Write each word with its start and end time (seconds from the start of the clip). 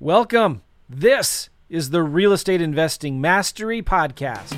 Welcome. 0.00 0.62
This 0.88 1.50
is 1.68 1.90
the 1.90 2.04
Real 2.04 2.32
Estate 2.32 2.60
Investing 2.60 3.20
Mastery 3.20 3.82
Podcast. 3.82 4.54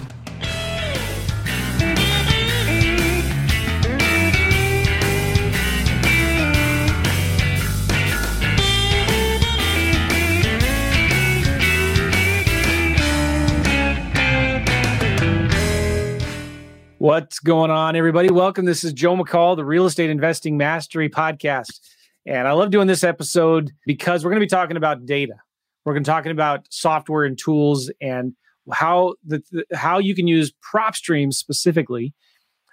What's 16.99 17.39
going 17.39 17.71
on, 17.71 17.97
everybody? 17.97 18.31
Welcome. 18.31 18.67
This 18.67 18.85
is 18.85 18.93
Joe 18.93 19.17
McCall, 19.17 19.57
the 19.57 19.65
Real 19.65 19.87
Estate 19.87 20.11
Investing 20.11 20.59
Mastery 20.59 21.09
Podcast. 21.09 21.81
And 22.27 22.47
I 22.47 22.53
love 22.53 22.71
doing 22.71 22.87
this 22.87 23.05
episode 23.05 23.73
because 23.87 24.25
we're 24.25 24.31
going 24.31 24.41
to 24.41 24.47
be 24.47 24.51
talking 24.51 24.77
about 24.77 25.07
data. 25.07 25.35
We're 25.85 25.95
going 25.95 26.05
to 26.05 26.09
be 26.09 26.13
talking 26.13 26.33
about 26.33 26.67
software 26.71 27.25
and 27.25 27.39
tools 27.39 27.91
and 28.01 28.35
how 28.71 29.15
the, 29.27 29.43
how 29.73 29.99
you 29.99 30.15
can 30.15 30.27
use 30.27 30.53
PropStream 30.73 31.33
specifically 31.33 32.13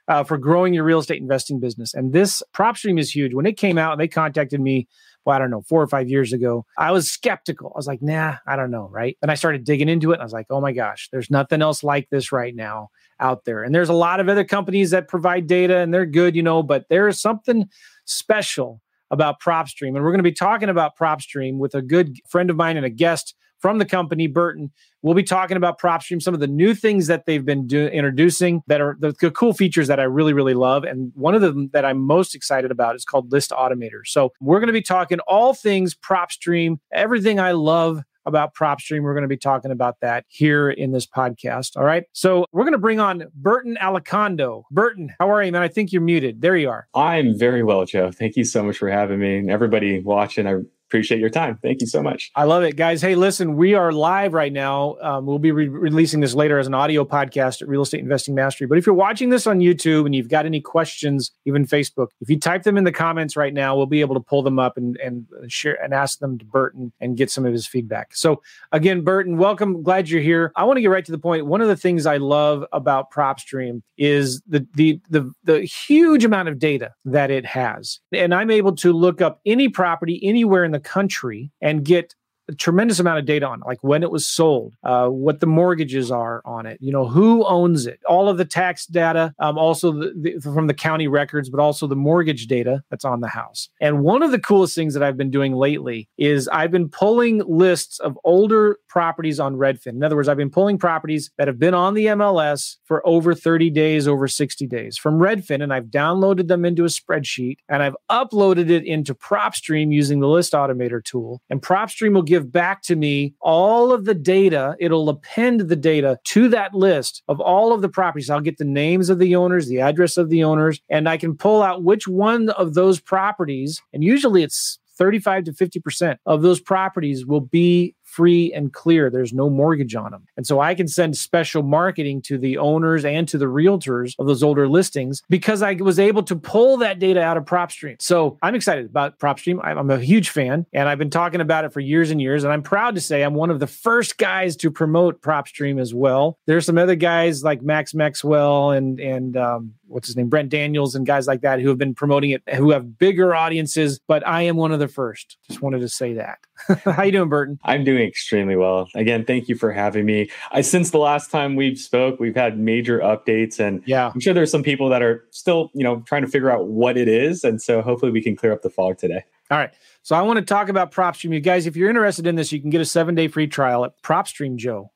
uh, 0.08 0.24
for 0.24 0.38
growing 0.38 0.74
your 0.74 0.84
real 0.84 1.00
estate 1.00 1.22
investing 1.22 1.60
business. 1.60 1.94
And 1.94 2.14
this 2.14 2.44
PropStream 2.54 3.00
is 3.00 3.16
huge. 3.16 3.34
When 3.34 3.46
it 3.46 3.58
came 3.58 3.78
out, 3.78 3.94
and 3.94 4.02
they 4.02 4.08
contacted 4.08 4.62
me. 4.62 4.88
Well, 5.26 5.36
I 5.36 5.40
don't 5.40 5.50
know, 5.50 5.64
four 5.68 5.82
or 5.82 5.88
five 5.88 6.08
years 6.08 6.32
ago. 6.32 6.66
I 6.78 6.94
was 6.94 7.12
skeptical. 7.12 7.74
I 7.76 7.78
was 7.78 7.86
like, 7.86 8.02
nah, 8.02 8.36
I 8.48 8.56
don't 8.56 8.72
know, 8.72 8.88
right? 8.90 9.18
And 9.22 9.30
I 9.30 9.36
started 9.36 9.66
digging 9.66 9.90
into 9.90 10.14
it, 10.14 10.22
I 10.22 10.24
was 10.24 10.32
like, 10.32 10.46
oh 10.50 10.62
my 10.62 10.72
gosh, 10.72 11.10
there's 11.12 11.30
nothing 11.30 11.62
else 11.62 11.84
like 11.84 12.08
this 12.10 12.32
right 12.32 12.56
now 12.56 12.92
out 13.20 13.44
there. 13.44 13.62
And 13.62 13.76
there's 13.76 13.90
a 13.90 13.94
lot 13.94 14.22
of 14.22 14.30
other 14.30 14.46
companies 14.46 14.92
that 14.92 15.10
provide 15.10 15.46
data, 15.46 15.80
and 15.80 15.94
they're 15.94 16.06
good, 16.06 16.34
you 16.34 16.44
know, 16.44 16.64
but 16.64 16.86
there 16.90 17.10
is 17.10 17.20
something 17.20 17.66
special 18.06 18.82
about 19.12 19.42
PropStream. 19.42 19.96
And 19.96 20.04
we're 20.04 20.12
going 20.12 20.18
to 20.18 20.24
be 20.24 20.32
talking 20.32 20.70
about 20.70 20.98
PropStream 20.98 21.58
with 21.58 21.76
a 21.76 21.82
good 21.82 22.18
friend 22.28 22.50
of 22.50 22.56
mine 22.56 22.78
and 22.78 22.86
a 22.86 22.90
guest 22.90 23.36
from 23.60 23.80
the 23.80 23.86
company, 23.86 24.28
Burton. 24.28 24.72
We'll 25.02 25.16
be 25.16 25.24
talking 25.24 25.58
about 25.58 25.80
PropStream, 25.80 26.22
some 26.22 26.34
of 26.34 26.40
the 26.40 26.48
new 26.48 26.74
things 26.74 27.08
that 27.08 27.26
they've 27.26 27.44
been 27.44 27.68
do- 27.68 27.88
introducing 27.88 28.62
that 28.68 28.82
are 28.82 28.98
the, 29.00 29.16
the 29.20 29.32
cool 29.32 29.54
features 29.54 29.88
that 29.88 30.00
I 30.00 30.04
really, 30.04 30.34
really 30.34 30.54
love. 30.54 30.84
And 30.84 31.12
one 31.16 31.34
of 31.34 31.42
them 31.42 31.70
that 31.74 31.86
I'm 31.86 32.00
most 32.00 32.36
excited 32.36 32.72
about 32.72 32.96
is 32.96 33.06
called 33.06 33.32
List 33.32 33.52
Automator. 33.52 34.06
So 34.06 34.32
we're 34.40 34.60
going 34.60 34.68
to 34.68 34.74
be 34.74 34.82
talking 34.82 35.20
all 35.22 35.54
things 35.54 35.96
PropStream, 35.96 36.78
everything 36.94 37.40
I 37.40 37.52
love 37.52 38.02
about 38.28 38.54
PropStream. 38.54 39.02
We're 39.02 39.14
going 39.14 39.24
to 39.24 39.28
be 39.28 39.38
talking 39.38 39.72
about 39.72 39.96
that 40.02 40.26
here 40.28 40.70
in 40.70 40.92
this 40.92 41.08
podcast. 41.08 41.78
All 41.78 41.84
right. 41.84 42.04
So 42.14 42.46
we're 42.52 42.64
going 42.64 42.74
to 42.74 42.78
bring 42.78 43.00
on 43.00 43.24
Burton 43.34 43.78
Alicondo. 43.82 44.64
Burton, 44.70 45.14
how 45.20 45.32
are 45.32 45.42
you, 45.44 45.52
man? 45.52 45.62
I 45.62 45.68
think 45.68 45.92
you're 45.92 46.02
muted. 46.02 46.42
There 46.42 46.56
you 46.56 46.70
are. 46.70 46.88
I'm 46.94 47.38
very 47.38 47.64
well, 47.64 47.86
Joe. 47.86 48.12
Thank 48.12 48.36
you 48.36 48.44
so 48.44 48.64
much 48.64 48.78
for 48.78 48.90
having 48.90 49.20
me. 49.20 49.38
And 49.38 49.50
everybody 49.50 50.00
watching, 50.00 50.48
I 50.48 50.58
appreciate 50.88 51.20
your 51.20 51.30
time. 51.30 51.60
Thank 51.62 51.82
you 51.82 51.88
so 51.88 52.02
much. 52.02 52.32
I 52.36 52.46
love 52.46 52.64
it, 52.64 52.78
guys. 52.78 53.02
Hey, 53.02 53.16
listen, 53.16 53.58
we 53.58 53.74
are 53.74 53.92
live 53.92 54.34
right 54.34 54.54
now. 54.54 54.96
Um, 55.02 55.26
we'll 55.26 55.38
be 55.38 55.52
re- 55.52 55.68
releasing 55.68 56.22
this 56.22 56.34
later 56.34 56.60
as 56.60 56.68
an 56.68 56.74
audio 56.74 57.04
podcast 57.04 57.62
at 57.62 57.68
Real 57.68 57.82
Estate 57.82 58.00
Investing 58.00 58.36
Mastery. 58.36 58.68
But 58.68 58.78
if 58.78 58.86
you're 58.86 58.96
watching 58.96 59.30
this 59.30 59.46
on 59.48 59.60
YouTube 59.60 60.06
and 60.06 60.16
you've 60.16 60.30
got 60.30 60.46
any 60.46 60.62
questions, 60.62 61.32
even 61.46 61.66
Facebook, 61.66 62.08
if 62.22 62.30
you 62.30 62.40
type 62.40 62.64
them 62.64 62.78
in 62.78 62.86
the 62.86 62.92
comments 62.92 63.36
right 63.36 63.54
now, 63.54 63.76
we'll 63.76 63.86
be 63.86 64.00
able 64.00 64.16
to 64.16 64.22
pull 64.22 64.42
them 64.42 64.60
up 64.60 64.78
and 64.78 64.98
and 64.98 65.28
share 65.48 65.82
and 65.84 65.94
ask 65.94 66.20
them 66.20 66.38
to 66.38 66.46
Burton 66.46 66.94
and 67.02 67.18
get 67.18 67.30
some 67.30 67.46
of 67.46 67.52
his 67.52 67.68
feedback. 67.68 68.16
So 68.16 68.42
again, 68.72 69.02
Burton, 69.02 69.38
welcome. 69.38 69.84
Glad 69.84 70.10
you're 70.10 70.22
here. 70.22 70.54
I 70.56 70.64
want 70.64 70.78
to 70.78 70.82
get 70.82 70.90
right 70.90 71.06
to 71.06 71.12
the 71.12 71.20
point. 71.20 71.46
One 71.46 71.62
of 71.62 71.68
the 71.68 71.76
things 71.76 72.06
I 72.06 72.18
love 72.18 72.64
about 72.72 73.12
PropStream 73.12 73.82
is 73.98 74.42
the 74.48 74.66
the 74.76 75.02
the 75.10 75.32
the 75.44 75.62
huge 75.62 76.24
amount 76.24 76.48
of 76.48 76.60
data 76.60 76.94
that 77.04 77.30
it 77.30 77.46
has, 77.46 78.00
and 78.14 78.34
I'm 78.34 78.52
able 78.52 78.76
to 78.78 78.94
look 78.94 79.22
up 79.22 79.42
any 79.46 79.68
property 79.68 80.20
anywhere 80.24 80.64
in 80.64 80.72
the 80.72 80.77
country 80.80 81.52
and 81.62 81.84
get 81.84 82.16
a 82.48 82.56
tremendous 82.56 83.00
amount 83.00 83.20
of 83.20 83.26
data 83.26 83.48
on 83.48 83.62
it, 83.62 83.68
like 83.68 83.84
when 83.84 84.04
it 84.04 84.12
was 84.12 84.28
sold, 84.28 84.74
uh, 84.84 85.08
what 85.08 85.40
the 85.40 85.48
mortgages 85.48 86.12
are 86.12 86.42
on 86.46 86.66
it, 86.66 86.78
you 86.82 86.92
know, 86.92 87.08
who 87.08 87.46
owns 87.46 87.86
it, 87.86 88.00
all 88.08 88.30
of 88.30 88.38
the 88.38 88.46
tax 88.46 88.86
data, 88.86 89.34
um, 89.40 89.58
also 89.58 89.92
the, 89.92 90.14
the, 90.16 90.40
from 90.42 90.68
the 90.68 90.74
county 90.74 91.08
records, 91.08 91.50
but 91.50 91.60
also 91.60 91.88
the 91.88 91.96
mortgage 91.96 92.48
data 92.48 92.84
that's 92.90 93.06
on 93.06 93.22
the 93.22 93.28
house. 93.28 93.70
And 93.82 94.02
one 94.02 94.24
of 94.24 94.32
the 94.32 94.40
coolest 94.40 94.76
things 94.76 94.94
that 94.94 95.04
I've 95.04 95.18
been 95.18 95.32
doing 95.32 95.54
lately 95.54 96.08
is 96.18 96.48
I've 96.48 96.72
been 96.72 96.90
pulling 96.90 97.42
lists 97.48 98.00
of 98.00 98.18
older 98.24 98.80
properties 98.88 99.40
on 99.40 99.56
Redfin. 99.56 99.88
In 99.88 100.04
other 100.04 100.16
words, 100.16 100.28
I've 100.28 100.38
been 100.38 100.50
pulling 100.50 100.78
properties 100.78 101.32
that 101.38 101.48
have 101.48 101.60
been 101.60 101.74
on 101.74 101.94
the 101.94 102.06
MLS 102.08 102.78
for 102.86 103.06
over 103.08 103.34
30 103.34 103.70
days, 103.72 104.08
over 104.08 104.28
60 104.28 104.68
days 104.68 104.98
from 104.98 105.20
Redfin, 105.20 105.62
and 105.64 105.74
I've 105.74 105.86
downloaded 105.86 106.48
them 106.48 106.66
into 106.66 106.84
a 106.84 106.88
spreadsheet 106.88 107.58
and 107.70 107.84
I've 107.84 107.96
uploaded 108.10 108.70
it 108.70 108.86
into 108.86 109.14
PropStream 109.14 109.94
using 109.94 110.20
the 110.20 110.28
List 110.28 110.54
Automator 110.54 111.04
tool. 111.04 111.42
And 111.50 111.62
PropStream 111.62 112.14
will 112.14 112.22
give 112.22 112.37
back 112.46 112.82
to 112.84 112.96
me 112.96 113.34
all 113.42 113.92
of 113.92 114.06
the 114.06 114.14
data. 114.14 114.76
It'll 114.80 115.10
append 115.10 115.62
the 115.62 115.76
data 115.76 116.20
to 116.26 116.48
that 116.50 116.74
list 116.74 117.24
of 117.28 117.40
all 117.40 117.74
of 117.74 117.82
the 117.82 117.90
properties. 117.90 118.30
I'll 118.30 118.42
get 118.42 118.58
the 118.58 118.66
names 118.66 119.10
of 119.10 119.20
the 119.20 119.36
owners, 119.36 119.68
the 119.68 119.82
address 119.82 120.18
of 120.18 120.30
the 120.30 120.44
owners, 120.44 120.80
and 120.90 121.08
I 121.10 121.18
can 121.18 121.36
pull 121.36 121.62
out 121.62 121.84
which 121.84 122.08
one 122.08 122.50
of 122.50 122.74
those 122.74 123.00
properties, 123.00 123.82
and 123.94 124.04
usually 124.04 124.44
it's 124.44 124.80
35 124.98 125.46
to 125.46 125.52
50% 125.52 126.18
of 126.26 126.42
those 126.42 126.60
properties 126.60 127.26
will 127.26 127.42
be 127.42 127.96
free 128.08 128.52
and 128.54 128.74
clear. 128.74 129.10
There's 129.10 129.34
no 129.34 129.50
mortgage 129.50 129.94
on 129.94 130.12
them. 130.12 130.26
And 130.38 130.48
so 130.48 130.60
I 130.60 130.74
can 130.74 130.88
send 130.88 131.18
special 131.18 131.62
marketing 131.62 132.22
to 132.24 132.38
the 132.38 132.58
owners 132.58 133.06
and 133.06 133.28
to 133.28 133.38
the 133.38 133.46
realtors 133.46 134.14
of 134.18 134.28
those 134.28 134.42
older 134.42 134.68
listings 134.68 135.22
because 135.30 135.62
I 135.62 135.74
was 135.74 136.00
able 136.00 136.24
to 136.24 136.36
pull 136.36 136.78
that 136.78 137.00
data 137.00 137.22
out 137.22 137.38
of 137.38 137.44
PropStream. 137.46 138.02
So 138.02 138.38
I'm 138.42 138.56
excited 138.56 138.86
about 138.86 139.20
PropStream. 139.20 139.60
I'm 139.64 139.90
a 139.90 140.00
huge 140.00 140.30
fan 140.30 140.66
and 140.74 140.88
I've 140.88 140.98
been 140.98 141.10
talking 141.10 141.42
about 141.42 141.66
it 141.66 141.74
for 141.74 141.82
years 141.82 142.10
and 142.10 142.22
years. 142.22 142.44
And 142.44 142.54
I'm 142.54 142.64
proud 142.64 142.96
to 142.96 143.02
say 143.02 143.24
I'm 143.24 143.34
one 143.34 143.50
of 143.50 143.60
the 143.60 143.68
first 143.68 144.18
guys 144.18 144.56
to 144.58 144.72
promote 144.72 145.22
PropStream 145.22 145.80
as 145.80 145.94
well. 145.94 146.40
There's 146.48 146.66
some 146.66 146.78
other 146.78 146.96
guys 146.96 147.44
like 147.44 147.62
Max 147.62 147.94
Maxwell 147.94 148.72
and, 148.72 149.00
and, 149.00 149.38
um, 149.38 149.74
what's 149.88 150.08
his 150.08 150.16
name, 150.16 150.30
Brent 150.30 150.50
Daniels, 150.50 150.96
and 150.96 151.06
guys 151.06 151.28
like 151.28 151.42
that 151.42 151.62
who 151.62 151.70
have 151.70 151.78
been 151.78 151.96
promoting 151.96 152.32
it, 152.32 152.44
who 152.56 152.72
have 152.72 152.98
bigger 152.98 153.34
audiences. 153.34 154.00
But 154.08 154.28
I 154.28 154.44
am 154.44 154.58
one 154.58 154.72
of 154.72 154.80
the 154.80 154.88
first. 154.88 155.38
Just 155.48 155.62
wanted 155.62 155.80
to 155.80 155.90
say 155.90 156.14
that. 156.14 156.40
How 156.86 157.04
you 157.04 157.12
doing, 157.12 157.30
Burton? 157.30 157.60
I'm 157.64 157.84
doing 157.84 158.08
extremely 158.08 158.56
well. 158.56 158.90
Again, 158.96 159.26
thank 159.26 159.48
you 159.48 159.56
for 159.56 159.72
having 159.72 160.06
me. 160.06 160.30
I 160.52 160.62
since 160.62 160.92
the 160.92 160.98
last 160.98 161.32
time 161.32 161.56
we've 161.56 161.78
spoke, 161.78 162.20
we've 162.20 162.36
had 162.36 162.58
major 162.58 163.00
updates, 163.00 163.60
and 163.60 163.84
yeah, 163.86 164.12
I'm 164.14 164.20
sure 164.20 164.34
there's 164.34 164.52
some 164.52 164.64
people 164.64 164.90
that 164.90 165.02
are 165.02 165.26
still, 165.32 165.72
you 165.74 165.84
know, 165.84 166.04
trying 166.06 166.24
to 166.24 166.28
figure 166.28 166.52
out 166.52 166.68
what 166.68 166.98
it 166.98 167.08
is, 167.08 167.44
and 167.44 167.62
so 167.62 167.82
hopefully 167.82 168.12
we 168.12 168.22
can 168.22 168.36
clear 168.36 168.52
up 168.52 168.62
the 168.62 168.70
fog 168.70 168.98
today. 168.98 169.24
All 169.50 169.58
right. 169.58 169.74
So 170.04 170.16
I 170.16 170.22
want 170.22 170.40
to 170.40 170.46
talk 170.46 170.70
about 170.70 170.92
PropStream. 170.92 171.34
You 171.34 171.40
guys, 171.40 171.68
if 171.68 171.76
you're 171.76 171.90
interested 171.90 172.28
in 172.28 172.36
this, 172.36 172.52
you 172.52 172.60
can 172.60 172.70
get 172.70 172.82
a 172.82 172.86
seven 172.86 173.16
day 173.16 173.28
free 173.28 173.48
trial 173.48 173.86
at 173.86 174.02
PropStream 174.02 174.58
Joe 174.58 174.92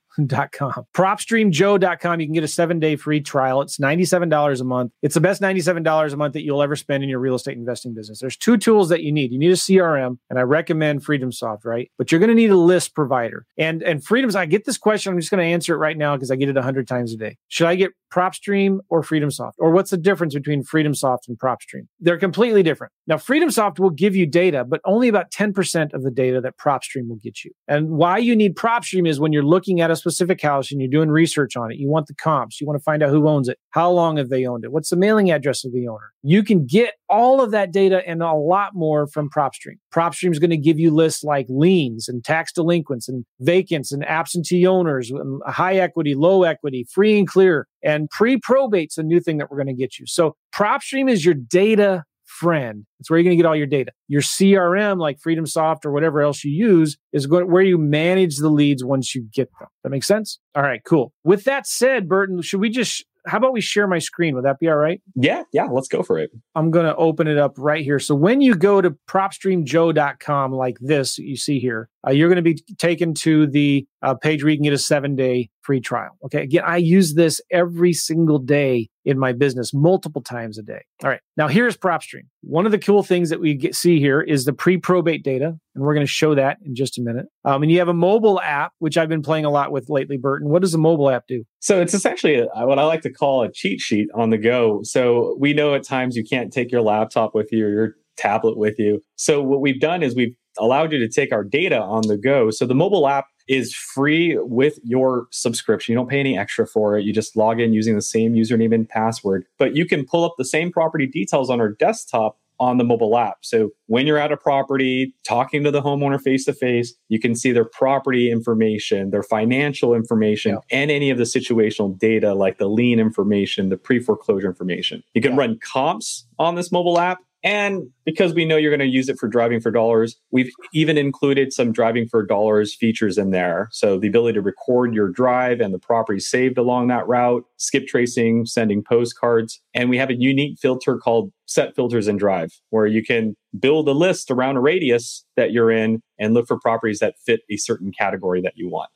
com. 0.51 0.85
PropStreamJoe.com. 0.95 2.19
You 2.19 2.27
can 2.27 2.33
get 2.33 2.43
a 2.43 2.47
seven 2.47 2.79
day 2.79 2.95
free 2.95 3.21
trial. 3.21 3.61
It's 3.61 3.77
$97 3.77 4.61
a 4.61 4.63
month. 4.63 4.91
It's 5.01 5.15
the 5.15 5.21
best 5.21 5.41
$97 5.41 6.13
a 6.13 6.17
month 6.17 6.33
that 6.33 6.43
you'll 6.43 6.61
ever 6.61 6.75
spend 6.75 7.03
in 7.03 7.09
your 7.09 7.19
real 7.19 7.35
estate 7.35 7.57
investing 7.57 7.93
business. 7.93 8.19
There's 8.19 8.37
two 8.37 8.57
tools 8.57 8.89
that 8.89 9.01
you 9.01 9.11
need. 9.11 9.31
You 9.31 9.39
need 9.39 9.51
a 9.51 9.55
CRM, 9.55 10.17
and 10.29 10.39
I 10.39 10.43
recommend 10.43 11.05
FreedomSoft, 11.05 11.65
right? 11.65 11.91
But 11.97 12.11
you're 12.11 12.19
going 12.19 12.29
to 12.29 12.35
need 12.35 12.51
a 12.51 12.57
list 12.57 12.95
provider. 12.95 13.45
And 13.57 13.81
and 13.83 14.03
Freedom's, 14.03 14.35
I 14.35 14.45
get 14.45 14.65
this 14.65 14.77
question. 14.77 15.13
I'm 15.13 15.19
just 15.19 15.31
going 15.31 15.39
to 15.39 15.51
answer 15.51 15.73
it 15.73 15.77
right 15.77 15.97
now 15.97 16.15
because 16.15 16.31
I 16.31 16.35
get 16.35 16.49
it 16.49 16.55
100 16.55 16.87
times 16.87 17.13
a 17.13 17.17
day. 17.17 17.37
Should 17.47 17.67
I 17.67 17.75
get 17.75 17.91
PropStream 18.11 18.79
or 18.89 19.01
FreedomSoft? 19.01 19.53
Or 19.57 19.71
what's 19.71 19.91
the 19.91 19.97
difference 19.97 20.33
between 20.33 20.63
FreedomSoft 20.63 21.27
and 21.27 21.39
PropStream? 21.39 21.87
They're 21.99 22.17
completely 22.17 22.63
different. 22.63 22.93
Now, 23.07 23.15
FreedomSoft 23.15 23.79
will 23.79 23.89
give 23.89 24.15
you 24.15 24.25
data, 24.25 24.63
but 24.63 24.81
only 24.85 25.07
about 25.07 25.31
10% 25.31 25.93
of 25.93 26.03
the 26.03 26.11
data 26.11 26.41
that 26.41 26.57
PropStream 26.57 27.07
will 27.07 27.19
get 27.23 27.43
you. 27.43 27.51
And 27.67 27.89
why 27.89 28.17
you 28.17 28.35
need 28.35 28.55
PropStream 28.55 29.07
is 29.07 29.19
when 29.19 29.33
you're 29.33 29.43
looking 29.43 29.81
at 29.81 29.91
a 29.91 29.95
specific 29.95 30.41
house 30.41 30.71
and 30.71 30.79
you're 30.79 30.89
doing 30.89 31.09
research 31.09 31.55
on 31.55 31.71
it, 31.71 31.77
you 31.77 31.89
want 31.89 32.07
the 32.07 32.15
comps, 32.15 32.61
you 32.61 32.67
want 32.67 32.79
to 32.79 32.83
find 32.83 33.01
out 33.01 33.09
who 33.09 33.27
owns 33.27 33.47
it, 33.47 33.57
how 33.71 33.89
long 33.89 34.17
have 34.17 34.29
they 34.29 34.45
owned 34.45 34.63
it, 34.63 34.71
what's 34.71 34.89
the 34.89 34.95
mailing 34.95 35.31
address 35.31 35.65
of 35.65 35.71
the 35.71 35.87
owner. 35.87 36.11
You 36.21 36.43
can 36.43 36.65
get 36.65 36.95
all 37.09 37.41
of 37.41 37.51
that 37.51 37.71
data 37.71 38.01
and 38.07 38.21
a 38.21 38.33
lot 38.33 38.71
more 38.73 39.07
from 39.07 39.29
PropStream. 39.29 39.77
PropStream 39.93 40.31
is 40.31 40.39
going 40.39 40.51
to 40.51 40.57
give 40.57 40.79
you 40.79 40.91
lists 40.91 41.23
like 41.23 41.45
liens 41.49 42.07
and 42.07 42.23
tax 42.23 42.51
delinquents 42.53 43.07
and 43.07 43.25
vacants 43.39 43.91
and 43.91 44.05
absentee 44.05 44.65
owners, 44.65 45.11
and 45.11 45.41
high 45.45 45.75
equity, 45.75 46.15
low 46.15 46.43
equity, 46.43 46.85
free 46.91 47.17
and 47.17 47.27
clear. 47.27 47.67
And 47.83 48.09
pre 48.09 48.37
probate's 48.37 48.97
a 48.97 49.03
new 49.03 49.19
thing 49.19 49.37
that 49.37 49.51
we're 49.51 49.57
going 49.57 49.67
to 49.67 49.73
get 49.73 49.99
you. 49.99 50.05
So 50.07 50.35
PropStream 50.53 51.09
is 51.09 51.25
your 51.25 51.35
data 51.35 52.03
friend. 52.25 52.85
It's 52.99 53.09
where 53.09 53.19
you're 53.19 53.25
going 53.25 53.37
to 53.37 53.41
get 53.43 53.47
all 53.47 53.55
your 53.55 53.67
data. 53.67 53.91
Your 54.07 54.21
CRM, 54.21 54.97
like 54.99 55.19
FreedomSoft 55.19 55.85
or 55.85 55.91
whatever 55.91 56.21
else 56.21 56.43
you 56.43 56.51
use, 56.51 56.97
is 57.13 57.27
going 57.27 57.51
where 57.51 57.61
you 57.61 57.77
manage 57.77 58.37
the 58.37 58.49
leads 58.49 58.83
once 58.83 59.13
you 59.13 59.27
get 59.33 59.49
them. 59.59 59.67
That 59.83 59.89
makes 59.89 60.07
sense? 60.07 60.39
All 60.55 60.63
right, 60.63 60.81
cool. 60.85 61.13
With 61.23 61.43
that 61.43 61.67
said, 61.67 62.07
Burton, 62.07 62.41
should 62.41 62.61
we 62.61 62.69
just 62.69 63.05
how 63.27 63.37
about 63.37 63.53
we 63.53 63.61
share 63.61 63.87
my 63.87 63.99
screen? 63.99 64.35
Would 64.35 64.45
that 64.45 64.59
be 64.59 64.69
all 64.69 64.77
right? 64.77 65.01
Yeah, 65.15 65.43
yeah, 65.53 65.65
let's 65.65 65.87
go 65.87 66.03
for 66.03 66.17
it. 66.17 66.31
I'm 66.55 66.71
going 66.71 66.85
to 66.85 66.95
open 66.95 67.27
it 67.27 67.37
up 67.37 67.53
right 67.57 67.83
here. 67.83 67.99
So 67.99 68.15
when 68.15 68.41
you 68.41 68.55
go 68.55 68.81
to 68.81 68.91
propstreamjoe.com 69.07 70.51
like 70.53 70.77
this, 70.79 71.17
you 71.17 71.37
see 71.37 71.59
here, 71.59 71.89
uh, 72.07 72.11
you're 72.11 72.29
going 72.29 72.37
to 72.37 72.41
be 72.41 72.55
taken 72.77 73.13
to 73.15 73.47
the 73.47 73.85
uh, 74.01 74.15
page 74.15 74.43
where 74.43 74.51
you 74.51 74.57
can 74.57 74.63
get 74.63 74.73
a 74.73 74.77
seven 74.77 75.15
day 75.15 75.49
free 75.61 75.79
trial. 75.79 76.17
Okay. 76.25 76.43
Again, 76.43 76.63
I 76.65 76.77
use 76.77 77.13
this 77.13 77.39
every 77.51 77.93
single 77.93 78.39
day 78.39 78.89
in 79.05 79.19
my 79.19 79.33
business, 79.33 79.73
multiple 79.73 80.21
times 80.21 80.57
a 80.57 80.63
day. 80.63 80.83
All 81.03 81.09
right. 81.09 81.21
Now 81.37 81.47
here's 81.47 81.77
PropStream. 81.77 82.23
One 82.41 82.65
of 82.65 82.71
the 82.71 82.79
cool 82.79 83.03
things 83.03 83.29
that 83.29 83.39
we 83.39 83.53
get, 83.53 83.75
see 83.75 83.99
here 83.99 84.19
is 84.19 84.45
the 84.45 84.53
pre-probate 84.53 85.23
data, 85.23 85.55
and 85.75 85.83
we're 85.83 85.93
going 85.93 86.05
to 86.05 86.11
show 86.11 86.33
that 86.35 86.57
in 86.65 86.75
just 86.75 86.97
a 86.97 87.01
minute. 87.01 87.27
Um, 87.45 87.61
and 87.61 87.71
you 87.71 87.79
have 87.79 87.87
a 87.87 87.93
mobile 87.93 88.41
app, 88.41 88.73
which 88.79 88.97
I've 88.97 89.09
been 89.09 89.21
playing 89.21 89.45
a 89.45 89.49
lot 89.49 89.71
with 89.71 89.89
lately, 89.89 90.17
Burton. 90.17 90.49
What 90.49 90.61
does 90.61 90.71
the 90.71 90.77
mobile 90.77 91.09
app 91.09 91.27
do? 91.27 91.43
So 91.59 91.81
it's 91.81 91.93
essentially 91.93 92.39
a, 92.39 92.47
what 92.65 92.79
I 92.79 92.83
like 92.83 93.01
to 93.01 93.11
call 93.11 93.43
a 93.43 93.51
cheat 93.51 93.79
sheet 93.79 94.07
on 94.15 94.31
the 94.31 94.37
go. 94.37 94.79
So 94.83 95.37
we 95.39 95.53
know 95.53 95.75
at 95.75 95.83
times 95.83 96.15
you 96.15 96.23
can't 96.23 96.51
take 96.51 96.71
your 96.71 96.81
laptop 96.81 97.35
with 97.35 97.51
you 97.51 97.65
or 97.65 97.69
your 97.69 97.95
tablet 98.17 98.57
with 98.57 98.79
you. 98.79 99.01
So 99.15 99.41
what 99.41 99.61
we've 99.61 99.79
done 99.79 100.03
is 100.03 100.15
we've 100.15 100.35
allowed 100.59 100.91
you 100.91 100.99
to 100.99 101.07
take 101.07 101.31
our 101.31 101.43
data 101.43 101.79
on 101.79 102.07
the 102.07 102.17
go. 102.17 102.49
So 102.51 102.65
the 102.65 102.75
mobile 102.75 103.07
app 103.07 103.25
is 103.51 103.75
free 103.75 104.37
with 104.39 104.79
your 104.81 105.27
subscription. 105.31 105.91
You 105.91 105.97
don't 105.97 106.09
pay 106.09 106.21
any 106.21 106.37
extra 106.37 106.65
for 106.65 106.97
it. 106.97 107.03
You 107.03 107.11
just 107.11 107.35
log 107.35 107.59
in 107.59 107.73
using 107.73 107.95
the 107.95 108.01
same 108.01 108.33
username 108.33 108.73
and 108.73 108.87
password, 108.87 109.45
but 109.59 109.75
you 109.75 109.85
can 109.85 110.05
pull 110.05 110.23
up 110.23 110.35
the 110.37 110.45
same 110.45 110.71
property 110.71 111.05
details 111.05 111.49
on 111.49 111.59
our 111.59 111.67
desktop 111.67 112.37
on 112.61 112.77
the 112.77 112.83
mobile 112.85 113.17
app. 113.17 113.39
So 113.41 113.71
when 113.87 114.07
you're 114.07 114.19
at 114.19 114.31
a 114.31 114.37
property, 114.37 115.13
talking 115.27 115.63
to 115.63 115.71
the 115.71 115.81
homeowner 115.81 116.21
face 116.21 116.45
to 116.45 116.53
face, 116.53 116.93
you 117.09 117.19
can 117.19 117.35
see 117.35 117.51
their 117.51 117.65
property 117.65 118.31
information, 118.31 119.09
their 119.09 119.23
financial 119.23 119.93
information, 119.95 120.51
yeah. 120.51 120.79
and 120.79 120.89
any 120.91 121.09
of 121.09 121.17
the 121.17 121.25
situational 121.25 121.97
data 121.97 122.33
like 122.33 122.57
the 122.57 122.67
lien 122.67 122.99
information, 122.99 123.67
the 123.67 123.77
pre 123.77 123.99
foreclosure 123.99 124.47
information. 124.47 125.03
You 125.13 125.21
can 125.21 125.31
yeah. 125.33 125.39
run 125.39 125.59
comps 125.59 126.25
on 126.39 126.55
this 126.55 126.71
mobile 126.71 126.99
app 126.99 127.17
and 127.43 127.89
because 128.05 128.33
we 128.33 128.45
know 128.45 128.57
you're 128.57 128.75
going 128.75 128.87
to 128.87 128.93
use 128.93 129.09
it 129.09 129.17
for 129.17 129.27
driving 129.27 129.59
for 129.59 129.71
dollars, 129.71 130.17
we've 130.31 130.51
even 130.73 130.97
included 130.97 131.51
some 131.53 131.71
driving 131.71 132.07
for 132.07 132.23
dollars 132.23 132.75
features 132.75 133.17
in 133.17 133.31
there. 133.31 133.69
So 133.71 133.99
the 133.99 134.07
ability 134.07 134.35
to 134.35 134.41
record 134.41 134.93
your 134.93 135.09
drive 135.09 135.59
and 135.59 135.73
the 135.73 135.79
property 135.79 136.19
saved 136.19 136.57
along 136.57 136.87
that 136.87 137.07
route, 137.07 137.43
skip 137.57 137.87
tracing, 137.87 138.45
sending 138.45 138.83
postcards. 138.83 139.59
And 139.73 139.89
we 139.89 139.97
have 139.97 140.09
a 140.09 140.15
unique 140.15 140.59
filter 140.59 140.97
called 140.97 141.31
set 141.47 141.75
filters 141.75 142.07
in 142.07 142.17
drive 142.17 142.51
where 142.69 142.85
you 142.85 143.03
can 143.03 143.35
build 143.59 143.87
a 143.89 143.93
list 143.93 144.29
around 144.29 144.57
a 144.57 144.61
radius 144.61 145.25
that 145.35 145.51
you're 145.51 145.71
in 145.71 146.01
and 146.19 146.33
look 146.33 146.47
for 146.47 146.59
properties 146.59 146.99
that 146.99 147.15
fit 147.25 147.41
a 147.49 147.57
certain 147.57 147.91
category 147.91 148.41
that 148.41 148.53
you 148.55 148.69
want. 148.69 148.89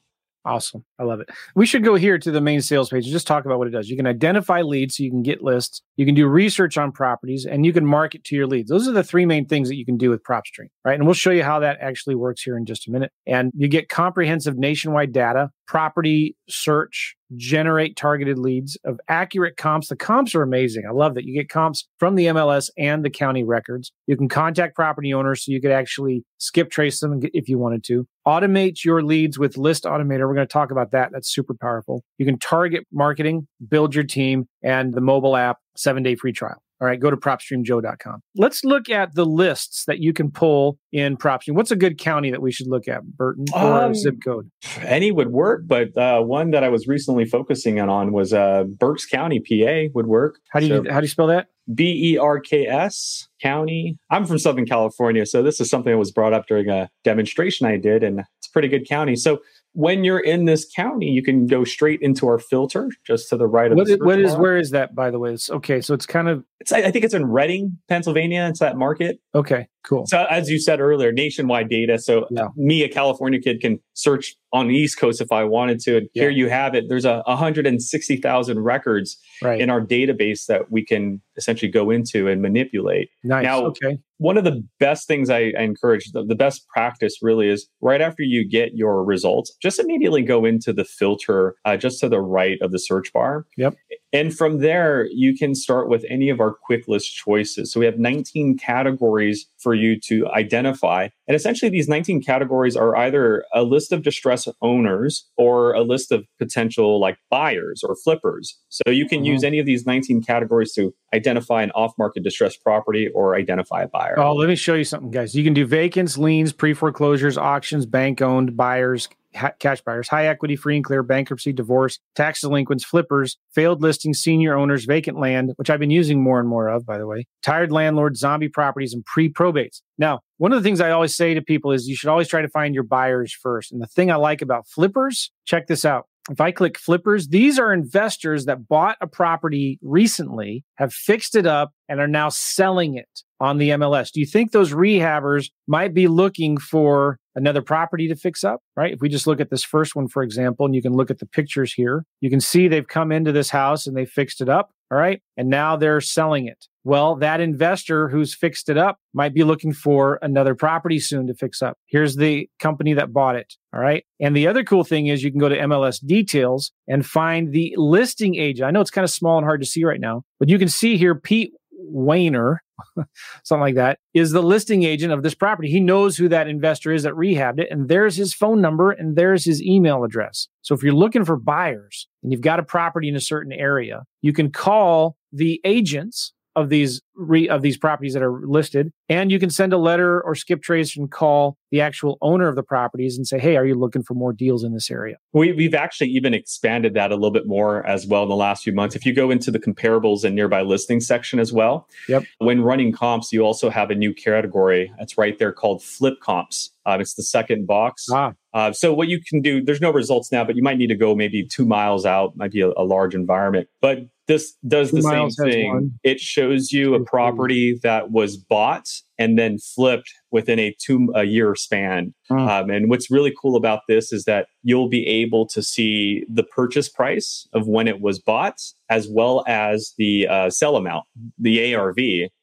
Awesome. 0.46 0.86
I 1.00 1.04
love 1.04 1.22
it. 1.22 1.30
We 1.56 1.66
should 1.66 1.84
go 1.84 1.96
here 1.96 2.20
to 2.20 2.30
the 2.30 2.40
main 2.40 2.62
sales 2.62 2.90
page 2.90 3.06
and 3.06 3.12
just 3.12 3.26
talk 3.26 3.46
about 3.46 3.58
what 3.58 3.68
it 3.68 3.72
does. 3.72 3.90
You 3.90 3.98
can 3.98 4.06
identify 4.06 4.62
leads 4.62 4.98
so 4.98 5.04
you 5.04 5.10
can 5.10 5.24
get 5.24 5.42
lists. 5.42 5.82
You 5.98 6.06
can 6.06 6.14
do 6.14 6.28
research 6.28 6.78
on 6.78 6.92
properties 6.92 7.48
and 7.48 7.66
you 7.66 7.74
can 7.74 7.84
market 7.84 8.24
to 8.26 8.36
your 8.36 8.46
leads. 8.46 8.70
Those 8.70 8.88
are 8.88 8.92
the 8.92 9.04
three 9.04 9.26
main 9.26 9.48
things 9.48 9.70
that 9.70 9.76
you 9.76 9.86
can 9.86 9.98
do 9.98 10.12
with 10.12 10.22
PropStream, 10.24 10.68
right? 10.84 10.94
And 10.94 11.06
we'll 11.06 11.16
show 11.16 11.32
you 11.32 11.44
how 11.44 11.60
that 11.60 11.80
actually 11.82 12.14
works 12.14 12.44
here 12.44 12.58
in 12.58 12.66
just 12.66 12.88
a 12.88 12.92
minute. 12.92 13.12
And 13.26 13.52
you 13.56 13.68
get 13.68 13.90
comprehensive 13.90 14.56
nationwide 14.56 15.12
data, 15.12 15.50
property 15.68 16.36
search, 16.48 17.16
generate 17.38 17.96
targeted 17.96 18.40
leads 18.40 18.78
of 18.84 19.00
accurate 19.08 19.58
comps. 19.58 19.88
The 19.88 19.96
comps 19.96 20.36
are 20.36 20.42
amazing. 20.42 20.84
I 20.88 20.92
love 20.92 21.16
that 21.16 21.26
you 21.26 21.34
get 21.34 21.50
comps 21.50 21.88
from 21.98 22.16
the 22.16 22.28
MLS 22.28 22.70
and 22.78 23.04
the 23.04 23.10
county 23.10 23.44
records. 23.44 23.92
You 24.08 24.18
can 24.18 24.30
contact 24.30 24.76
property 24.76 25.14
owners 25.14 25.46
so 25.46 25.52
you 25.52 25.62
could 25.62 25.72
actually 25.72 26.24
skip 26.38 26.70
trace 26.70 27.00
them 27.00 27.22
if 27.34 27.50
you 27.50 27.58
wanted 27.58 27.84
to. 27.86 28.08
Automate 28.28 28.84
your 28.84 29.04
leads 29.04 29.38
with 29.38 29.58
List 29.58 29.84
Automator. 29.84 30.28
We're 30.28 30.36
going 30.36 30.48
to 30.48 30.54
talk 30.54 30.72
about 30.72 30.92
that. 30.92 31.10
That's 31.12 31.32
super 31.32 31.54
powerful. 31.54 32.04
You 32.18 32.26
can 32.26 32.40
target 32.40 32.86
marketing, 32.92 33.48
build 33.68 33.94
your 33.94 34.04
team, 34.04 34.48
and 34.64 34.94
the 34.94 35.02
mobile 35.02 35.36
app, 35.36 35.60
seven 35.76 36.04
day 36.04 36.16
free 36.16 36.34
trial. 36.34 36.62
All 36.82 36.88
right, 36.88 37.00
go 37.00 37.10
to 37.10 37.16
propstreamjoe.com. 37.16 38.22
Let's 38.36 38.66
look 38.66 38.90
at 38.90 39.16
the 39.16 39.26
lists 39.26 39.86
that 39.86 40.00
you 40.00 40.12
can 40.12 40.30
pull 40.30 40.78
in 40.92 41.16
PropStream. 41.16 41.56
What's 41.56 41.72
a 41.72 41.76
good 41.76 41.98
county 41.98 42.32
that 42.32 42.42
we 42.42 42.52
should 42.52 42.68
look 42.68 42.88
at, 42.88 43.04
Burton, 43.04 43.46
or 43.54 43.84
um, 43.84 43.96
zip 43.96 44.16
code? 44.24 44.52
Any 44.82 45.12
would 45.12 45.32
work, 45.32 45.64
but 45.66 45.98
uh, 45.98 46.22
one 46.22 46.52
that 46.52 46.64
I 46.64 46.70
was 46.70 46.88
recently 46.88 47.26
focusing 47.26 47.80
on 47.80 48.12
was 48.12 48.34
uh, 48.34 48.66
Berks 48.66 49.06
County, 49.06 49.40
PA 49.40 49.90
would 49.94 50.08
work. 50.08 50.40
How 50.50 50.60
do 50.60 50.68
you 50.68 50.84
so, 50.84 50.92
how 50.92 51.00
do 51.00 51.06
you 51.06 51.10
spell 51.10 51.28
that? 51.28 51.48
B 51.74 52.12
E 52.14 52.18
R 52.18 52.40
K 52.40 52.68
S 52.68 53.28
County. 53.42 53.98
I'm 54.12 54.26
from 54.26 54.38
Southern 54.38 54.66
California, 54.66 55.26
so 55.26 55.42
this 55.42 55.60
is 55.60 55.70
something 55.70 55.94
that 55.94 55.98
was 55.98 56.12
brought 56.12 56.34
up 56.34 56.48
during 56.48 56.70
a 56.70 56.90
demonstration 57.04 57.66
I 57.66 57.78
did, 57.78 58.04
and 58.04 58.20
it's 58.20 58.48
a 58.48 58.52
pretty 58.52 58.68
good 58.68 58.88
county. 58.88 59.16
So 59.16 59.40
when 59.76 60.06
you're 60.06 60.20
in 60.20 60.46
this 60.46 60.66
county, 60.74 61.08
you 61.08 61.22
can 61.22 61.48
go 61.48 61.66
straight 61.66 62.02
into 62.02 62.28
our 62.28 62.40
filter 62.40 62.90
just 63.06 63.28
to 63.30 63.38
the 63.38 63.46
right 63.46 63.72
of 63.72 63.78
what, 63.78 63.88
the 63.88 63.98
what 63.98 64.20
is 64.20 64.32
bar. 64.32 64.42
where 64.42 64.58
is 64.58 64.72
that 64.72 64.96
by 64.96 65.12
the 65.12 65.20
way? 65.20 65.34
It's 65.34 65.50
okay, 65.50 65.82
so 65.82 65.94
it's 65.94 66.06
kind 66.06 66.30
of 66.30 66.46
it's 66.62 66.72
I 66.72 66.90
think 66.92 67.04
it's 67.04 67.14
in 67.14 67.26
Reading, 67.26 67.78
Pennsylvania. 67.90 68.48
It's 68.50 68.62
that 68.62 68.78
market. 68.78 69.20
Okay, 69.36 69.68
cool. 69.88 70.06
So 70.08 70.26
as 70.26 70.50
you 70.50 70.60
said 70.60 70.80
earlier, 70.80 71.12
nationwide 71.12 71.70
data. 71.70 72.00
So 72.00 72.28
yeah. 72.32 72.48
me, 72.56 72.84
a 72.84 72.90
California 72.90 73.40
kid, 73.40 73.62
can 73.62 73.80
search 73.94 74.36
on 74.52 74.68
the 74.68 74.76
East 74.76 75.00
Coast 75.00 75.22
if 75.22 75.32
I 75.32 75.44
wanted 75.44 75.80
to. 75.82 75.98
And 75.98 76.10
yeah. 76.14 76.24
here 76.24 76.30
you 76.32 76.50
have 76.50 76.76
it. 76.76 76.86
There's 76.90 77.06
a 77.06 77.22
160,000 77.26 78.60
records 78.60 79.18
right. 79.42 79.60
in 79.60 79.70
our 79.70 79.82
database 79.82 80.46
that 80.48 80.72
we 80.72 80.86
can 80.86 81.22
essentially 81.38 81.72
go 81.72 81.90
into 81.90 82.28
and 82.28 82.42
manipulate. 82.42 83.10
Nice. 83.24 83.44
Now, 83.44 83.66
okay 83.66 84.00
one 84.18 84.38
of 84.38 84.44
the 84.44 84.66
best 84.80 85.08
things 85.08 85.30
I, 85.30 85.54
I 85.58 85.64
encourage, 85.64 86.12
the, 86.12 86.24
the, 86.24 86.36
best 86.36 86.68
practice 86.68 87.18
really 87.22 87.50
is 87.50 87.68
right 87.82 88.02
after 88.02 88.24
you 88.24 88.48
get 88.48 88.74
your 88.74 89.04
results, 89.04 89.56
just 89.62 89.80
immediately 89.80 90.22
go 90.22 90.46
into 90.46 90.72
the 90.72 90.86
filter 90.86 91.56
uh, 91.66 91.76
just 91.76 92.00
to 92.00 92.10
the 92.10 92.22
right 92.22 92.58
of 92.62 92.72
the 92.72 92.80
search 92.80 93.12
bar. 93.12 93.46
Yep. 93.58 93.76
And 94.14 94.36
from 94.36 94.60
there, 94.60 95.08
you 95.12 95.36
can 95.36 95.56
start 95.56 95.90
with 95.90 96.06
any 96.10 96.30
of 96.30 96.40
our 96.40 96.54
quick 96.54 96.88
list 96.88 97.14
choices. 97.14 97.72
So 97.72 97.80
we 97.80 97.86
have 97.86 98.00
19 98.00 98.58
categories 98.58 99.46
for 99.58 99.74
you 99.74 100.00
to 100.02 100.28
identify. 100.30 101.10
And 101.28 101.36
essentially, 101.36 101.70
these 101.70 101.90
19 101.90 102.22
categories 102.22 102.76
are 102.76 102.96
either 102.96 103.44
a 103.54 103.64
list 103.64 103.92
of 103.92 104.04
distress 104.04 104.48
owners 104.62 105.28
or 105.38 105.74
a 105.74 105.82
list 105.82 106.12
of 106.12 106.26
potential 106.40 107.00
like 107.00 107.18
buyers 107.30 107.84
or 107.84 107.96
flippers. 107.96 108.58
So 108.70 108.92
you 108.92 109.08
can 109.08 109.20
mm-hmm. 109.20 109.34
use 109.34 109.44
any 109.44 109.60
of 109.60 109.66
these 109.66 109.86
19 109.86 110.22
categories 110.24 110.74
to 110.74 110.94
identify 111.14 111.64
an 111.64 111.72
off 111.72 111.94
market 111.98 112.24
distressed 112.24 112.64
property 112.64 113.10
or 113.14 113.36
identify 113.36 113.84
a 113.84 113.88
buyer. 113.88 114.20
Oh, 114.20 114.34
let 114.34 114.48
me 114.48 114.56
show 114.56 114.76
you 114.76 114.84
something, 114.84 115.12
guys. 115.12 115.36
You 115.36 115.44
can 115.44 115.54
do 115.54 115.66
vacants, 115.66 116.18
liens, 116.18 116.54
pre 116.54 116.74
foreclosures, 116.74 117.38
auctions, 117.38 117.86
bank 117.86 118.22
owned, 118.22 118.56
buyers, 118.56 119.10
cash 119.60 119.82
buyers, 119.82 120.08
high 120.08 120.28
equity, 120.28 120.56
free 120.56 120.76
and 120.76 120.86
clear, 120.86 121.04
bankruptcy, 121.04 121.54
divorce, 121.54 122.00
tax 122.16 122.42
delinquents, 122.42 122.84
flippers, 122.84 123.38
failed 123.54 123.82
listings, 123.82 124.20
senior 124.20 124.58
owners, 124.58 124.86
vacant 124.86 125.20
land, 125.20 125.54
which 125.58 125.70
I've 125.70 125.80
been 125.80 125.92
using 125.92 126.22
more 126.22 126.40
and 126.40 126.48
more 126.48 126.68
of, 126.68 126.86
by 126.86 126.98
the 126.98 127.08
way, 127.08 127.26
tired 127.44 127.72
landlords, 127.72 128.20
zombie 128.20 128.50
properties, 128.50 128.94
and 128.94 129.04
pre 129.06 129.32
probates. 129.32 129.82
Now, 129.98 130.22
one 130.38 130.52
of 130.52 130.62
the 130.62 130.68
things 130.68 130.82
I 130.82 130.92
always 130.92 131.16
say 131.16 131.34
to 131.34 131.42
people 131.42 131.72
is 131.72 131.88
you 131.88 131.96
should 131.96 132.10
always 132.10 132.28
try 132.28 132.42
to 132.42 132.50
find 132.50 132.74
your 132.74 132.84
buyers 132.84 133.34
first. 133.34 133.72
And 133.72 133.82
the 133.82 133.88
thing 133.88 134.12
I 134.12 134.16
like 134.16 134.42
about 134.42 134.68
flippers, 134.68 135.32
check 135.46 135.68
this 135.68 135.86
out. 135.86 136.08
If 136.30 136.42
I 136.42 136.52
click 136.52 136.80
flippers, 136.80 137.28
these 137.28 137.60
are 137.60 137.72
investors 137.72 138.46
that 138.46 138.68
bought 138.68 138.98
a 139.00 139.06
property 139.06 139.78
recently, 139.84 140.66
have 140.76 140.92
fixed 140.92 141.36
it 141.36 141.46
up, 141.46 141.72
and 141.88 142.00
are 142.00 142.08
now 142.08 142.30
selling 142.30 142.98
it 142.98 143.22
on 143.40 143.60
the 143.60 143.70
MLS. 143.70 144.12
Do 144.12 144.20
you 144.20 144.26
think 144.26 144.52
those 144.52 144.74
rehabbers 144.74 145.52
might 145.68 145.94
be 145.94 146.08
looking 146.08 146.58
for 146.58 147.20
another 147.36 147.62
property 147.62 148.08
to 148.08 148.16
fix 148.16 148.44
up, 148.44 148.62
right? 148.76 148.94
If 148.94 149.02
we 149.02 149.10
just 149.10 149.28
look 149.28 149.40
at 149.40 149.50
this 149.50 149.64
first 149.64 149.96
one, 149.96 150.08
for 150.08 150.24
example, 150.24 150.66
and 150.66 150.76
you 150.76 150.82
can 150.82 150.94
look 150.94 151.12
at 151.12 151.20
the 151.20 151.26
pictures 151.26 151.74
here, 151.74 152.06
you 152.22 152.30
can 152.30 152.40
see 152.40 152.68
they've 152.68 152.88
come 152.88 153.12
into 153.12 153.32
this 153.32 153.50
house 153.50 153.88
and 153.88 153.96
they 153.96 154.06
fixed 154.06 154.42
it 154.42 154.50
up. 154.50 154.72
All 154.92 154.98
right. 154.98 155.22
And 155.36 155.50
now 155.50 155.76
they're 155.76 156.00
selling 156.00 156.48
it. 156.48 156.68
Well, 156.84 157.16
that 157.16 157.42
investor 157.42 158.08
who's 158.08 158.36
fixed 158.36 158.70
it 158.70 158.78
up 158.78 159.00
might 159.16 159.34
be 159.34 159.44
looking 159.44 159.74
for 159.74 160.20
another 160.22 160.54
property 160.54 161.00
soon 161.00 161.26
to 161.26 161.34
fix 161.34 161.64
up. 161.64 161.80
Here's 161.88 162.16
the 162.16 162.48
company 162.60 162.94
that 162.94 163.12
bought 163.12 163.36
it. 163.36 163.56
All 163.74 163.80
right. 163.80 164.06
And 164.20 164.36
the 164.36 164.46
other 164.46 164.64
cool 164.64 164.84
thing 164.84 165.08
is 165.08 165.24
you 165.24 165.32
can 165.32 165.40
go 165.40 165.50
to 165.50 165.58
MLS 165.58 166.00
details 166.06 166.72
and 166.88 167.04
find 167.04 167.52
the 167.52 167.74
listing 167.78 168.36
agent. 168.36 168.68
I 168.68 168.72
know 168.72 168.82
it's 168.82 168.92
kind 168.92 169.04
of 169.04 169.10
small 169.10 169.40
and 169.40 169.46
hard 169.46 169.62
to 169.62 169.68
see 169.68 169.84
right 169.84 170.00
now, 170.00 170.22
but 170.40 170.50
you 170.50 170.60
can 170.60 170.70
see 170.70 170.98
here 170.98 171.16
Pete 171.16 171.54
Wayner, 171.90 172.60
something 173.44 173.62
like 173.62 173.76
that, 173.76 174.00
is 174.14 174.32
the 174.32 174.44
listing 174.44 174.84
agent 174.84 175.14
of 175.14 175.24
this 175.24 175.36
property. 175.36 175.70
He 175.70 175.80
knows 175.80 176.18
who 176.18 176.28
that 176.30 176.48
investor 176.48 176.92
is 176.92 177.04
that 177.04 177.14
rehabbed 177.14 177.60
it, 177.60 177.70
and 177.72 177.88
there's 177.88 178.16
his 178.16 178.34
phone 178.34 178.62
number 178.62 178.92
and 178.92 179.16
there's 179.16 179.46
his 179.46 179.62
email 179.62 180.04
address. 180.04 180.48
So 180.62 180.76
if 180.76 180.84
you're 180.84 180.94
looking 180.94 181.26
for 181.26 181.38
buyers 181.38 182.08
and 182.24 182.32
you've 182.32 182.42
got 182.42 182.60
a 182.60 182.64
property 182.64 183.10
in 183.10 183.16
a 183.16 183.22
certain 183.22 183.54
area, 183.54 184.04
you 184.22 184.34
can 184.34 184.52
call 184.52 185.18
the 185.32 185.62
agents 185.64 186.34
of 186.56 186.70
these 186.70 187.02
re, 187.16 187.48
of 187.50 187.62
these 187.62 187.78
properties 187.78 188.14
that 188.14 188.24
are 188.24 188.42
listed 188.48 188.92
and 189.10 189.32
you 189.32 189.40
can 189.40 189.50
send 189.50 189.74
a 189.74 189.78
letter 189.78 190.22
or 190.22 190.36
skip 190.36 190.62
trace 190.62 190.96
and 190.96 191.12
call 191.12 191.58
the 191.72 191.82
actual 191.82 192.18
owner 192.22 192.48
of 192.48 192.56
the 192.56 192.64
properties 192.64 193.18
and 193.18 193.28
say 193.28 193.40
hey 193.40 193.56
are 193.56 193.66
you 193.66 193.76
looking 193.76 194.04
for 194.04 194.14
more 194.14 194.34
deals 194.34 194.64
in 194.64 194.74
this 194.74 194.90
area 194.90 195.18
we, 195.34 195.52
we've 195.54 195.74
actually 195.74 196.10
even 196.10 196.34
expanded 196.34 196.94
that 196.94 197.12
a 197.12 197.16
little 197.16 197.32
bit 197.32 197.48
more 197.48 197.86
as 197.86 198.08
well 198.08 198.24
in 198.24 198.30
the 198.30 198.36
last 198.36 198.64
few 198.64 198.74
months 198.74 198.96
if 198.96 199.06
you 199.06 199.14
go 199.14 199.32
into 199.32 199.52
the 199.52 199.60
comparables 199.60 200.24
and 200.24 200.36
nearby 200.36 200.62
listings 200.62 201.06
section 201.06 201.40
as 201.40 201.52
well 201.52 201.88
yep 202.08 202.24
when 202.40 202.62
running 202.62 202.92
comps 202.92 203.32
you 203.32 203.42
also 203.42 203.70
have 203.70 203.92
a 203.92 203.96
new 203.96 204.14
category 204.14 204.92
that's 204.98 205.18
right 205.18 205.40
there 205.40 205.52
called 205.52 205.84
flip 205.84 206.20
comps 206.22 206.72
um, 206.86 207.02
it's 207.02 207.16
the 207.16 207.24
second 207.24 207.66
box. 207.66 208.06
Ah. 208.12 208.34
Uh, 208.54 208.72
so 208.72 208.94
what 208.94 209.08
you 209.08 209.20
can 209.20 209.42
do, 209.42 209.62
there's 209.62 209.82
no 209.82 209.92
results 209.92 210.32
now, 210.32 210.44
but 210.44 210.56
you 210.56 210.64
might 210.64 210.78
need 210.78 210.88
to 210.88 210.96
go 210.96 211.16
maybe 211.16 211.44
two 211.44 211.66
miles 211.66 212.06
out, 212.06 212.38
might 212.38 212.52
be 212.52 212.62
a, 212.62 212.70
a 212.78 212.84
large 212.84 213.16
environment. 213.16 213.68
But 213.82 214.00
this 214.28 214.56
does 214.68 214.92
the 214.92 215.02
same 215.02 215.30
thing. 215.30 215.74
one. 215.74 215.92
It 216.04 216.20
shows 216.20 216.72
you 216.72 216.96
a 216.96 217.04
property 217.04 217.80
that 217.84 218.12
was 218.12 218.38
bought 218.38 218.90
and 219.18 219.38
then 219.38 219.58
flipped 219.60 220.12
within 220.32 220.60
a 220.60 220.76
two 220.80 221.12
a 221.16 221.24
year 221.24 221.56
span. 221.56 222.14
Um, 222.30 222.70
and 222.70 222.90
what's 222.90 223.10
really 223.12 223.34
cool 223.40 223.56
about 223.56 223.82
this 223.88 224.12
is 224.12 224.26
that 224.26 224.48
you'll 224.64 224.90
be 224.90 225.06
able 225.08 225.46
to 225.48 225.62
see 225.62 226.26
the 226.28 226.44
purchase 226.44 226.90
price 226.90 227.48
of 227.54 227.68
when 227.68 227.88
it 227.88 228.02
was 228.02 228.20
bought, 228.20 228.60
as 228.90 229.08
well 229.08 229.44
as 229.48 229.94
the 229.98 230.28
uh, 230.28 230.50
sell 230.50 230.76
amount, 230.76 231.06
the 231.38 231.74
ARV 231.76 231.98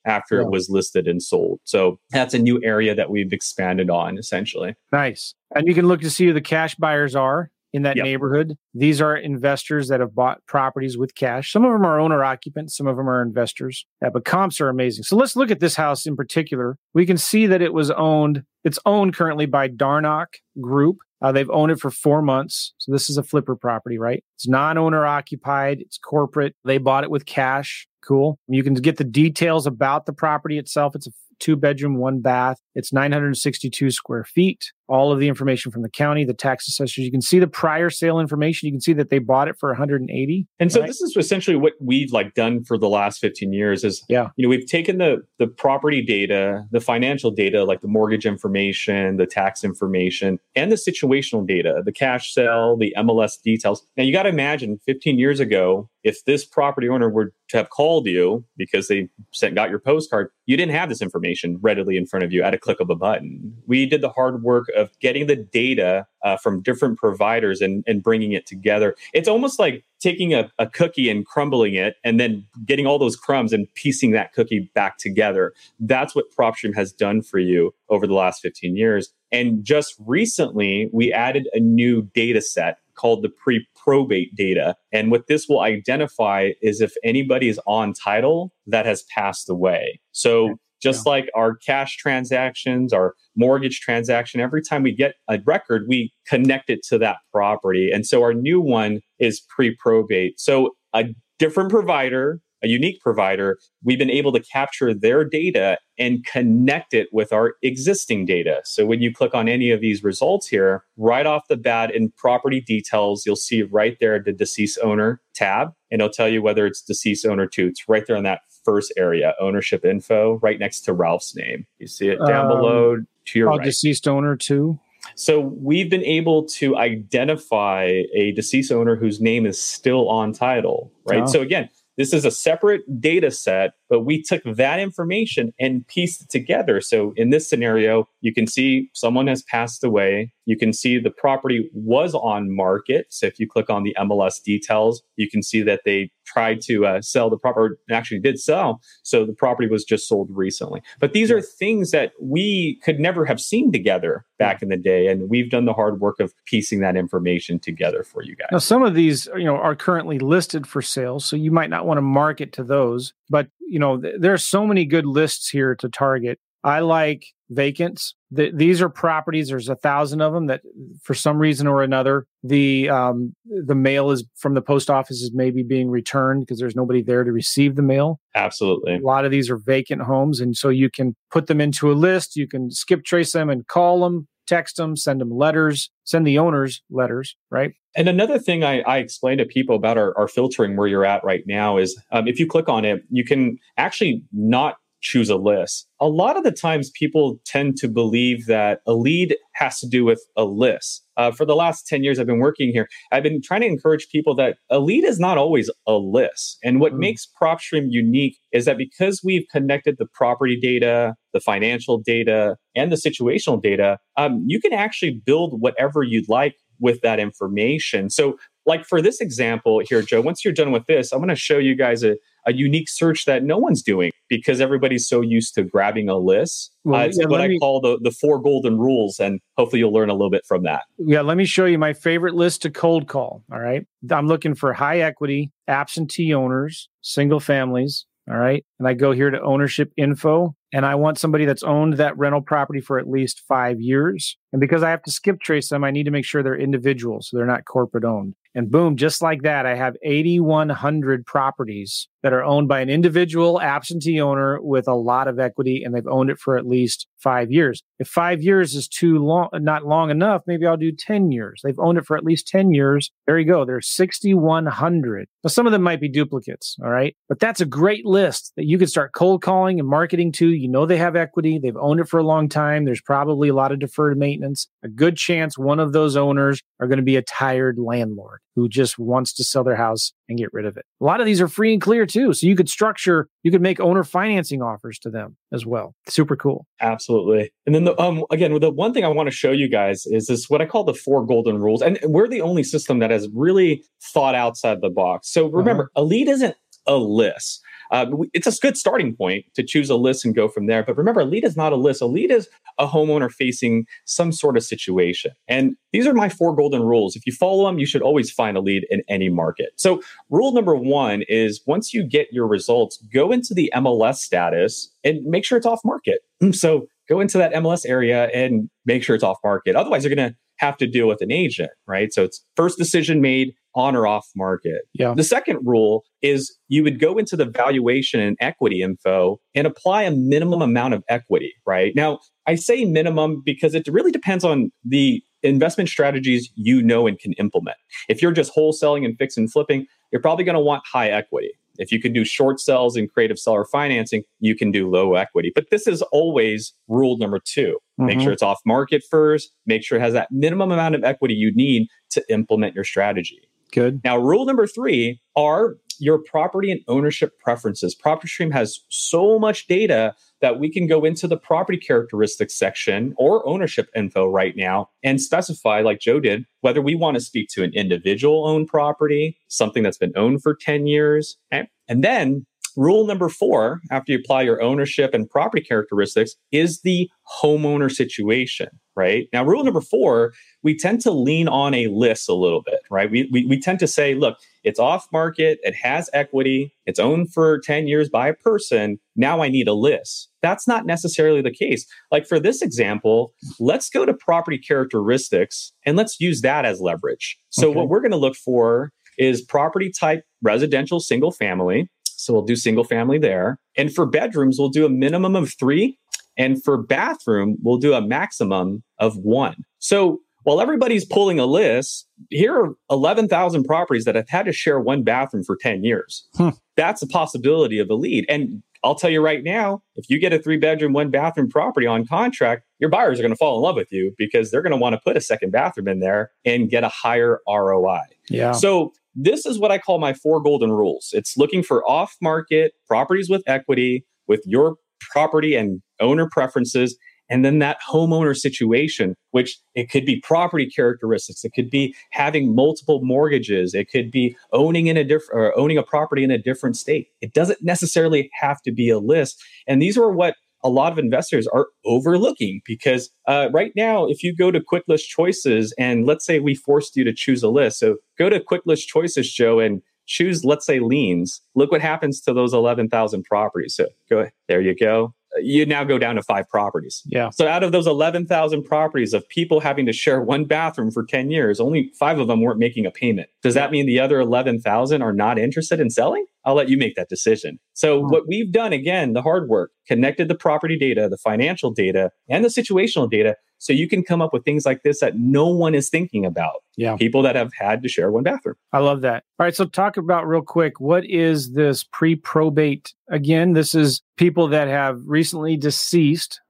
after 0.07 0.37
Yeah. 0.37 0.43
it 0.43 0.51
was 0.51 0.71
listed 0.71 1.07
and 1.09 1.23
sold. 1.23 1.61
So 1.65 1.99
that's 2.11 2.33
a 2.33 2.39
new 2.39 2.63
area 2.65 2.95
that 2.95 3.11
we've 3.11 3.33
expanded 3.33 3.91
on 3.91 4.17
essentially. 4.19 4.75
Nice. 4.93 5.35
And 5.55 5.67
you 5.67 5.75
can 5.75 5.87
look 5.87 6.01
to 6.03 6.11
see 6.11 6.27
who 6.27 6.33
the 6.33 6.41
cash 6.41 6.75
buyers 6.77 7.15
are 7.17 7.51
in 7.73 7.83
that 7.83 7.97
Yep. 7.97 8.05
neighborhood. 8.05 8.57
These 8.75 9.01
are 9.01 9.17
investors 9.17 9.89
that 9.89 10.01
have 10.01 10.15
bought 10.15 10.45
properties 10.47 10.99
with 10.99 11.15
cash. 11.15 11.53
Some 11.53 11.65
of 11.65 11.73
them 11.73 11.85
are 11.85 11.99
owner 11.99 12.23
occupants, 12.25 12.77
some 12.77 12.87
of 12.87 12.97
them 12.97 13.09
are 13.09 13.23
investors. 13.23 13.87
Yeah, 14.03 14.11
but 14.11 14.25
comps 14.25 14.61
are 14.61 14.69
amazing. 14.69 15.05
So 15.05 15.17
let's 15.17 15.37
look 15.37 15.51
at 15.51 15.61
this 15.61 15.77
house 15.77 16.07
in 16.07 16.17
particular. 16.17 16.77
We 16.95 17.07
can 17.07 17.17
see 17.17 17.47
that 17.47 17.63
it 17.63 17.73
was 17.73 17.91
owned, 17.91 18.45
it's 18.65 18.79
owned 18.85 19.15
currently 19.15 19.47
by 19.47 19.69
Darnock 19.69 20.27
Group. 20.61 20.99
Uh, 21.23 21.31
they've 21.33 21.51
owned 21.51 21.71
it 21.71 21.79
for 21.79 21.91
four 21.91 22.21
months. 22.21 22.75
So 22.79 22.91
this 22.91 23.09
is 23.09 23.17
a 23.17 23.23
flipper 23.23 23.55
property, 23.55 23.97
right? 23.97 24.25
It's 24.37 24.49
non 24.49 24.77
owner 24.77 25.07
occupied, 25.07 25.81
it's 25.81 25.97
corporate. 25.97 26.55
They 26.65 26.79
bought 26.79 27.05
it 27.05 27.11
with 27.11 27.27
cash. 27.27 27.87
Cool. 28.05 28.39
You 28.49 28.65
can 28.65 28.75
get 28.75 28.97
the 28.97 29.05
details 29.05 29.65
about 29.67 30.07
the 30.07 30.13
property 30.13 30.59
itself. 30.59 30.97
It's 30.97 31.07
a 31.07 31.13
two 31.39 31.55
bedroom, 31.55 31.97
one 31.97 32.21
bath. 32.21 32.59
It's 32.75 32.93
962 32.93 33.91
square 33.91 34.25
feet. 34.25 34.73
All 34.89 35.11
of 35.13 35.19
the 35.21 35.29
information 35.29 35.73
from 35.73 35.83
the 35.83 35.89
county, 35.89 36.25
the 36.25 36.35
tax 36.35 36.69
assessors. 36.69 36.99
You 37.05 37.11
can 37.11 37.23
see 37.23 37.39
the 37.39 37.47
prior 37.47 37.89
sale 37.89 38.19
information. 38.19 38.67
You 38.67 38.73
can 38.73 38.81
see 38.81 38.93
that 38.95 39.09
they 39.11 39.19
bought 39.19 39.49
it 39.49 39.57
for 39.59 39.71
180. 39.71 40.47
And 40.59 40.71
so 40.71 40.81
Right. 40.81 40.87
this 40.87 41.01
is 41.01 41.17
essentially 41.17 41.57
what 41.57 41.73
we've 41.81 42.13
like 42.13 42.35
done 42.35 42.63
for 42.65 42.77
the 42.77 42.89
last 42.89 43.19
15 43.21 43.53
years 43.53 43.85
is 43.85 44.05
Yeah. 44.09 44.29
you 44.37 44.43
know 44.45 44.49
we've 44.51 44.67
taken 44.67 44.99
the 44.99 45.23
the 45.39 45.47
property 45.47 46.03
data, 46.03 46.65
the 46.73 46.81
financial 46.81 47.31
data 47.31 47.65
like 47.65 47.81
the 47.81 47.89
mortgage 47.89 48.27
information, 48.27 49.17
the 49.17 49.27
tax 49.27 49.65
information, 49.65 50.39
and 50.55 50.71
the 50.71 50.77
situational 50.77 51.47
data, 51.47 51.83
the 51.85 51.93
cash 51.93 52.33
sale, 52.35 52.77
the 52.77 52.95
MLS 52.99 53.41
details. 53.43 53.87
Now 53.97 54.05
you 54.05 54.13
got 54.13 54.25
to 54.25 54.29
imagine 54.29 54.79
15 54.87 55.19
years 55.19 55.41
ago 55.41 55.89
if 56.05 56.25
this 56.25 56.45
property 56.45 56.89
owner 56.89 57.09
were 57.09 57.33
to 57.49 57.57
have 57.57 57.71
called 57.71 58.07
you 58.07 58.45
because 58.57 58.89
they 58.89 59.09
sent 59.33 59.55
got 59.55 59.71
your 59.71 59.79
postcard, 59.79 60.29
you 60.47 60.57
didn't 60.57 60.75
have 60.75 60.89
this 60.89 61.01
information 61.01 61.59
readily 61.63 61.97
in 61.97 62.07
front 62.07 62.25
of 62.25 62.33
you 62.33 62.43
at 62.43 62.53
a 62.55 62.59
click 62.63 62.81
of 62.81 62.89
a 62.89 62.95
button. 62.95 63.55
We 63.67 63.87
did 63.87 64.01
the 64.01 64.09
hard 64.09 64.43
work 64.43 64.67
of 64.77 64.91
getting 65.01 65.27
the 65.27 65.37
data 65.37 66.07
uh, 66.25 66.37
from 66.37 66.63
different 66.63 66.99
providers 66.99 67.61
and, 67.61 67.85
and 67.87 68.03
bringing 68.03 68.33
it 68.33 68.47
together. 68.47 68.95
It's 69.13 69.29
almost 69.29 69.59
like 69.59 69.85
taking 70.01 70.33
a, 70.35 70.51
a 70.59 70.67
cookie 70.67 71.11
and 71.11 71.27
crumbling 71.27 71.75
it 71.75 71.97
and 72.05 72.19
then 72.19 72.47
getting 72.65 72.87
all 72.87 72.99
those 72.99 73.17
crumbs 73.17 73.53
and 73.53 73.67
piecing 73.75 74.13
that 74.13 74.33
cookie 74.33 74.71
back 74.75 74.99
together. 74.99 75.53
That's 75.79 76.15
what 76.15 76.27
PropStream 76.37 76.75
has 76.75 76.93
done 76.93 77.23
for 77.23 77.39
you 77.39 77.75
over 77.89 78.07
the 78.07 78.15
last 78.15 78.41
15 78.41 78.77
years. 78.77 79.13
And 79.31 79.65
just 79.65 79.95
recently, 79.99 80.89
we 80.93 81.13
added 81.13 81.49
a 81.55 81.61
new 81.61 82.03
data 82.15 82.41
set 82.41 82.79
called 82.95 83.23
the 83.23 83.29
pre 83.29 83.67
probate 83.75 84.35
data. 84.35 84.77
And 84.93 85.11
what 85.11 85.27
this 85.27 85.49
will 85.49 85.61
identify 85.61 86.51
is 86.61 86.81
if 86.81 86.95
anybody 87.03 87.49
is 87.49 87.61
on 87.67 87.95
title 87.95 88.53
that 88.67 88.87
has 88.87 89.05
passed 89.15 89.49
away. 89.49 90.01
So 90.13 90.57
just 90.83 91.07
like 91.07 91.29
our 91.35 91.57
cash 91.57 91.97
transactions, 91.97 92.93
our 92.93 93.15
mortgage 93.37 93.81
transaction, 93.81 94.41
every 94.41 94.63
time 94.63 94.83
we 94.83 94.93
get 94.93 95.15
a 95.29 95.39
record, 95.47 95.85
we 95.89 96.13
connect 96.27 96.71
it 96.71 96.83
to 96.89 96.99
that 96.99 97.19
property. 97.33 97.91
And 97.93 98.07
so 98.07 98.23
our 98.23 98.35
new 98.35 98.61
one 98.61 99.01
is 99.19 99.41
pre 99.49 99.77
probate. 99.77 100.41
So 100.41 100.71
a 100.93 101.05
different 101.39 101.71
provider, 101.71 102.41
a 102.63 102.69
unique 102.69 103.01
provider, 103.01 103.59
we've 103.85 103.99
been 103.99 104.11
able 104.11 104.33
to 104.33 104.41
capture 104.41 104.95
their 104.95 105.25
data 105.25 105.79
and 105.99 106.25
connect 106.27 106.95
it 106.95 107.09
with 107.13 107.33
our 107.33 107.55
existing 107.63 108.27
data. 108.27 108.61
So 108.65 108.87
when 108.87 109.01
you 109.01 109.13
click 109.13 109.35
on 109.35 109.49
any 109.49 109.71
of 109.71 109.81
these 109.81 110.03
results 110.03 110.47
here, 110.49 110.85
right 110.97 111.27
off 111.27 111.43
the 111.49 111.57
bat 111.57 111.95
in 111.95 112.13
property 112.17 112.61
details, 112.61 113.25
you'll 113.27 113.37
see 113.37 113.63
right 113.63 113.97
there 114.01 114.21
the 114.23 114.33
deceased 114.33 114.79
owner 114.83 115.21
tab, 115.35 115.69
and 115.91 116.01
it'll 116.01 116.13
tell 116.13 116.29
you 116.29 116.43
whether 116.43 116.67
it's 116.67 116.83
deceased 116.83 117.27
owner 117.27 117.47
two. 117.47 117.69
It's 117.69 117.89
right 117.89 118.05
there 118.07 118.17
on 118.17 118.25
that 118.25 118.41
first 118.65 118.93
area, 118.97 119.35
ownership 119.41 119.85
info, 119.85 120.39
right 120.43 120.59
next 120.59 120.81
to 120.83 120.93
Ralph's 120.93 121.35
name. 121.37 121.67
You 121.79 121.87
see 121.87 122.09
it 122.09 122.19
down 122.27 122.51
Um, 122.51 122.57
below 122.59 122.97
to 123.27 123.39
your 123.39 123.49
right. 123.49 123.63
deceased 123.63 124.09
owner 124.09 124.37
too. 124.37 124.79
So 125.17 125.41
we've 125.41 125.91
been 125.91 126.05
able 126.05 126.45
to 126.45 126.77
identify 126.77 128.03
a 128.15 128.33
deceased 128.33 128.71
owner 128.71 128.95
whose 128.97 129.21
name 129.21 129.47
is 129.47 129.61
still 129.61 130.09
on 130.09 130.33
title, 130.33 130.93
right? 131.05 131.23
Oh. 131.23 131.27
So 131.27 131.41
again, 131.41 131.69
this 131.97 132.13
is 132.13 132.25
a 132.25 132.31
separate 132.31 133.01
data 133.01 133.31
set, 133.31 133.75
but 133.93 134.07
we 134.07 134.23
took 134.23 134.43
that 134.45 134.81
information 134.81 135.53
and 135.61 135.87
pieced 135.87 136.23
it 136.23 136.31
together. 136.31 136.81
So 136.81 137.13
in 137.15 137.29
this 137.29 137.47
scenario, 137.47 138.09
you 138.23 138.33
can 138.33 138.47
see 138.47 138.89
someone 138.95 139.27
has 139.27 139.43
passed 139.43 139.85
away. 139.85 140.33
You 140.47 140.57
can 140.57 140.73
see 140.73 140.99
the 140.99 141.11
property 141.11 141.69
was 141.75 142.15
on 142.15 142.57
market. 142.57 143.09
So 143.11 143.27
if 143.27 143.39
you 143.39 143.47
click 143.47 143.69
on 143.69 143.83
the 143.83 143.95
MLS 144.01 144.43
details, 144.43 145.03
you 145.17 145.29
can 145.29 145.43
see 145.43 145.61
that 145.65 145.83
they 145.85 146.11
tried 146.25 146.63
to 146.63 146.87
uh, 146.87 147.03
sell 147.03 147.29
the 147.29 147.37
property, 147.37 147.75
and 147.87 147.97
actually 147.97 148.21
did 148.21 148.41
sell. 148.41 148.81
So 149.03 149.27
the 149.27 149.35
property 149.35 149.69
was 149.69 149.85
just 149.85 150.09
sold 150.09 150.29
recently. 150.31 150.83
But 150.99 151.13
these 151.13 151.31
are 151.31 151.43
things 151.43 151.91
that 151.91 152.13
we 152.19 152.81
could 152.85 152.99
never 152.99 153.27
have 153.27 153.41
seen 153.41 153.73
together 153.73 154.25
back 154.39 154.63
in 154.63 154.71
the 154.71 154.77
day. 154.77 155.09
And 155.09 155.29
we've 155.29 155.51
done 155.51 155.67
the 155.67 155.73
hard 155.75 156.01
work 156.01 156.19
of 156.19 156.33
piecing 156.47 156.81
that 156.81 156.97
information 156.97 157.59
together 157.59 158.03
for 158.03 158.23
you 158.23 158.37
guys. 158.37 158.49
Now, 158.53 158.59
some 158.59 158.83
of 158.83 158.95
these, 158.95 159.29
you 159.37 159.45
know, 159.45 159.57
are 159.57 159.77
currently 159.77 160.19
listed 160.19 160.67
for 160.67 160.81
sale, 160.81 161.21
so 161.21 161.37
you 161.37 161.51
might 161.51 161.71
not 161.71 161.87
want 161.87 161.99
to 161.99 162.03
market 162.03 162.53
to 162.55 162.65
those. 162.65 163.13
But 163.29 163.49
you 163.73 163.79
know, 163.79 163.99
th- 163.99 164.17
there 164.19 164.35
are 164.35 164.39
so 164.39 164.67
many 164.67 164.85
good 164.85 165.07
lists 165.07 165.49
here 165.49 165.75
to 165.77 165.89
target. 165.89 166.39
I 166.63 166.81
like 166.81 167.25
vacants. 167.49 168.15
Th- 168.37 168.53
these 168.55 168.83
are 168.83 168.91
properties. 168.91 169.49
There's 169.49 169.71
a 169.71 169.77
thousand 169.77 170.21
of 170.21 170.35
them 170.35 170.47
that, 170.49 170.61
for 171.03 171.15
some 171.15 171.39
reason 171.39 171.67
or 171.67 171.83
another, 171.83 172.27
the 172.45 172.91
um, 172.91 173.35
the 173.47 173.75
mail 173.75 174.11
is 174.11 174.27
from 174.37 174.53
the 174.53 174.61
post 174.61 174.91
office 174.91 175.23
is 175.23 175.33
maybe 175.33 175.63
being 175.63 175.89
returned 175.89 176.43
because 176.43 176.59
there's 176.59 176.77
nobody 176.77 177.03
there 177.03 177.25
to 177.25 177.33
receive 177.33 177.75
the 177.75 177.83
mail. 177.83 178.21
Absolutely. 178.35 178.97
A 178.97 179.01
lot 179.01 179.25
of 179.25 179.31
these 179.31 179.49
are 179.49 179.57
vacant 179.57 180.03
homes, 180.03 180.39
and 180.39 180.55
so 180.55 180.69
you 180.69 180.91
can 180.91 181.17
put 181.31 181.47
them 181.47 181.61
into 181.61 181.91
a 181.91 181.95
list. 181.95 182.37
You 182.37 182.47
can 182.47 182.71
skip 182.71 183.05
trace 183.05 183.33
them 183.33 183.49
and 183.49 183.67
call 183.67 184.03
them, 184.03 184.29
text 184.47 184.77
them, 184.77 184.97
send 184.97 185.21
them 185.21 185.31
letters, 185.31 185.91
send 186.05 186.27
the 186.27 186.39
owners 186.39 186.83
letters, 186.91 187.37
right? 187.51 187.73
And 187.95 188.09
another 188.09 188.39
thing 188.39 188.65
I, 188.65 188.81
I 188.83 188.99
explain 188.99 189.39
to 189.39 189.45
people 189.45 189.77
about 189.77 189.99
our, 189.99 190.17
our 190.19 190.29
filtering 190.29 190.77
where 190.77 190.89
you're 190.89 191.05
at 191.05 191.23
right 191.25 191.43
now 191.47 191.77
is 191.79 192.01
um, 192.11 192.27
if 192.27 192.39
you 192.41 192.47
click 192.47 192.69
on 192.69 192.85
it, 192.85 193.03
you 193.11 193.25
can 193.25 193.59
actually 193.77 194.23
not 194.33 194.77
choose 195.03 195.29
a 195.29 195.37
list. 195.37 195.89
A 196.01 196.07
lot 196.09 196.37
of 196.37 196.45
the 196.45 196.53
times 196.53 196.89
people 196.91 197.41
tend 197.45 197.77
to 197.79 197.89
believe 197.89 198.47
that 198.47 198.81
a 198.87 198.95
lead 198.95 199.37
has 199.55 199.81
to 199.81 199.89
do 199.89 200.05
with 200.05 200.25
a 200.37 200.45
list. 200.45 201.05
Uh, 201.17 201.33
for 201.33 201.45
the 201.45 201.57
last 201.57 201.89
10 201.89 202.05
years 202.05 202.21
I've 202.21 202.27
been 202.27 202.39
working 202.39 202.71
here, 202.71 202.89
I've 203.11 203.25
been 203.25 203.43
trying 203.43 203.63
to 203.63 203.67
encourage 203.67 204.09
people 204.11 204.35
that 204.37 204.59
a 204.71 204.79
lead 204.79 205.03
is 205.05 205.19
not 205.19 205.39
always 205.39 205.69
a 205.89 205.95
list. 205.95 206.57
And 206.63 206.81
what 206.81 206.93
Mm. 206.93 206.99
makes 206.99 207.27
PropStream 207.41 207.87
unique 207.91 208.39
is 208.53 208.65
that 208.65 208.79
because 208.79 209.23
we've 209.25 209.45
connected 209.51 209.97
the 209.99 210.07
property 210.07 210.59
data, 210.59 211.17
the 211.33 211.41
financial 211.41 211.99
data, 211.99 212.57
and 212.75 212.91
the 212.93 212.97
situational 212.97 213.61
data, 213.63 213.99
um, 214.17 214.45
you 214.47 214.61
can 214.61 214.73
actually 214.73 215.21
build 215.25 215.61
whatever 215.61 216.03
you'd 216.03 216.29
like 216.29 216.57
with 216.83 217.01
that 217.01 217.19
information. 217.19 218.11
So, 218.11 218.39
like 218.67 218.85
for 218.85 219.03
this 219.03 219.21
example 219.21 219.81
here, 219.89 220.03
Joe, 220.03 220.21
once 220.21 220.45
you're 220.45 220.55
done 220.55 220.71
with 220.71 220.87
this, 220.87 221.13
I'm 221.13 221.19
going 221.19 221.29
to 221.31 221.35
show 221.37 221.59
you 221.59 221.75
guys 221.75 222.05
a, 222.05 222.17
a 222.47 222.53
unique 222.53 222.89
search 222.89 223.25
that 223.25 223.43
no 223.43 223.59
one's 223.59 223.83
doing 223.83 224.13
because 224.29 224.61
everybody's 224.61 225.09
so 225.09 225.21
used 225.21 225.55
to 225.55 225.65
grabbing 225.65 226.09
a 226.09 226.17
list. 226.17 226.73
Well, 226.85 227.01
uh, 227.01 227.07
it's 227.07 227.19
yeah, 227.19 227.27
what 227.27 227.41
I 227.41 227.49
me- 227.49 227.59
call 227.59 227.81
the, 227.81 227.99
the 228.01 228.11
four 228.11 228.41
golden 228.41 228.79
rules, 228.79 229.19
and 229.19 229.41
hopefully 229.57 229.81
you'll 229.81 229.93
learn 229.93 230.11
a 230.11 230.13
little 230.13 230.31
bit 230.31 230.45
from 230.47 230.63
that. 230.65 230.83
Yeah, 230.99 231.23
let 231.23 231.37
me 231.37 231.45
show 231.45 231.65
you 231.65 231.79
my 231.79 231.93
favorite 231.93 232.35
list 232.35 232.63
to 232.63 232.71
cold 232.71 233.09
call. 233.09 233.43
All 233.53 233.61
right. 233.61 233.85
I'm 234.11 234.29
looking 234.29 234.55
for 234.55 234.73
high 234.73 235.01
equity, 235.01 235.51
absentee 235.67 236.35
owners, 236.35 236.89
single 237.01 237.41
families. 237.41 238.07
All 238.31 238.39
right. 238.39 238.65
And 238.79 238.87
I 238.87 238.95
go 238.95 239.11
here 239.11 239.31
to 239.31 239.41
ownership 239.41 239.93
info 239.97 240.55
and 240.73 240.87
I 240.87 240.95
want 240.95 241.19
somebody 241.19 241.45
that's 241.45 241.63
owned 241.63 241.95
that 241.95 242.17
rental 242.17 242.41
property 242.41 242.81
for 242.81 242.99
at 242.99 243.09
least 243.09 243.43
five 243.47 243.81
years. 243.81 244.37
And 244.53 244.61
because 244.61 244.83
I 244.83 244.91
have 244.91 245.03
to 245.05 245.11
skip 245.11 245.41
trace 245.41 245.69
them, 245.69 245.85
I 245.85 245.91
need 245.91 246.05
to 246.05 246.11
make 246.11 246.25
sure 246.25 246.43
they're 246.43 246.59
individuals. 246.59 247.29
So 247.29 247.37
they're 247.37 247.47
not 247.47 247.65
corporate 247.65 248.05
owned. 248.05 248.35
And 248.55 248.71
boom, 248.71 248.97
just 248.97 249.23
like 249.23 249.43
that, 249.43 249.65
I 249.65 249.75
have 249.75 249.97
8,100 250.03 251.25
properties 251.25 252.09
that 252.23 252.33
are 252.33 252.45
owned 252.45 252.69
by 252.69 252.81
an 252.81 252.91
individual 252.91 253.61
absentee 253.61 254.21
owner 254.21 254.61
with 254.61 254.87
a 254.87 254.95
lot 254.95 255.27
of 255.27 255.41
equity 255.41 255.83
and 255.83 255.95
they've 255.95 256.07
owned 256.07 256.31
it 256.31 256.39
for 256.39 256.57
at 256.57 256.67
least 256.67 257.09
five 257.19 257.51
years. 257.51 257.83
If 257.99 258.09
five 258.09 258.43
years 258.43 258.75
is 258.75 258.89
too 258.89 259.19
long, 259.19 259.49
not 259.55 259.87
long 259.87 260.11
enough, 260.11 260.43
maybe 260.47 260.67
I'll 260.67 260.77
do 260.77 260.93
10 260.93 261.33
years. 261.33 261.61
They've 261.65 261.79
owned 261.79 261.99
it 261.99 262.05
for 262.05 262.17
at 262.17 262.25
least 262.25 262.47
10 262.49 262.73
years. 262.73 263.11
There 263.27 263.39
you 263.39 263.47
go. 263.47 263.65
There's 263.65 263.89
6,100. 263.89 265.29
Now, 265.43 265.49
some 265.49 265.67
of 265.67 265.73
them 265.73 265.83
might 265.83 266.01
be 266.01 266.09
duplicates. 266.09 266.77
All 266.83 266.91
right. 266.91 267.17
But 267.29 267.41
that's 267.41 267.61
a 267.61 267.67
great 267.67 268.05
list 268.05 268.53
that 268.57 268.67
you 268.67 268.79
can 268.79 268.87
start 268.87 269.13
cold 269.13 269.43
calling 269.43 269.81
and 269.81 269.89
marketing 269.89 270.33
to. 270.33 270.49
You 270.49 270.69
know, 270.69 270.87
they 270.87 270.99
have 270.99 271.17
equity. 271.17 271.59
They've 271.61 271.77
owned 271.77 272.01
it 272.01 272.09
for 272.09 272.21
a 272.21 272.25
long 272.25 272.49
time. 272.49 272.85
There's 272.85 273.01
probably 273.01 273.49
a 273.49 273.55
lot 273.55 273.73
of 273.73 273.79
deferred 273.79 274.19
maintenance 274.19 274.42
maintenance, 274.43 274.69
a 274.83 274.89
good 274.89 275.17
chance 275.17 275.57
one 275.57 275.81
of 275.81 275.93
those 275.93 276.17
owners 276.17 276.63
are 276.81 276.87
going 276.87 276.99
to 276.99 277.05
be 277.05 277.17
a 277.17 277.23
tired 277.23 277.79
landlord 277.79 278.41
who 278.55 278.69
just 278.69 278.99
wants 278.99 279.33
to 279.35 279.45
sell 279.45 279.65
their 279.65 279.77
house 279.77 280.13
and 280.29 280.39
get 280.39 280.53
rid 280.53 280.67
of 280.67 280.77
it. 280.77 280.85
A 281.01 281.05
lot 281.05 281.21
of 281.21 281.27
these 281.27 281.41
are 281.41 281.49
free 281.49 281.73
and 281.73 281.81
clear 281.81 282.05
too. 282.05 282.33
So 282.33 282.47
you 282.47 282.57
could 282.57 282.69
structure, 282.69 283.29
you 283.43 283.51
could 283.51 283.63
make 283.63 283.81
owner 283.81 284.05
financing 284.05 284.63
offers 284.63 284.99
to 285.01 285.11
them 285.11 285.37
as 285.53 285.65
well. 285.65 285.95
Super 286.09 286.37
cool. 286.37 286.67
Absolutely. 286.81 287.53
And 287.67 287.75
then 287.75 287.85
the, 287.85 287.99
um, 288.01 288.25
again, 288.31 288.59
the 288.59 288.71
one 288.71 288.93
thing 288.93 289.05
I 289.05 289.09
want 289.09 289.29
to 289.29 289.35
show 289.35 289.53
you 289.53 289.69
guys 289.69 290.05
is 290.07 290.27
this 290.27 290.51
what 290.51 290.61
I 290.61 290.67
call 290.67 290.85
the 290.85 290.95
four 290.95 291.25
golden 291.25 291.59
rules. 291.59 291.83
And 291.83 291.99
we're 292.05 292.29
the 292.29 292.43
only 292.43 292.63
system 292.63 292.99
that 292.99 293.11
has 293.11 293.29
really 293.35 293.85
thought 294.13 294.35
outside 294.35 294.81
the 294.81 294.91
box. 294.91 295.33
So 295.33 295.47
remember, 295.47 295.85
uh-huh. 295.85 296.03
a 296.03 296.05
lead 296.05 296.29
isn't 296.29 296.57
a 296.87 296.97
list. 296.97 297.63
Uh, 297.93 298.07
it's 298.33 298.47
a 298.47 298.61
good 298.61 298.77
starting 298.77 299.15
point 299.15 299.45
to 299.55 299.63
choose 299.63 299.91
a 299.91 299.97
list 299.97 300.25
and 300.25 300.35
go 300.35 300.49
from 300.49 300.67
there. 300.67 300.83
But 300.83 300.97
remember, 300.97 301.21
a 301.21 301.27
lead 301.27 301.45
is 301.45 301.57
not 301.57 301.73
a 301.73 301.77
list. 301.77 302.01
A 302.01 302.07
lead 302.07 302.31
is 302.31 302.49
a 302.79 302.87
homeowner 302.87 303.31
facing 303.31 303.87
some 304.07 304.33
sort 304.33 304.57
of 304.57 304.65
situation. 304.65 305.33
And 305.47 305.77
these 305.93 306.07
are 306.07 306.15
my 306.15 306.31
four 306.31 306.57
golden 306.57 306.83
rules. 306.83 307.17
If 307.17 307.27
you 307.27 307.33
follow 307.33 307.67
them, 307.67 307.79
you 307.79 307.85
should 307.85 308.01
always 308.01 308.31
find 308.31 308.57
a 308.57 308.61
lead 308.61 308.87
in 308.91 309.03
any 309.09 309.29
market. 309.29 309.73
So, 309.77 310.03
rule 310.31 310.53
number 310.53 310.75
one 310.75 311.23
is 311.29 311.61
once 311.67 311.93
you 311.93 312.03
get 312.03 312.29
your 312.33 312.47
results, 312.47 312.97
go 313.13 313.31
into 313.31 313.53
the 313.53 313.71
MLS 313.77 314.17
status 314.17 314.91
and 315.05 315.23
make 315.25 315.45
sure 315.45 315.59
it's 315.59 315.67
off 315.67 315.81
market. 315.85 316.21
So, 316.53 316.87
go 317.09 317.21
into 317.21 317.39
that 317.39 317.53
MLS 317.53 317.85
area 317.87 318.29
and 318.29 318.71
make 318.87 319.03
sure 319.03 319.15
it's 319.15 319.25
off 319.25 319.39
market. 319.45 319.77
Otherwise, 319.77 320.05
you're 320.05 320.15
going 320.15 320.31
to 320.31 320.37
have 320.63 320.77
to 320.79 320.87
deal 320.87 321.09
with 321.09 321.21
an 321.21 321.33
agent, 321.33 321.71
right? 321.87 322.13
So 322.13 322.23
it's 322.23 322.45
first 322.57 322.79
decision 322.79 323.21
made 323.21 323.53
on 323.75 323.97
or 323.97 324.07
off 324.07 324.29
market. 324.37 324.83
Yeah. 324.95 325.15
The 325.15 325.25
second 325.25 325.59
rule 325.65 326.05
is 326.21 326.57
you 326.69 326.85
would 326.85 327.01
go 327.01 327.19
into 327.19 327.37
the 327.37 327.47
valuation 327.47 328.21
and 328.21 328.37
equity 328.41 328.81
info 328.81 329.41
and 329.55 329.67
apply 329.67 330.03
a 330.05 330.11
minimum 330.11 330.63
amount 330.63 330.95
of 330.95 331.03
equity, 331.09 331.53
right? 331.67 331.93
Now, 331.97 332.21
I 332.47 332.55
say 332.55 332.85
minimum 332.85 333.43
because 333.45 333.75
it 333.75 333.89
really 333.89 334.13
depends 334.13 334.45
on 334.45 334.71
the 334.85 335.23
investment 335.43 335.89
strategies 335.89 336.51
you 336.55 336.83
know 336.83 337.07
and 337.07 337.19
can 337.19 337.33
implement. 337.35 337.77
If 338.09 338.23
you're 338.23 338.33
just 338.33 338.55
wholesaling 338.55 339.05
and 339.05 339.17
fix 339.19 339.37
and 339.37 339.51
flipping, 339.51 339.87
you're 340.13 340.23
probably 340.23 340.45
going 340.45 340.55
to 340.55 340.61
want 340.61 340.83
high 340.87 341.09
equity. 341.09 341.51
If 341.79 341.91
you 341.91 342.01
can 342.01 342.13
do 342.13 342.25
short 342.25 342.61
sells 342.61 342.97
and 342.97 343.11
creative 343.11 343.39
seller 343.39 343.65
financing, 343.65 344.23
you 344.41 344.55
can 344.55 344.71
do 344.71 344.91
low 344.91 345.15
equity. 345.15 345.51
But 345.55 345.71
this 345.71 345.87
is 345.87 346.03
always 346.13 346.75
rule 346.87 347.17
number 347.17 347.41
2 347.43 347.79
mm-hmm. 348.07 348.19
Make 348.19 348.21
sure 348.21 348.33
it's 348.33 348.43
off 348.43 348.61
market 348.65 349.03
first. 349.11 349.53
Make 349.67 349.85
sure 349.85 349.99
it 349.99 350.03
has 350.03 350.13
that 350.13 350.29
minimum 350.31 350.71
amount 350.71 350.95
of 350.95 351.05
equity 351.05 351.35
you 351.35 351.53
need 351.55 351.89
to 352.11 352.23
implement 352.29 352.75
your 352.75 352.85
strategy. 352.85 353.41
Good. 353.73 354.03
Now, 354.05 354.19
rule 354.19 354.45
number 354.45 354.67
three 354.67 355.21
are 355.35 355.77
your 355.99 356.19
property 356.19 356.71
and 356.71 356.81
ownership 356.89 357.39
preferences. 357.39 357.97
PropStream 357.97 358.53
has 358.53 358.81
so 358.89 359.39
much 359.39 359.67
data 359.67 360.15
that 360.41 360.59
we 360.59 360.71
can 360.71 360.87
go 360.87 361.05
into 361.05 361.29
the 361.29 361.37
property 361.37 361.79
characteristics 361.79 362.55
section 362.55 363.15
or 363.17 363.47
ownership 363.47 363.89
info 363.95 364.27
right 364.27 364.55
now 364.57 364.89
and 365.03 365.21
specify, 365.21 365.81
like 365.81 366.01
Joe 366.01 366.21
did, 366.21 366.45
whether 366.61 366.83
we 366.83 366.95
want 366.95 367.15
to 367.15 367.21
speak 367.21 367.49
to 367.53 367.63
an 367.63 367.73
individual 367.75 368.47
owned 368.47 368.67
property, 368.67 369.39
something 369.49 369.83
that's 369.83 369.99
been 369.99 370.13
owned 370.17 370.43
for 370.43 370.55
10 370.55 370.87
years. 370.87 371.39
Okay? 371.53 371.69
And 371.89 372.03
then 372.03 372.47
Rule 372.77 373.07
number 373.07 373.29
four, 373.29 373.81
after 373.91 374.13
you 374.13 374.19
apply 374.19 374.43
your 374.43 374.63
ownership 374.63 375.13
and 375.15 375.29
property 375.29 375.63
characteristics, 375.63 376.35
is 376.51 376.81
the 376.83 377.11
homeowner 377.43 377.91
situation, 377.91 378.69
right? 378.97 379.29
Now, 379.33 379.45
rule 379.45 379.65
number 379.65 379.81
four, 379.81 380.33
we 380.63 380.77
tend 380.77 381.01
to 381.03 381.11
lean 381.11 381.49
on 381.49 381.75
a 381.75 381.89
list 381.89 382.29
a 382.29 382.35
little 382.35 382.63
bit, 382.63 382.81
right? 382.91 383.11
We, 383.11 383.29
we, 383.33 383.47
we 383.47 383.61
tend 383.61 383.79
to 383.81 383.87
say, 383.87 384.15
look, 384.15 384.39
it's 384.65 384.79
off 384.79 385.07
market, 385.13 385.59
it 385.63 385.75
has 385.75 386.09
equity, 386.13 386.73
it's 386.87 386.99
owned 386.99 387.33
for 387.33 387.59
10 387.61 387.89
years 387.89 388.09
by 388.09 388.29
a 388.29 388.35
person. 388.35 388.99
Now 389.17 389.43
I 389.43 389.49
need 389.49 389.69
a 389.69 389.75
list. 389.75 390.31
That's 390.41 390.67
not 390.67 390.87
necessarily 390.87 391.43
the 391.43 391.53
case. 391.53 391.87
Like 392.11 392.27
for 392.27 392.39
this 392.39 392.63
example, 392.63 393.35
let's 393.59 393.91
go 393.91 394.07
to 394.07 394.15
property 394.15 394.59
characteristics 394.59 395.73
and 395.85 395.97
let's 395.97 396.21
use 396.21 396.41
that 396.43 396.65
as 396.65 396.81
leverage. 396.81 397.37
So, 397.51 397.69
okay. 397.69 397.77
what 397.77 397.89
we're 397.89 398.01
going 398.01 398.13
to 398.13 398.17
look 398.17 398.37
for 398.37 398.93
is 399.19 399.43
property 399.43 399.91
type 399.91 400.25
residential 400.43 401.01
single 401.01 401.31
family. 401.31 401.89
So 402.25 402.33
we'll 402.33 402.43
do 402.43 402.57
single 402.57 402.85
family 402.85 403.19
there. 403.19 403.59
And 403.77 403.93
for 403.93 404.07
bedrooms, 404.07 404.59
we'll 404.59 404.69
do 404.69 404.87
a 404.87 404.91
minimum 404.91 405.37
of 405.37 405.53
three. 405.59 405.99
And 406.37 406.63
for 406.63 406.79
bathroom, 406.79 407.57
we'll 407.63 407.79
do 407.79 407.93
a 407.93 408.01
maximum 408.01 408.83
of 408.99 409.17
one. 409.17 409.57
So 409.79 410.21
while 410.45 410.61
everybody's 410.61 411.05
pulling 411.05 411.39
a 411.39 411.47
list, 411.47 412.09
here 412.31 412.57
are 412.57 412.75
11,000 412.91 413.65
properties 413.65 414.05
that 414.05 414.15
have 414.15 414.29
had 414.29 414.47
to 414.47 414.53
share 414.53 414.81
one 414.81 415.03
bathroom 415.03 415.45
for 415.45 415.57
10 415.57 415.85
years. 415.85 416.27
Hmm. 416.35 416.51
That's 416.77 417.03
a 417.03 417.07
possibility 417.07 417.79
of 417.79 417.91
a 417.91 417.95
lead. 417.95 418.25
And 418.29 418.63
I'll 418.85 418.97
tell 418.97 419.11
you 419.11 419.21
right 419.21 419.45
now, 419.45 419.83
if 419.95 420.11
you 420.11 420.19
get 420.19 420.33
a 420.33 420.39
three 420.41 420.57
bedroom, 420.57 420.93
one 420.93 421.11
bathroom 421.11 421.49
property 421.49 421.87
on 421.87 422.05
contract, 422.07 422.65
your 422.81 422.91
buyers 422.91 423.21
are 423.21 423.23
going 423.23 423.33
to 423.33 423.37
fall 423.37 423.57
in 423.57 423.63
love 423.63 423.77
with 423.77 423.93
you 423.93 424.13
because 424.19 424.51
they're 424.51 424.63
going 424.63 424.73
to 424.73 424.77
want 424.77 424.95
to 424.95 425.01
put 425.01 425.17
a 425.17 425.21
second 425.21 425.53
bathroom 425.53 425.87
in 425.87 426.01
there 426.01 426.33
and 426.45 426.69
get 426.69 426.83
a 426.83 426.89
higher 426.89 427.41
ROI. 427.47 428.01
Yeah. 428.29 428.53
So 428.53 428.93
this 429.15 429.47
is 429.47 429.59
what 429.59 429.71
I 429.71 429.79
call 429.79 429.99
my 429.99 430.13
four 430.13 430.41
golden 430.43 430.71
rules. 430.71 431.11
It's 431.13 431.37
looking 431.37 431.63
for 431.63 431.89
off 431.89 432.17
market 432.21 432.73
properties 432.87 433.29
with 433.29 433.43
equity, 433.47 434.05
with 434.27 434.43
your 434.47 434.77
property 435.01 435.55
and 435.55 435.83
owner 436.01 436.29
preferences, 436.29 436.97
and 437.33 437.45
then 437.45 437.61
that 437.61 437.79
homeowner 437.91 438.37
situation, 438.37 439.15
which 439.31 439.59
it 439.75 439.91
could 439.91 440.05
be 440.05 440.21
property 440.21 440.69
characteristics, 440.69 441.45
it 441.45 441.53
could 441.55 441.71
be 441.71 441.95
having 442.11 442.55
multiple 442.55 443.01
mortgages, 443.03 443.75
it 443.75 443.89
could 443.91 444.11
be 444.11 444.37
owning 444.53 444.87
in 444.87 444.99
a 444.99 445.05
different 445.05 445.41
or 445.41 445.59
owning 445.59 445.79
a 445.79 445.83
property 445.83 446.25
in 446.25 446.31
a 446.31 446.37
different 446.37 446.77
state. 446.77 447.07
It 447.21 447.33
doesn't 447.33 447.63
necessarily 447.63 448.31
have 448.35 448.61
to 448.63 448.73
be 448.73 448.91
a 448.91 448.99
list. 448.99 449.43
And 449.67 449.81
these 449.81 449.97
are 449.97 450.11
what 450.11 450.35
a 450.65 450.69
lot 450.69 450.93
of 450.93 450.99
investors 450.99 451.47
are 451.49 451.69
overlooking 451.85 452.61
because 452.65 453.11
uh, 453.27 453.49
right 453.53 453.73
now, 453.77 454.07
if 454.07 454.23
you 454.23 454.35
go 454.35 454.51
to 454.51 454.61
quick 454.61 454.85
list 454.89 455.09
choices 455.09 455.75
and 455.79 456.07
let's 456.07 456.25
say 456.25 456.39
we 456.39 456.55
forced 456.55 456.97
you 456.97 457.05
to 457.05 457.13
choose 457.13 457.43
a 457.43 457.49
list, 457.49 457.79
so 457.79 457.97
go 458.19 458.29
to 458.29 458.41
quick 458.41 458.63
list 458.67 458.89
choices, 458.89 459.33
Joe, 459.33 459.59
and 459.59 459.83
choose, 460.07 460.45
let's 460.45 460.67
say, 460.67 460.81
liens. 460.81 461.41
Look 461.55 461.71
what 461.71 461.81
happens 461.81 462.21
to 462.23 462.35
those 462.35 462.53
11,000 462.53 463.25
properties. 463.25 463.75
So 463.77 463.87
go, 464.11 464.29
there 464.49 464.61
you 464.61 464.75
go 464.75 465.15
you 465.41 465.65
now 465.67 465.85
go 465.85 465.99
down 465.99 466.17
to 466.17 466.23
five 466.23 466.49
properties. 466.49 467.03
Yeah. 467.07 467.31
So 467.31 467.49
out 467.49 467.63
of 467.63 467.73
those 467.73 467.87
11,000 467.87 468.65
properties 468.65 469.15
of 469.15 469.29
people 469.29 469.61
having 469.61 469.87
to 469.87 469.93
share 469.93 470.21
one 470.21 470.45
bathroom 470.45 470.91
for 470.91 471.05
10 471.05 471.31
years, 471.31 471.61
only 471.61 471.91
five 471.99 472.19
of 472.19 472.29
them 472.29 472.43
weren't 472.43 472.59
making 472.59 472.87
a 472.87 472.91
payment. 472.91 473.29
Does 473.43 473.55
that 473.55 473.71
mean 473.71 473.87
the 473.87 474.01
other 474.01 474.21
11,000 474.21 475.03
are 475.03 475.13
not 475.13 475.39
interested 475.39 475.81
in 475.81 475.91
selling? 475.91 476.27
I'll 476.45 476.55
let 476.55 476.69
you 476.69 476.77
make 476.77 476.97
that 476.97 477.09
decision. 477.09 477.59
So 477.75 478.01
what 478.01 478.27
we've 478.27 478.51
done 478.51 478.73
again, 478.73 479.13
the 479.13 479.23
hard 479.23 479.49
work, 479.49 479.71
connected 479.87 480.29
the 480.29 480.35
property 480.35 480.79
data, 480.79 481.09
the 481.09 481.19
financial 481.19 481.71
data, 481.71 482.11
and 482.29 482.45
the 482.45 482.49
situational 482.49 483.11
data 483.11 483.37
so 483.63 483.73
you 483.73 483.89
can 483.89 484.03
come 484.03 484.21
up 484.21 484.33
with 484.33 484.45
things 484.45 484.67
like 484.67 484.83
this 484.83 484.99
that 484.99 485.17
no 485.17 485.47
one 485.47 485.73
is 485.73 485.89
thinking 485.89 486.27
about. 486.27 486.65
Yeah. 486.77 486.97
People 486.97 487.23
that 487.23 487.37
have 487.37 487.53
had 487.57 487.81
to 487.85 487.89
share 487.89 488.11
one 488.11 488.25
bathroom. 488.25 488.57
I 488.73 488.81
love 488.81 489.03
that. 489.03 489.23
All 489.39 489.47
right. 489.47 489.55
So 489.55 489.67
talk 489.67 489.97
about 489.97 490.27
real 490.27 490.43
quick 490.43 490.81
what 490.81 491.09
is 491.09 491.53
this 491.53 491.85
pre 491.85 492.17
probate? 492.17 492.93
Again, 493.09 493.53
this 493.53 493.73
is 493.73 494.03
people 494.17 494.49
that 494.49 494.67
have 494.67 494.99
recently 495.07 495.57
deceased. 495.57 496.41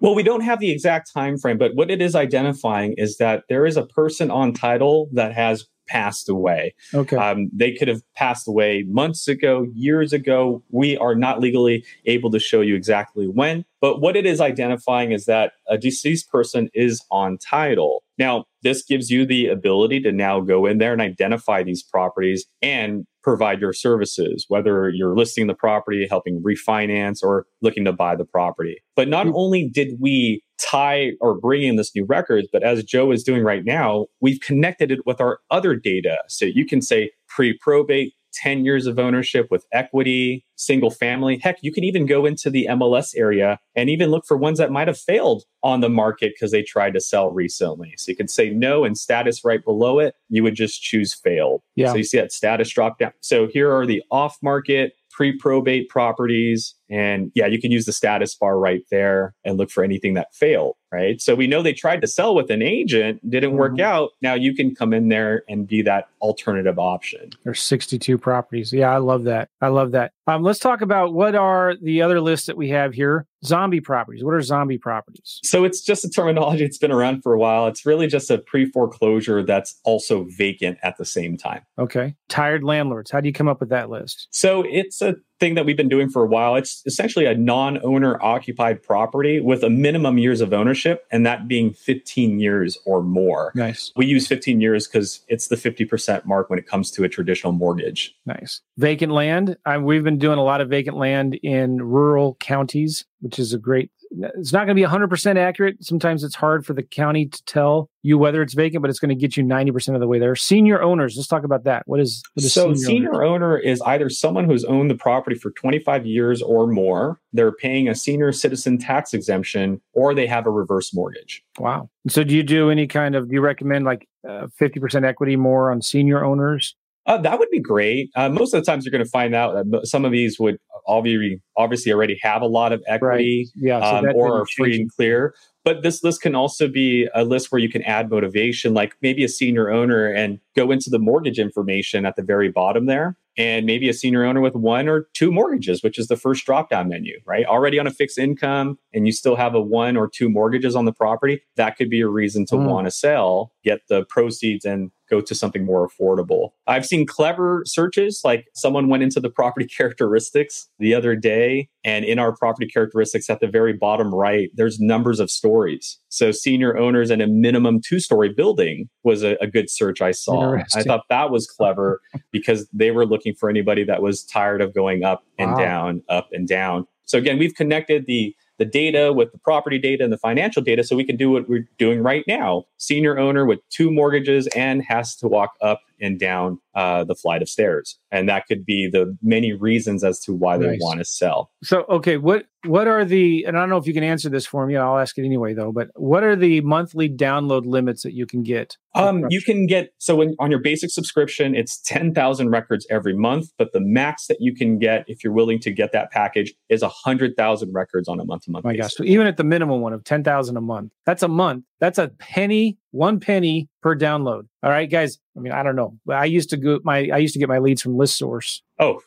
Well, 0.00 0.16
we 0.16 0.24
don't 0.24 0.40
have 0.40 0.58
the 0.58 0.72
exact 0.72 1.12
time 1.14 1.38
frame, 1.38 1.56
but 1.56 1.76
what 1.76 1.88
it 1.88 2.02
is 2.02 2.16
identifying 2.16 2.94
is 2.96 3.16
that 3.18 3.44
there 3.48 3.64
is 3.64 3.76
a 3.76 3.86
person 3.86 4.32
on 4.32 4.52
title 4.52 5.08
that 5.12 5.32
has 5.34 5.66
passed 5.86 6.28
away. 6.28 6.74
Okay. 6.94 7.16
Um, 7.16 7.50
they 7.52 7.72
could 7.72 7.88
have 7.88 8.02
passed 8.14 8.48
away 8.48 8.84
months 8.88 9.28
ago, 9.28 9.66
years 9.74 10.12
ago. 10.12 10.62
We 10.70 10.96
are 10.96 11.14
not 11.14 11.40
legally 11.40 11.84
able 12.04 12.30
to 12.30 12.38
show 12.38 12.60
you 12.60 12.74
exactly 12.74 13.26
when, 13.26 13.64
but 13.80 14.00
what 14.00 14.16
it 14.16 14.26
is 14.26 14.40
identifying 14.40 15.12
is 15.12 15.26
that 15.26 15.52
a 15.68 15.78
deceased 15.78 16.30
person 16.30 16.68
is 16.74 17.02
on 17.10 17.38
title. 17.38 18.02
Now, 18.18 18.44
this 18.62 18.82
gives 18.82 19.10
you 19.10 19.26
the 19.26 19.46
ability 19.46 20.00
to 20.00 20.12
now 20.12 20.40
go 20.40 20.66
in 20.66 20.78
there 20.78 20.92
and 20.92 21.02
identify 21.02 21.62
these 21.62 21.82
properties 21.82 22.46
and 22.62 23.06
provide 23.26 23.60
your 23.60 23.72
services, 23.72 24.44
whether 24.46 24.88
you're 24.88 25.16
listing 25.16 25.48
the 25.48 25.54
property, 25.54 26.06
helping 26.08 26.40
refinance, 26.44 27.24
or 27.24 27.44
looking 27.60 27.84
to 27.84 27.92
buy 27.92 28.14
the 28.14 28.24
property. 28.24 28.76
But 28.94 29.08
not 29.08 29.26
mm-hmm. 29.26 29.34
only 29.34 29.68
did 29.68 29.96
we 30.00 30.44
tie 30.62 31.10
or 31.20 31.38
bring 31.40 31.64
in 31.64 31.74
this 31.74 31.90
new 31.92 32.04
records, 32.04 32.46
but 32.52 32.62
as 32.62 32.84
Joe 32.84 33.10
is 33.10 33.24
doing 33.24 33.42
right 33.42 33.64
now, 33.64 34.06
we've 34.20 34.38
connected 34.38 34.92
it 34.92 35.00
with 35.06 35.20
our 35.20 35.40
other 35.50 35.74
data. 35.74 36.18
So 36.28 36.44
you 36.44 36.64
can 36.64 36.80
say 36.80 37.10
pre 37.28 37.58
probate, 37.58 38.12
10 38.36 38.64
years 38.64 38.86
of 38.86 38.98
ownership 38.98 39.48
with 39.50 39.66
equity, 39.72 40.44
single 40.56 40.90
family. 40.90 41.38
Heck, 41.42 41.58
you 41.62 41.72
can 41.72 41.84
even 41.84 42.06
go 42.06 42.26
into 42.26 42.50
the 42.50 42.66
MLS 42.70 43.14
area 43.16 43.58
and 43.74 43.90
even 43.90 44.10
look 44.10 44.24
for 44.26 44.36
ones 44.36 44.58
that 44.58 44.70
might 44.70 44.88
have 44.88 44.98
failed 44.98 45.44
on 45.62 45.80
the 45.80 45.88
market 45.88 46.32
because 46.34 46.52
they 46.52 46.62
tried 46.62 46.94
to 46.94 47.00
sell 47.00 47.30
recently. 47.30 47.94
So 47.96 48.10
you 48.10 48.16
could 48.16 48.30
say 48.30 48.50
no 48.50 48.84
and 48.84 48.96
status 48.96 49.44
right 49.44 49.64
below 49.64 49.98
it. 49.98 50.14
You 50.28 50.42
would 50.42 50.54
just 50.54 50.82
choose 50.82 51.14
failed. 51.14 51.62
Yeah. 51.74 51.90
So 51.90 51.96
you 51.96 52.04
see 52.04 52.18
that 52.18 52.32
status 52.32 52.70
drop 52.70 52.98
down. 52.98 53.12
So 53.20 53.46
here 53.46 53.74
are 53.74 53.86
the 53.86 54.02
off 54.10 54.36
market 54.42 54.92
pre-probate 55.16 55.88
properties 55.88 56.74
and 56.90 57.32
yeah 57.34 57.46
you 57.46 57.58
can 57.58 57.70
use 57.72 57.86
the 57.86 57.92
status 57.92 58.34
bar 58.34 58.58
right 58.58 58.82
there 58.90 59.34
and 59.44 59.56
look 59.56 59.70
for 59.70 59.82
anything 59.82 60.14
that 60.14 60.28
failed 60.34 60.76
right? 60.92 61.20
So 61.20 61.34
we 61.34 61.46
know 61.46 61.62
they 61.62 61.72
tried 61.72 62.00
to 62.02 62.06
sell 62.06 62.34
with 62.34 62.50
an 62.50 62.62
agent 62.62 63.20
didn't 63.28 63.50
mm-hmm. 63.50 63.58
work 63.58 63.80
out. 63.80 64.10
Now 64.22 64.34
you 64.34 64.54
can 64.54 64.74
come 64.74 64.92
in 64.92 65.08
there 65.08 65.42
and 65.48 65.66
be 65.66 65.82
that 65.82 66.08
alternative 66.20 66.78
option. 66.78 67.30
There's 67.44 67.60
62 67.60 68.18
properties. 68.18 68.72
Yeah 68.72 68.92
i 68.92 68.98
love 68.98 69.24
that. 69.24 69.48
I 69.60 69.68
love 69.68 69.92
that. 69.92 70.12
Um, 70.26 70.42
let's 70.42 70.58
talk 70.58 70.80
about 70.80 71.12
what 71.12 71.34
are 71.34 71.74
the 71.82 72.02
other 72.02 72.20
lists 72.20 72.46
that 72.46 72.56
we 72.56 72.68
have 72.70 72.94
here 72.94 73.26
zombie 73.46 73.80
properties. 73.80 74.24
What 74.24 74.34
are 74.34 74.42
zombie 74.42 74.78
properties? 74.78 75.40
So 75.42 75.64
it's 75.64 75.80
just 75.80 76.04
a 76.04 76.10
terminology. 76.10 76.64
It's 76.64 76.78
been 76.78 76.92
around 76.92 77.22
for 77.22 77.32
a 77.32 77.38
while. 77.38 77.66
It's 77.66 77.86
really 77.86 78.06
just 78.06 78.30
a 78.30 78.38
pre 78.38 78.66
foreclosure 78.70 79.42
that's 79.42 79.80
also 79.84 80.26
vacant 80.36 80.78
at 80.82 80.96
the 80.98 81.04
same 81.04 81.36
time. 81.36 81.62
Okay. 81.78 82.14
Tired 82.28 82.64
landlords. 82.64 83.10
How 83.10 83.20
do 83.20 83.28
you 83.28 83.32
come 83.32 83.48
up 83.48 83.60
with 83.60 83.70
that 83.70 83.90
list? 83.90 84.28
So 84.30 84.64
it's 84.68 85.00
a 85.00 85.16
thing 85.38 85.54
that 85.54 85.66
we've 85.66 85.76
been 85.76 85.88
doing 85.88 86.08
for 86.08 86.22
a 86.22 86.26
while. 86.26 86.56
It's 86.56 86.82
essentially 86.86 87.26
a 87.26 87.34
non 87.34 87.82
owner 87.84 88.22
occupied 88.22 88.82
property 88.82 89.40
with 89.40 89.62
a 89.62 89.70
minimum 89.70 90.18
years 90.18 90.40
of 90.40 90.52
ownership, 90.52 91.06
and 91.10 91.26
that 91.26 91.48
being 91.48 91.72
15 91.72 92.40
years 92.40 92.78
or 92.86 93.02
more. 93.02 93.52
Nice. 93.54 93.92
We 93.96 94.06
use 94.06 94.26
15 94.26 94.60
years 94.60 94.86
because 94.86 95.20
it's 95.28 95.48
the 95.48 95.56
50% 95.56 96.24
mark 96.24 96.50
when 96.50 96.58
it 96.58 96.66
comes 96.66 96.90
to 96.92 97.04
a 97.04 97.08
traditional 97.08 97.52
mortgage. 97.52 98.16
Nice. 98.26 98.60
Vacant 98.78 99.12
land. 99.12 99.56
I, 99.64 99.78
we've 99.78 100.04
been 100.04 100.18
doing 100.18 100.38
a 100.38 100.44
lot 100.44 100.60
of 100.60 100.68
vacant 100.68 100.96
land 100.96 101.34
in 101.42 101.82
rural 101.82 102.36
counties, 102.40 103.04
which 103.20 103.38
is 103.38 103.52
a 103.52 103.58
great 103.58 103.90
it's 104.18 104.52
not 104.52 104.66
going 104.66 104.68
to 104.68 104.74
be 104.74 104.86
100% 104.86 105.36
accurate. 105.36 105.84
Sometimes 105.84 106.24
it's 106.24 106.34
hard 106.34 106.64
for 106.64 106.72
the 106.72 106.82
county 106.82 107.26
to 107.26 107.44
tell 107.44 107.90
you 108.02 108.18
whether 108.18 108.42
it's 108.42 108.54
vacant, 108.54 108.82
but 108.82 108.90
it's 108.90 108.98
going 108.98 109.10
to 109.10 109.14
get 109.14 109.36
you 109.36 109.44
90% 109.44 109.94
of 109.94 110.00
the 110.00 110.06
way 110.06 110.18
there. 110.18 110.34
Senior 110.36 110.80
owners, 110.80 111.16
let's 111.16 111.28
talk 111.28 111.44
about 111.44 111.64
that. 111.64 111.82
What 111.86 112.00
is, 112.00 112.22
what 112.34 112.44
is 112.44 112.52
so 112.52 112.74
senior, 112.74 112.86
senior 112.86 113.24
owner 113.24 113.58
is 113.58 113.80
either 113.82 114.08
someone 114.08 114.44
who's 114.44 114.64
owned 114.64 114.90
the 114.90 114.94
property 114.94 115.36
for 115.36 115.50
25 115.52 116.06
years 116.06 116.42
or 116.42 116.66
more, 116.66 117.20
they're 117.32 117.52
paying 117.52 117.88
a 117.88 117.94
senior 117.94 118.32
citizen 118.32 118.78
tax 118.78 119.12
exemption, 119.12 119.80
or 119.92 120.14
they 120.14 120.26
have 120.26 120.46
a 120.46 120.50
reverse 120.50 120.94
mortgage. 120.94 121.42
Wow. 121.58 121.90
So 122.08 122.24
do 122.24 122.34
you 122.34 122.42
do 122.42 122.70
any 122.70 122.86
kind 122.86 123.14
of, 123.14 123.28
do 123.28 123.34
you 123.34 123.40
recommend 123.40 123.84
like 123.84 124.08
uh, 124.28 124.46
50% 124.60 125.04
equity 125.04 125.36
more 125.36 125.70
on 125.70 125.82
senior 125.82 126.24
owners? 126.24 126.76
Uh, 127.06 127.18
that 127.18 127.38
would 127.38 127.50
be 127.50 127.60
great. 127.60 128.10
Uh, 128.16 128.28
most 128.28 128.52
of 128.52 128.60
the 128.60 128.68
times, 128.68 128.84
you're 128.84 128.90
going 128.90 129.04
to 129.04 129.08
find 129.08 129.32
out 129.32 129.54
that 129.70 129.86
some 129.86 130.04
of 130.04 130.10
these 130.10 130.40
would 130.40 130.58
obviously 130.88 131.40
obviously 131.56 131.92
already 131.92 132.18
have 132.22 132.42
a 132.42 132.46
lot 132.46 132.72
of 132.72 132.82
equity, 132.86 133.50
right. 133.56 133.64
yeah, 133.64 133.80
so 133.80 134.08
um, 134.08 134.14
or 134.14 134.42
are 134.42 134.46
free 134.46 134.76
and 134.76 134.92
clear. 134.92 135.34
But 135.66 135.82
this 135.82 136.04
list 136.04 136.22
can 136.22 136.36
also 136.36 136.68
be 136.68 137.08
a 137.12 137.24
list 137.24 137.50
where 137.50 137.58
you 137.58 137.68
can 137.68 137.82
add 137.82 138.08
motivation, 138.08 138.72
like 138.72 138.94
maybe 139.02 139.24
a 139.24 139.28
senior 139.28 139.68
owner 139.68 140.06
and 140.06 140.38
go 140.54 140.70
into 140.70 140.90
the 140.90 141.00
mortgage 141.00 141.40
information 141.40 142.06
at 142.06 142.14
the 142.14 142.22
very 142.22 142.52
bottom 142.52 142.86
there. 142.86 143.18
And 143.36 143.66
maybe 143.66 143.88
a 143.88 143.92
senior 143.92 144.24
owner 144.24 144.40
with 144.40 144.54
one 144.54 144.88
or 144.88 145.08
two 145.12 145.30
mortgages, 145.32 145.82
which 145.82 145.98
is 145.98 146.06
the 146.06 146.16
first 146.16 146.46
drop 146.46 146.70
down 146.70 146.88
menu, 146.88 147.18
right? 147.26 147.44
Already 147.44 147.80
on 147.80 147.86
a 147.86 147.90
fixed 147.90 148.16
income 148.16 148.78
and 148.94 149.06
you 149.06 149.12
still 149.12 149.34
have 149.34 149.54
a 149.54 149.60
one 149.60 149.96
or 149.96 150.08
two 150.08 150.30
mortgages 150.30 150.76
on 150.76 150.84
the 150.84 150.92
property. 150.92 151.42
That 151.56 151.76
could 151.76 151.90
be 151.90 152.00
a 152.00 152.08
reason 152.08 152.46
to 152.46 152.54
mm. 152.54 152.66
want 152.66 152.86
to 152.86 152.90
sell, 152.92 153.52
get 153.64 153.80
the 153.88 154.04
proceeds 154.08 154.64
and 154.64 154.92
go 155.10 155.20
to 155.20 155.34
something 155.34 155.64
more 155.64 155.88
affordable. 155.88 156.50
I've 156.66 156.86
seen 156.86 157.06
clever 157.06 157.62
searches, 157.66 158.22
like 158.24 158.46
someone 158.54 158.88
went 158.88 159.02
into 159.02 159.20
the 159.20 159.30
property 159.30 159.66
characteristics 159.76 160.68
the 160.78 160.94
other 160.94 161.16
day, 161.16 161.45
and 161.84 162.04
in 162.04 162.18
our 162.18 162.34
property 162.34 162.66
characteristics 162.66 163.28
at 163.30 163.40
the 163.40 163.46
very 163.46 163.72
bottom 163.72 164.14
right, 164.14 164.50
there's 164.54 164.78
numbers 164.80 165.20
of 165.20 165.30
stories. 165.30 165.98
So 166.08 166.32
senior 166.32 166.76
owners 166.76 167.10
in 167.10 167.20
a 167.20 167.26
minimum 167.26 167.80
two 167.80 168.00
story 168.00 168.28
building 168.28 168.88
was 169.02 169.22
a, 169.22 169.36
a, 169.40 169.46
good 169.46 169.70
search 169.70 170.00
I 170.00 170.12
saw. 170.12 170.56
I 170.74 170.82
thought 170.82 171.04
that 171.10 171.30
was 171.30 171.46
clever 171.46 172.00
because 172.32 172.68
they 172.72 172.90
were 172.90 173.06
looking 173.06 173.34
for 173.34 173.48
anybody 173.48 173.84
that 173.84 174.02
was 174.02 174.24
tired 174.24 174.60
of 174.60 174.74
going 174.74 175.04
up 175.04 175.24
and 175.38 175.52
wow. 175.52 175.58
down, 175.58 176.02
up 176.08 176.28
and 176.32 176.48
down. 176.48 176.86
So 177.04 177.18
again, 177.18 177.38
we've 177.38 177.54
connected 177.54 178.06
the 178.06 178.34
the 178.58 178.64
data 178.64 179.12
with 179.12 179.32
the 179.32 179.38
property 179.38 179.78
data 179.78 180.02
and 180.02 180.12
the 180.12 180.18
financial 180.18 180.62
data 180.62 180.82
so 180.82 180.96
we 180.96 181.04
can 181.04 181.16
do 181.16 181.30
what 181.30 181.48
we're 181.48 181.68
doing 181.78 182.02
right 182.02 182.24
now. 182.26 182.64
Senior 182.78 183.18
owner 183.18 183.44
with 183.44 183.60
two 183.68 183.90
mortgages 183.90 184.46
and 184.48 184.82
has 184.82 185.14
to 185.16 185.28
walk 185.28 185.52
up 185.60 185.80
and 186.00 186.18
down 186.18 186.58
uh, 186.74 187.04
the 187.04 187.14
flight 187.14 187.42
of 187.42 187.48
stairs. 187.48 187.98
And 188.10 188.28
that 188.28 188.46
could 188.46 188.64
be 188.64 188.88
the 188.90 189.16
many 189.22 189.52
reasons 189.52 190.04
as 190.04 190.20
to 190.20 190.32
why 190.32 190.58
they 190.58 190.76
want 190.80 190.98
to 190.98 191.04
sell. 191.04 191.50
So, 191.62 191.84
okay, 191.88 192.16
what 192.16 192.46
what 192.66 192.86
are 192.88 193.04
the 193.04 193.44
and 193.46 193.56
I 193.56 193.60
don't 193.60 193.70
know 193.70 193.76
if 193.76 193.86
you 193.86 193.94
can 193.94 194.02
answer 194.02 194.28
this 194.28 194.46
for 194.46 194.66
me. 194.66 194.76
I'll 194.76 194.98
ask 194.98 195.16
it 195.18 195.24
anyway 195.24 195.54
though. 195.54 195.72
But 195.72 195.88
what 195.94 196.22
are 196.22 196.36
the 196.36 196.60
monthly 196.62 197.08
download 197.08 197.66
limits 197.66 198.02
that 198.02 198.12
you 198.12 198.26
can 198.26 198.42
get? 198.42 198.76
Um, 198.94 199.24
you 199.28 199.42
can 199.42 199.66
get 199.66 199.90
so 199.98 200.16
when, 200.16 200.34
on 200.38 200.50
your 200.50 200.60
basic 200.60 200.90
subscription, 200.90 201.54
it's 201.54 201.80
ten 201.80 202.14
thousand 202.14 202.50
records 202.50 202.86
every 202.90 203.14
month. 203.14 203.46
But 203.58 203.72
the 203.72 203.80
max 203.80 204.26
that 204.26 204.38
you 204.40 204.54
can 204.54 204.78
get 204.78 205.04
if 205.06 205.22
you're 205.22 205.32
willing 205.32 205.58
to 205.60 205.70
get 205.70 205.92
that 205.92 206.10
package 206.10 206.54
is 206.68 206.82
a 206.82 206.88
hundred 206.88 207.36
thousand 207.36 207.72
records 207.72 208.08
on 208.08 208.20
a 208.20 208.24
month 208.24 208.42
to 208.44 208.50
month. 208.50 208.64
My 208.64 208.76
gosh! 208.76 208.94
So 208.94 209.04
even 209.04 209.26
at 209.26 209.36
the 209.36 209.44
minimum 209.44 209.80
one 209.80 209.92
of 209.92 210.04
ten 210.04 210.24
thousand 210.24 210.56
a 210.56 210.60
month, 210.60 210.92
that's 211.04 211.22
a 211.22 211.28
month. 211.28 211.64
That's 211.80 211.98
a 211.98 212.08
penny, 212.18 212.78
one 212.90 213.20
penny 213.20 213.68
per 213.82 213.96
download. 213.96 214.44
All 214.62 214.70
right, 214.70 214.90
guys. 214.90 215.18
I 215.36 215.40
mean, 215.40 215.52
I 215.52 215.62
don't 215.62 215.76
know. 215.76 215.98
I 216.10 216.24
used 216.24 216.50
to 216.50 216.56
go 216.56 216.80
my 216.84 217.08
I 217.12 217.18
used 217.18 217.34
to 217.34 217.38
get 217.38 217.48
my 217.48 217.58
leads 217.58 217.82
from 217.82 217.96
List 217.96 218.16
Source. 218.16 218.62
Oh, 218.78 219.00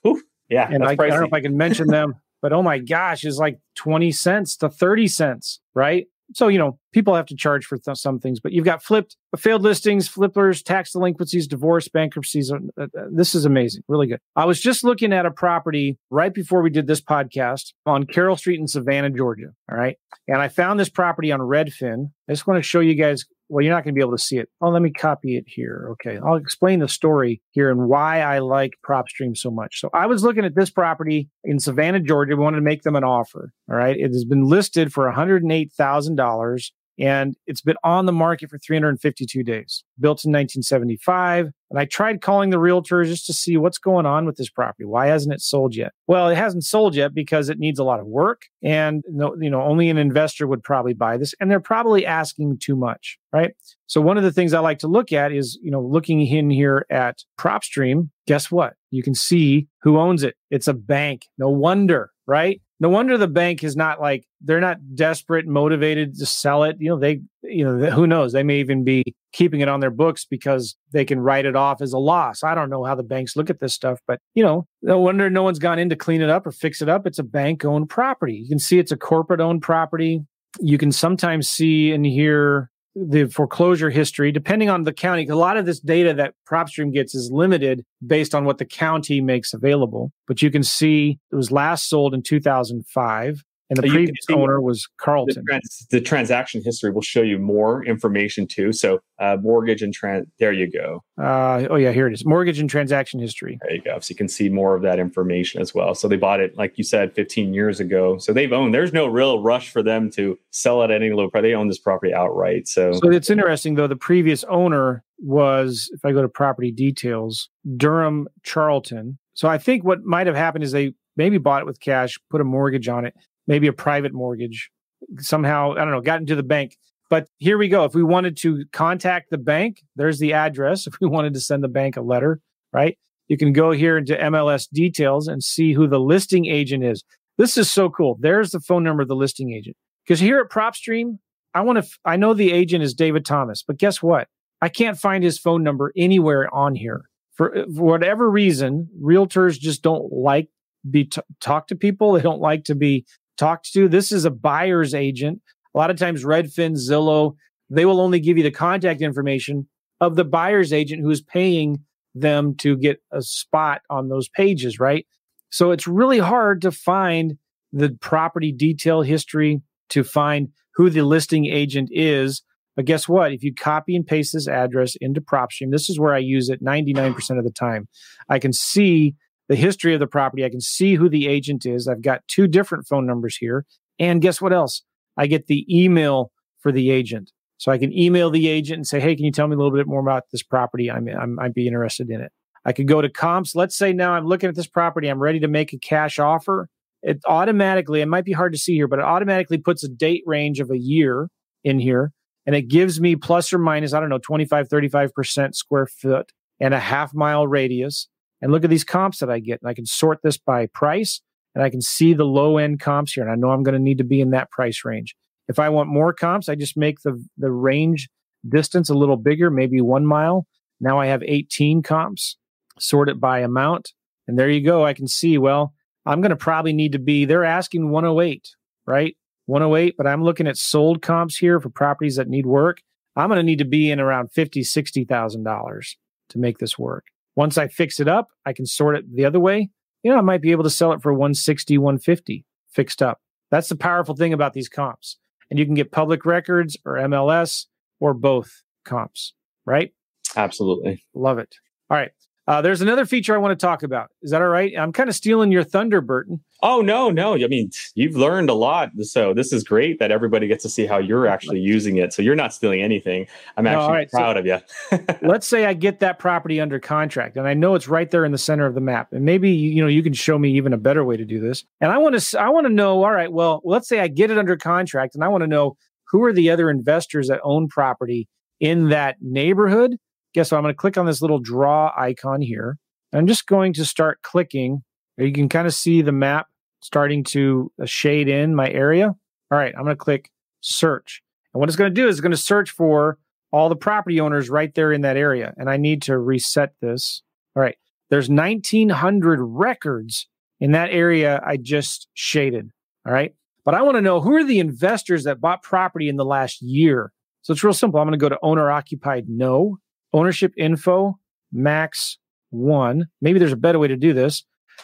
yeah. 0.49 0.67
And 0.69 0.83
I, 0.83 0.91
I, 0.91 0.95
don't 0.95 1.19
know 1.19 1.25
if 1.27 1.33
I 1.33 1.41
can 1.41 1.57
mention 1.57 1.87
them, 1.87 2.15
but 2.41 2.54
oh 2.54 2.63
my 2.63 2.80
gosh, 2.80 3.23
it's 3.23 3.38
like 3.38 3.60
twenty 3.75 4.12
cents 4.12 4.56
to 4.58 4.69
thirty 4.69 5.08
cents, 5.08 5.60
right? 5.73 6.08
So, 6.36 6.47
you 6.47 6.60
know, 6.60 6.78
people 6.93 7.15
have 7.15 7.25
to 7.28 7.36
charge 7.36 7.65
for 7.65 7.78
th- 7.78 7.97
some 7.97 8.19
things, 8.19 8.39
but 8.39 8.52
you've 8.52 8.65
got 8.65 8.84
flipped, 8.84 9.17
failed 9.36 9.63
listings, 9.63 10.08
flippers, 10.08 10.62
tax 10.62 10.91
delinquencies, 10.91 11.47
divorce, 11.47 11.88
bankruptcies. 11.88 12.52
Uh, 12.52 12.58
uh, 12.80 12.86
this 13.12 13.34
is 13.34 13.45
amazing. 13.45 13.82
Really 13.88 14.06
good. 14.06 14.19
I 14.36 14.45
was 14.45 14.60
just 14.60 14.84
looking 14.84 15.12
at 15.12 15.25
a 15.25 15.32
property 15.32 15.97
right 16.12 16.34
before 16.34 16.62
we 16.62 16.69
did 16.69 16.86
this 16.86 17.02
podcast 17.02 17.73
on 17.86 18.06
Carroll 18.06 18.38
Street 18.38 18.60
in 18.60 18.67
Savannah, 18.67 19.10
Georgia. 19.10 19.47
All 19.71 19.78
right. 19.78 19.97
And 20.28 20.38
I 20.38 20.49
found 20.49 20.80
this 20.80 20.89
property 20.89 21.32
on 21.32 21.39
Redfin. 21.39 22.12
I 22.28 22.32
just 22.32 22.45
want 22.45 22.60
to 22.60 22.67
show 22.67 22.80
you 22.80 22.93
guys 22.93 23.25
well, 23.49 23.63
you're 23.63 23.73
not 23.73 23.83
going 23.83 23.93
to 23.93 23.97
be 23.97 24.01
able 24.01 24.15
to 24.15 24.23
see 24.23 24.38
it. 24.38 24.47
Oh, 24.62 24.69
let 24.69 24.81
me 24.81 24.91
copy 24.91 25.35
it 25.35 25.45
here. 25.47 25.89
Okay. 25.93 26.19
I'll 26.23 26.35
explain 26.35 26.79
the 26.79 26.88
story 26.88 27.41
here 27.51 27.71
and 27.71 27.88
why 27.88 28.21
I 28.21 28.39
like 28.39 28.73
PropStream 28.88 29.35
so 29.35 29.49
much. 29.49 29.79
So 29.79 29.89
I 29.93 30.05
was 30.05 30.23
looking 30.23 30.45
at 30.45 30.55
this 30.55 30.69
property 30.69 31.29
in 31.43 31.59
Savannah, 31.59 31.99
Georgia. 31.99 32.35
We 32.35 32.43
wanted 32.43 32.57
to 32.57 32.63
make 32.63 32.83
them 32.83 32.95
an 32.95 33.03
offer. 33.03 33.51
All 33.69 33.75
right. 33.75 33.97
It 33.97 34.12
has 34.12 34.23
been 34.23 34.43
listed 34.43 34.93
for 34.93 35.12
$108,000 35.12 36.71
and 36.99 37.35
it's 37.47 37.62
been 37.62 37.77
on 37.83 38.05
the 38.05 38.12
market 38.12 38.49
for 38.49 38.59
352 38.59 39.43
days. 39.43 39.83
Built 39.99 40.23
in 40.23 40.31
1975. 40.31 41.51
And 41.69 41.79
I 41.79 41.86
tried 41.86 42.21
calling 42.21 42.49
the 42.49 42.60
realtor 42.60 43.03
just 43.03 43.25
to 43.27 43.34
see 43.34 43.58
what's 43.58 43.77
going 43.77 44.05
on 44.05 44.25
with 44.25 44.38
this 44.38 44.49
property. 44.49 44.86
Why 44.86 45.08
hasn't 45.08 45.34
it 45.34 45.41
sold 45.41 45.75
yet? 45.75 45.91
Well, 46.08 46.29
it 46.29 46.36
hasn't 46.36 46.65
sold 46.65 46.95
yet 46.95 47.13
because 47.13 47.49
it 47.49 47.60
needs 47.60 47.79
a 47.79 47.84
lot 47.84 47.99
of 47.99 48.08
work, 48.08 48.43
and 48.63 49.03
you 49.08 49.49
know 49.49 49.62
only 49.62 49.89
an 49.89 49.97
investor 49.97 50.47
would 50.47 50.63
probably 50.63 50.93
buy 50.93 51.17
this, 51.17 51.34
and 51.39 51.49
they're 51.49 51.60
probably 51.60 52.05
asking 52.05 52.58
too 52.60 52.75
much, 52.75 53.17
right? 53.32 53.53
So 53.88 54.01
one 54.01 54.17
of 54.17 54.23
the 54.23 54.32
things 54.32 54.53
I 54.53 54.60
like 54.60 54.79
to 54.79 54.88
look 54.88 55.12
at 55.12 55.32
is 55.32 55.60
you 55.62 55.71
know 55.71 55.82
looking 55.82 56.25
in 56.25 56.49
here 56.49 56.86
at 56.89 57.19
PropStream. 57.39 58.10
Guess 58.27 58.51
what? 58.51 58.73
You 58.91 59.03
can 59.03 59.15
see 59.15 59.67
who 59.82 59.97
owns 59.97 60.23
it. 60.23 60.36
It's 60.49 60.67
a 60.67 60.73
bank. 60.73 61.25
No 61.38 61.49
wonder, 61.49 62.12
right? 62.27 62.62
no 62.79 62.89
wonder 62.89 63.17
the 63.17 63.27
bank 63.27 63.63
is 63.63 63.75
not 63.75 63.99
like 63.99 64.25
they're 64.41 64.62
not 64.62 64.77
desperate 64.95 65.45
motivated 65.45 66.15
to 66.17 66.25
sell 66.25 66.63
it 66.63 66.77
you 66.79 66.89
know 66.89 66.97
they 66.97 67.21
you 67.49 67.65
know 67.65 67.89
who 67.91 68.07
knows? 68.07 68.33
They 68.33 68.43
may 68.43 68.59
even 68.59 68.83
be 68.83 69.03
keeping 69.33 69.62
it 69.62 69.67
on 69.67 69.79
their 69.79 69.91
books 69.91 70.25
because 70.25 70.75
they 70.91 71.05
can 71.05 71.19
write 71.19 71.45
it 71.45 71.55
off 71.55 71.81
as 71.81 71.93
a 71.93 71.97
loss. 71.97 72.43
I 72.43 72.55
don't 72.55 72.69
know 72.69 72.83
how 72.83 72.95
the 72.95 73.03
banks 73.03 73.35
look 73.35 73.49
at 73.49 73.59
this 73.59 73.73
stuff 73.73 73.99
but 74.07 74.19
you 74.33 74.43
know 74.43 74.65
no 74.81 74.99
wonder 74.99 75.29
no 75.29 75.43
one's 75.43 75.59
gone 75.59 75.79
in 75.79 75.89
to 75.89 75.95
clean 75.95 76.21
it 76.21 76.29
up 76.29 76.45
or 76.45 76.51
fix 76.51 76.81
it 76.81 76.89
up. 76.89 77.05
It's 77.05 77.19
a 77.19 77.23
bank 77.23 77.65
owned 77.65 77.89
property. 77.89 78.35
You 78.35 78.49
can 78.49 78.59
see 78.59 78.79
it's 78.79 78.91
a 78.91 78.97
corporate 78.97 79.41
owned 79.41 79.62
property. 79.62 80.21
You 80.59 80.77
can 80.77 80.91
sometimes 80.91 81.47
see 81.47 81.91
and 81.91 82.05
hear 82.05 82.69
the 82.95 83.27
foreclosure 83.27 83.89
history, 83.89 84.31
depending 84.31 84.69
on 84.69 84.83
the 84.83 84.93
county. 84.93 85.27
A 85.27 85.35
lot 85.35 85.57
of 85.57 85.65
this 85.65 85.79
data 85.79 86.13
that 86.15 86.33
PropStream 86.49 86.93
gets 86.93 87.15
is 87.15 87.29
limited 87.31 87.85
based 88.05 88.33
on 88.33 88.45
what 88.45 88.57
the 88.57 88.65
county 88.65 89.21
makes 89.21 89.53
available. 89.53 90.12
But 90.27 90.41
you 90.41 90.51
can 90.51 90.63
see 90.63 91.19
it 91.31 91.35
was 91.35 91.51
last 91.51 91.88
sold 91.88 92.13
in 92.13 92.23
2005 92.23 93.43
and 93.69 93.77
the 93.77 93.88
previous 93.89 94.25
owner 94.32 94.60
was 94.60 94.88
Carlton. 94.97 95.43
The, 95.45 95.51
trans, 95.51 95.88
the, 95.91 96.01
transaction 96.01 96.62
history 96.63 96.91
will 96.91 97.01
show 97.01 97.21
you 97.21 97.38
more 97.38 97.86
information 97.86 98.47
too. 98.47 98.73
So 98.73 98.99
uh, 99.19 99.38
mortgage 99.41 99.82
and 99.82 99.93
trans. 99.93 100.27
There 100.39 100.51
you 100.51 100.71
go. 100.71 101.03
Uh, 101.21 101.67
oh 101.69 101.75
yeah, 101.75 101.91
here 101.91 102.08
it 102.08 102.13
is. 102.13 102.25
Mortgage 102.25 102.60
and 102.60 102.69
transaction 102.69 103.19
history. 103.19 103.60
There 103.62 103.75
you 103.75 103.82
go. 103.82 103.99
So 103.99 104.12
you 104.12 104.15
can 104.15 104.27
see 104.27 104.49
more 104.49 104.75
of 104.75 104.82
that 104.82 104.99
information 104.99 105.62
as 105.62 105.75
well. 105.75 105.93
So 105.93 106.08
they 106.08 106.17
bought 106.17 106.39
it, 106.39 106.58
like 106.58 106.77
you 106.77 106.84
said, 106.84 107.13
15 107.13 107.53
years 107.53 107.79
ago. 107.79 108.17
So 108.17 108.34
they've 108.34 108.51
owned. 108.51 108.73
There's 108.73 108.93
no 108.93 109.08
real 109.08 109.41
rush 109.41 109.69
for 109.69 109.84
them 109.84 110.10
to 110.12 110.38
sell 110.51 110.82
at 110.84 110.89
any 110.89 111.12
low 111.12 111.29
price. 111.29 111.43
They 111.43 111.53
own 111.53 111.67
this 111.67 111.79
property 111.79 112.13
outright. 112.13 112.67
So 112.67 112.93
so 112.93 113.12
it's 113.12 113.29
interesting 113.29 113.75
though. 113.75 113.88
The 113.88 113.95
previous 113.95 114.43
owner 114.45 115.03
was, 115.19 115.89
if 115.93 116.03
I 116.05 116.12
go 116.12 116.21
to 116.21 116.29
property 116.29 116.71
details, 116.71 117.49
Durham 117.77 118.27
Charlton. 118.43 119.19
So 119.34 119.47
I 119.47 119.58
think 119.58 119.84
what 119.84 120.03
might 120.03 120.27
have 120.27 120.36
happened 120.36 120.63
is 120.63 120.71
they 120.71 120.93
maybe 121.15 121.38
bought 121.38 121.62
it 121.62 121.65
with 121.65 121.79
cash, 121.79 122.17
put 122.29 122.41
a 122.41 122.45
mortgage 122.45 122.88
on 122.88 123.05
it, 123.05 123.13
maybe 123.49 123.67
a 123.67 123.73
private 123.73 124.13
mortgage, 124.13 124.69
somehow, 125.17 125.73
I 125.73 125.79
don't 125.79 125.91
know, 125.91 125.99
got 125.99 126.21
into 126.21 126.35
the 126.35 126.43
bank. 126.43 126.77
But 127.09 127.27
here 127.38 127.57
we 127.57 127.67
go. 127.67 127.83
If 127.83 127.95
we 127.95 128.03
wanted 128.03 128.38
to 128.38 128.63
contact 128.71 129.31
the 129.31 129.39
bank, 129.39 129.81
there's 129.97 130.19
the 130.19 130.31
address. 130.31 130.88
If 130.88 130.93
we 131.01 131.07
wanted 131.07 131.33
to 131.33 131.41
send 131.41 131.63
the 131.63 131.67
bank 131.67 131.97
a 131.97 132.01
letter, 132.01 132.39
right? 132.71 132.97
You 133.27 133.38
can 133.38 133.51
go 133.51 133.71
here 133.71 133.97
into 133.97 134.15
MLS 134.15 134.69
details 134.71 135.27
and 135.27 135.43
see 135.43 135.73
who 135.73 135.88
the 135.88 135.99
listing 135.99 136.45
agent 136.45 136.83
is. 136.83 137.03
This 137.38 137.57
is 137.57 137.71
so 137.71 137.89
cool. 137.89 138.17
There's 138.19 138.51
the 138.51 138.59
phone 138.59 138.83
number 138.83 139.01
of 139.01 139.07
the 139.07 139.15
listing 139.15 139.51
agent. 139.51 139.75
Because 140.05 140.19
here 140.19 140.39
at 140.39 140.49
PropStream, 140.49 141.17
I 141.53 141.62
want 141.62 141.77
to, 141.77 141.83
f- 141.83 141.99
I 142.05 142.15
know 142.15 142.33
the 142.33 142.51
agent 142.51 142.83
is 142.83 142.93
David 142.93 143.25
Thomas, 143.25 143.63
but 143.63 143.77
guess 143.77 144.01
what? 144.01 144.27
I 144.62 144.69
can't 144.69 144.97
find 144.97 145.23
his 145.23 145.39
phone 145.39 145.63
number 145.63 145.91
anywhere 145.97 146.53
on 146.53 146.75
here. 146.75 147.03
For, 147.33 147.55
uh, 147.55 147.63
for 147.75 147.83
whatever 147.83 148.29
reason, 148.29 148.89
realtors 149.01 149.59
just 149.59 149.81
don't 149.81 150.12
like 150.12 150.49
be 150.89 151.05
t- 151.05 151.21
talk 151.39 151.67
to 151.67 151.75
people. 151.75 152.13
They 152.13 152.21
don't 152.21 152.41
like 152.41 152.65
to 152.65 152.75
be 152.75 153.05
talked 153.39 153.71
to. 153.73 153.88
This 153.88 154.12
is 154.12 154.25
a 154.25 154.32
buyer's 154.32 154.93
agent. 154.93 155.41
A 155.73 155.78
lot 155.78 155.89
of 155.89 155.97
times, 155.97 156.23
Redfin, 156.23 156.73
Zillow, 156.73 157.36
they 157.69 157.86
will 157.86 158.02
only 158.02 158.19
give 158.19 158.38
you 158.38 158.43
the 158.43 158.52
contact 158.52 159.02
information 159.02 159.67
of 160.02 160.15
the 160.15 160.25
buyer's 160.25 160.73
agent 160.73 161.02
who 161.02 161.10
is 161.10 161.21
paying 161.21 161.78
them 162.15 162.56
to 162.56 162.75
get 162.75 163.02
a 163.12 163.21
spot 163.21 163.82
on 163.89 164.10
those 164.10 164.28
pages, 164.30 164.80
right? 164.80 165.06
So 165.52 165.71
it's 165.71 165.88
really 165.88 166.19
hard 166.19 166.62
to 166.62 166.71
find 166.71 167.38
the 167.71 167.97
property 168.02 168.52
detail 168.52 169.02
history, 169.02 169.62
to 169.89 170.04
find 170.04 170.49
who 170.75 170.89
the 170.89 171.04
listing 171.04 171.45
agent 171.45 171.89
is. 171.91 172.43
But 172.75 172.86
guess 172.86 173.08
what? 173.08 173.32
If 173.32 173.43
you 173.43 173.54
copy 173.54 173.95
and 173.95 174.06
paste 174.06 174.34
this 174.34 174.47
address 174.47 174.95
into 174.99 175.21
PropStream, 175.21 175.71
this 175.71 175.89
is 175.89 175.99
where 175.99 176.13
I 176.13 176.19
use 176.19 176.49
it 176.49 176.63
99% 176.63 177.38
of 177.38 177.43
the 177.43 177.52
time. 177.52 177.88
I 178.30 178.39
can 178.39 178.54
see 178.54 179.15
the 179.49 179.55
history 179.55 179.93
of 179.93 179.99
the 179.99 180.07
property. 180.07 180.45
I 180.45 180.49
can 180.49 180.62
see 180.62 180.95
who 180.95 181.09
the 181.09 181.27
agent 181.27 181.65
is. 181.65 181.88
I've 181.88 182.01
got 182.01 182.25
two 182.27 182.47
different 182.47 182.88
phone 182.88 183.05
numbers 183.05 183.35
here. 183.35 183.65
And 183.99 184.21
guess 184.21 184.39
what 184.39 184.53
else? 184.53 184.83
I 185.17 185.27
get 185.27 185.47
the 185.47 185.65
email 185.69 186.31
for 186.59 186.71
the 186.71 186.91
agent. 186.91 187.31
So 187.57 187.71
I 187.71 187.77
can 187.77 187.91
email 187.91 188.29
the 188.29 188.47
agent 188.47 188.77
and 188.77 188.88
say, 188.88 189.01
hey, 189.01 189.15
can 189.15 189.25
you 189.25 189.31
tell 189.31 189.47
me 189.47 189.55
a 189.55 189.57
little 189.57 189.75
bit 189.75 189.88
more 189.88 189.99
about 189.99 190.23
this 190.31 190.43
property? 190.43 190.89
I'm, 190.89 191.09
I'm, 191.09 191.38
I'd 191.39 191.53
be 191.53 191.67
interested 191.67 192.09
in 192.09 192.21
it. 192.21 192.31
I 192.63 192.71
could 192.71 192.88
go 192.88 193.01
to 193.01 193.09
comps. 193.09 193.55
Let's 193.55 193.75
say 193.75 193.91
now 193.91 194.13
I'm 194.13 194.25
looking 194.25 194.47
at 194.47 194.55
this 194.55 194.67
property. 194.67 195.09
I'm 195.09 195.19
ready 195.19 195.39
to 195.41 195.47
make 195.47 195.73
a 195.73 195.77
cash 195.77 196.19
offer. 196.19 196.69
It 197.01 197.19
automatically, 197.27 198.01
it 198.01 198.07
might 198.07 198.25
be 198.25 198.31
hard 198.31 198.53
to 198.53 198.59
see 198.59 198.75
here, 198.75 198.88
but 198.88 198.99
it 198.99 199.05
automatically 199.05 199.57
puts 199.57 199.83
a 199.83 199.89
date 199.89 200.23
range 200.25 200.59
of 200.59 200.69
a 200.69 200.77
year 200.77 201.29
in 201.63 201.79
here. 201.79 202.12
And 202.45 202.55
it 202.55 202.67
gives 202.67 203.01
me 203.01 203.15
plus 203.15 203.51
or 203.51 203.57
minus, 203.57 203.93
I 203.93 203.99
don't 203.99 204.09
know, 204.09 204.19
25, 204.19 204.69
35% 204.69 205.55
square 205.55 205.88
foot 205.88 206.31
and 206.59 206.73
a 206.73 206.79
half 206.79 207.13
mile 207.13 207.47
radius. 207.47 208.07
And 208.41 208.52
look 208.52 208.63
at 208.63 208.69
these 208.69 208.84
comps 208.84 209.19
that 209.19 209.30
I 209.30 209.39
get. 209.39 209.62
And 209.62 209.69
I 209.69 209.73
can 209.73 209.86
sort 209.86 210.19
this 210.23 210.38
by 210.38 210.67
price 210.67 211.21
and 211.56 211.63
I 211.63 211.69
can 211.69 211.82
see 211.82 212.13
the 212.13 212.25
low 212.25 212.58
end 212.58 212.80
comps 212.80 213.13
here. 213.13 213.23
And 213.23 213.32
I 213.32 213.36
know 213.36 213.52
I'm 213.52 213.63
going 213.63 213.73
to 213.73 213.80
need 213.82 213.97
to 213.97 214.04
be 214.04 214.21
in 214.21 214.32
that 214.32 214.52
price 214.52 214.84
range. 214.86 215.15
If 215.47 215.60
I 215.60 215.69
want 215.69 215.89
more 215.89 216.13
comps, 216.13 216.47
I 216.47 216.56
just 216.56 216.78
make 216.78 217.02
the, 217.02 217.23
the 217.38 217.52
range 217.52 218.08
distance 218.47 218.89
a 218.89 218.93
little 218.93 219.17
bigger, 219.17 219.49
maybe 219.49 219.82
one 219.82 220.06
mile. 220.06 220.45
Now 220.80 220.99
I 220.99 221.08
have 221.08 221.23
18 221.23 221.82
comps, 221.82 222.38
sort 222.80 223.10
it 223.10 223.19
by 223.19 223.39
amount. 223.39 223.93
And 224.28 224.38
there 224.38 224.49
you 224.49 224.63
go. 224.63 224.86
I 224.86 224.93
can 224.93 225.08
see, 225.08 225.38
well, 225.38 225.73
I'm 226.06 226.21
going 226.21 226.30
to 226.30 226.36
probably 226.36 226.71
need 226.71 226.93
to 226.93 226.99
be, 226.99 227.25
they're 227.25 227.43
asking 227.43 227.89
108, 227.89 228.56
right? 228.86 229.17
108, 229.47 229.95
but 229.97 230.08
I'm 230.08 230.23
looking 230.23 230.47
at 230.47 230.56
sold 230.56 231.02
comps 231.02 231.38
here 231.38 231.60
for 231.60 231.69
properties 231.69 232.17
that 232.17 232.28
need 232.28 232.45
work. 232.45 232.78
I'm 233.15 233.30
going 233.30 233.38
to 233.38 233.43
need 233.43 233.58
to 233.58 233.65
be 233.65 233.89
in 233.89 233.99
around 233.99 234.32
50, 234.32 234.62
$60,000 234.62 235.95
to 236.30 236.38
make 236.38 236.60
this 236.60 236.78
work. 236.78 237.06
Once 237.39 237.58
I 237.58 237.69
fix 237.69 238.02
it 238.02 238.10
up, 238.10 238.28
I 238.45 238.52
can 238.52 238.65
sort 238.65 238.97
it 238.97 239.15
the 239.15 239.23
other 239.23 239.39
way. 239.39 239.69
You 240.04 240.12
know, 240.12 240.17
I 240.17 240.21
might 240.21 240.41
be 240.41 240.52
able 240.52 240.65
to 240.65 240.69
sell 240.69 240.91
it 240.91 241.02
for 241.02 241.13
160, 241.13 241.78
150 241.78 242.45
fixed 242.69 243.02
up. 243.02 243.21
That's 243.49 243.69
the 243.69 243.78
powerful 243.78 244.13
thing 244.13 244.34
about 244.34 244.52
these 244.52 244.67
comps 244.67 245.15
and 245.49 245.58
you 245.58 245.65
can 245.65 245.73
get 245.73 245.93
public 245.93 246.25
records 246.25 246.75
or 246.84 246.95
MLS 246.95 247.67
or 248.02 248.13
both 248.13 248.63
comps, 248.84 249.36
right? 249.65 249.93
Absolutely. 250.36 251.06
Love 251.15 251.39
it. 251.39 251.56
All 251.89 251.95
right. 251.95 252.12
Uh, 252.49 252.63
there's 252.63 252.81
another 252.81 253.05
feature 253.05 253.35
I 253.35 253.38
want 253.38 253.57
to 253.57 253.63
talk 253.63 253.83
about. 253.83 254.09
Is 254.23 254.31
that 254.31 254.41
all 254.41 254.47
right? 254.47 254.73
I'm 254.75 254.91
kind 254.91 255.07
of 255.07 255.15
stealing 255.15 255.51
your 255.51 255.63
thunder, 255.63 256.01
Burton. 256.01 256.43
Oh 256.63 256.81
no, 256.81 257.12
no. 257.12 257.35
I 257.35 257.45
mean, 257.47 257.69
you've 257.93 258.15
learned 258.15 258.49
a 258.49 258.55
lot, 258.55 258.89
so 259.01 259.35
this 259.35 259.53
is 259.53 259.63
great 259.63 259.99
that 259.99 260.09
everybody 260.09 260.47
gets 260.47 260.63
to 260.63 260.69
see 260.69 260.88
how 260.88 260.97
you're 260.97 261.27
actually 261.27 261.59
using 261.59 261.97
it. 261.97 262.12
So 262.12 262.23
you're 262.23 262.35
not 262.35 262.51
stealing 262.51 262.81
anything. 262.81 263.27
I'm 263.55 263.67
actually 263.67 263.93
right, 263.93 264.09
proud 264.09 264.35
so 264.35 264.39
of 264.39 264.45
you. 264.47 264.99
let's 265.29 265.45
say 265.45 265.67
I 265.67 265.75
get 265.75 265.99
that 265.99 266.17
property 266.17 266.59
under 266.59 266.79
contract, 266.79 267.38
and 267.38 267.47
I 267.47 267.53
know 267.53 267.75
it's 267.75 267.88
right 267.88 268.09
there 268.09 268.25
in 268.25 268.31
the 268.31 268.39
center 268.39 268.65
of 268.65 268.73
the 268.73 268.81
map, 268.81 269.13
and 269.13 269.23
maybe 269.23 269.51
you 269.51 269.83
know 269.83 269.88
you 269.88 270.01
can 270.01 270.13
show 270.13 270.39
me 270.39 270.49
even 270.53 270.73
a 270.73 270.77
better 270.77 271.05
way 271.05 271.17
to 271.17 271.25
do 271.25 271.39
this. 271.39 271.63
And 271.79 271.91
I 271.91 271.99
want 271.99 272.19
to, 272.19 272.41
I 272.41 272.49
want 272.49 272.65
to 272.65 272.73
know. 272.73 273.03
All 273.03 273.12
right, 273.12 273.31
well, 273.31 273.62
let's 273.63 273.88
say 273.88 273.99
I 273.99 274.07
get 274.07 274.31
it 274.31 274.39
under 274.39 274.57
contract, 274.57 275.13
and 275.13 275.23
I 275.23 275.27
want 275.27 275.43
to 275.43 275.47
know 275.47 275.77
who 276.07 276.23
are 276.23 276.33
the 276.33 276.49
other 276.49 276.71
investors 276.71 277.27
that 277.27 277.41
own 277.43 277.67
property 277.67 278.27
in 278.59 278.89
that 278.89 279.17
neighborhood 279.21 279.97
guess 280.33 280.51
what? 280.51 280.57
I'm 280.57 280.63
going 280.63 280.73
to 280.73 280.77
click 280.77 280.97
on 280.97 281.05
this 281.05 281.21
little 281.21 281.39
draw 281.39 281.91
icon 281.97 282.41
here. 282.41 282.77
I'm 283.13 283.27
just 283.27 283.47
going 283.47 283.73
to 283.73 283.85
start 283.85 284.21
clicking. 284.21 284.83
You 285.17 285.31
can 285.31 285.49
kind 285.49 285.67
of 285.67 285.73
see 285.73 286.01
the 286.01 286.11
map 286.11 286.47
starting 286.81 287.23
to 287.25 287.71
uh, 287.81 287.85
shade 287.85 288.29
in 288.29 288.55
my 288.55 288.69
area. 288.69 289.15
All 289.51 289.57
right, 289.57 289.73
I'm 289.75 289.83
going 289.83 289.95
to 289.95 290.03
click 290.03 290.29
search. 290.61 291.21
And 291.53 291.59
what 291.59 291.69
it's 291.69 291.75
going 291.75 291.93
to 291.93 292.01
do 292.01 292.07
is 292.07 292.15
it's 292.15 292.21
going 292.21 292.31
to 292.31 292.37
search 292.37 292.69
for 292.69 293.17
all 293.51 293.67
the 293.67 293.75
property 293.75 294.19
owners 294.19 294.49
right 294.49 294.73
there 294.75 294.91
in 294.91 295.01
that 295.01 295.17
area. 295.17 295.53
And 295.57 295.69
I 295.69 295.77
need 295.77 296.03
to 296.03 296.17
reset 296.17 296.73
this. 296.81 297.23
All 297.55 297.63
right, 297.63 297.77
there's 298.09 298.29
1900 298.29 299.39
records 299.41 300.27
in 300.59 300.71
that 300.73 300.91
area 300.91 301.41
I 301.45 301.57
just 301.57 302.07
shaded. 302.13 302.69
All 303.05 303.13
right, 303.13 303.33
but 303.65 303.73
I 303.73 303.81
want 303.81 303.95
to 303.95 304.01
know 304.01 304.21
who 304.21 304.35
are 304.35 304.43
the 304.43 304.59
investors 304.59 305.23
that 305.23 305.41
bought 305.41 305.63
property 305.63 306.07
in 306.07 306.17
the 306.17 306.25
last 306.25 306.61
year. 306.61 307.11
So 307.41 307.53
it's 307.53 307.63
real 307.63 307.73
simple. 307.73 307.99
I'm 307.99 308.07
going 308.07 308.19
to 308.19 308.23
go 308.23 308.29
to 308.29 308.39
owner 308.43 308.69
occupied 308.69 309.25
no 309.27 309.77
ownership 310.13 310.53
info, 310.57 311.19
max 311.51 312.17
one. 312.49 313.05
Maybe 313.21 313.39
there's 313.39 313.53
a 313.53 313.57
better 313.57 313.79
way 313.79 313.87
to 313.87 313.97
do 313.97 314.13
this, 314.13 314.43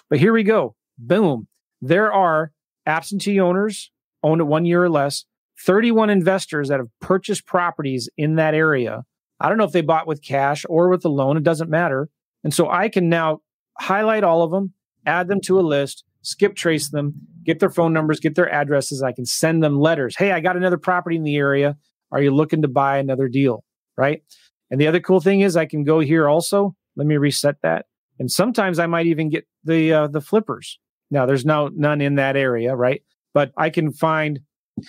but 0.09 0.19
here 0.19 0.33
we 0.33 0.43
go. 0.43 0.75
Boom. 0.97 1.47
There 1.81 2.11
are 2.11 2.51
absentee 2.85 3.39
owners 3.39 3.91
owned 4.23 4.41
at 4.41 4.47
one 4.47 4.65
year 4.65 4.83
or 4.83 4.89
less, 4.89 5.25
31 5.65 6.09
investors 6.09 6.69
that 6.69 6.79
have 6.79 6.89
purchased 6.99 7.45
properties 7.45 8.09
in 8.17 8.35
that 8.35 8.53
area. 8.53 9.03
I 9.39 9.49
don't 9.49 9.57
know 9.57 9.63
if 9.65 9.71
they 9.71 9.81
bought 9.81 10.07
with 10.07 10.23
cash 10.23 10.65
or 10.67 10.89
with 10.89 11.05
a 11.05 11.09
loan, 11.09 11.38
it 11.38 11.43
doesn't 11.43 11.69
matter. 11.69 12.09
And 12.43 12.53
so 12.53 12.69
I 12.69 12.89
can 12.89 13.09
now 13.09 13.41
highlight 13.77 14.23
all 14.23 14.43
of 14.43 14.51
them, 14.51 14.73
add 15.05 15.27
them 15.27 15.41
to 15.41 15.59
a 15.59 15.61
list, 15.61 16.03
skip 16.21 16.55
trace 16.55 16.89
them, 16.89 17.13
get 17.43 17.59
their 17.59 17.69
phone 17.69 17.93
numbers, 17.93 18.19
get 18.19 18.35
their 18.35 18.51
addresses. 18.51 19.03
I 19.03 19.11
can 19.11 19.25
send 19.25 19.63
them 19.63 19.79
letters. 19.79 20.15
Hey, 20.17 20.31
I 20.31 20.39
got 20.39 20.57
another 20.57 20.77
property 20.77 21.15
in 21.15 21.23
the 21.23 21.35
area. 21.35 21.77
Are 22.11 22.21
you 22.21 22.31
looking 22.31 22.61
to 22.61 22.67
buy 22.67 22.97
another 22.97 23.27
deal? 23.27 23.63
Right. 23.97 24.23
And 24.71 24.80
the 24.82 24.88
other 24.88 24.99
cool 24.99 25.19
thing 25.19 25.41
is 25.41 25.56
I 25.56 25.65
can 25.65 25.84
go 25.84 25.99
here 25.99 26.28
also. 26.28 26.75
Let 26.95 27.08
me 27.08 27.17
reset 27.17 27.56
that. 27.63 27.86
And 28.19 28.32
sometimes 28.32 28.80
I 28.80 28.88
might 28.88 29.08
even 29.08 29.30
get 29.30 29.45
the 29.63 29.93
uh, 29.93 30.08
the 30.08 30.21
flippers. 30.21 30.80
Now 31.12 31.25
there's 31.25 31.45
no 31.45 31.69
none 31.73 32.01
in 32.01 32.15
that 32.15 32.36
area, 32.36 32.75
right? 32.75 33.01
But 33.34 33.51
I 33.58 33.69
can 33.69 33.91
find. 33.91 34.39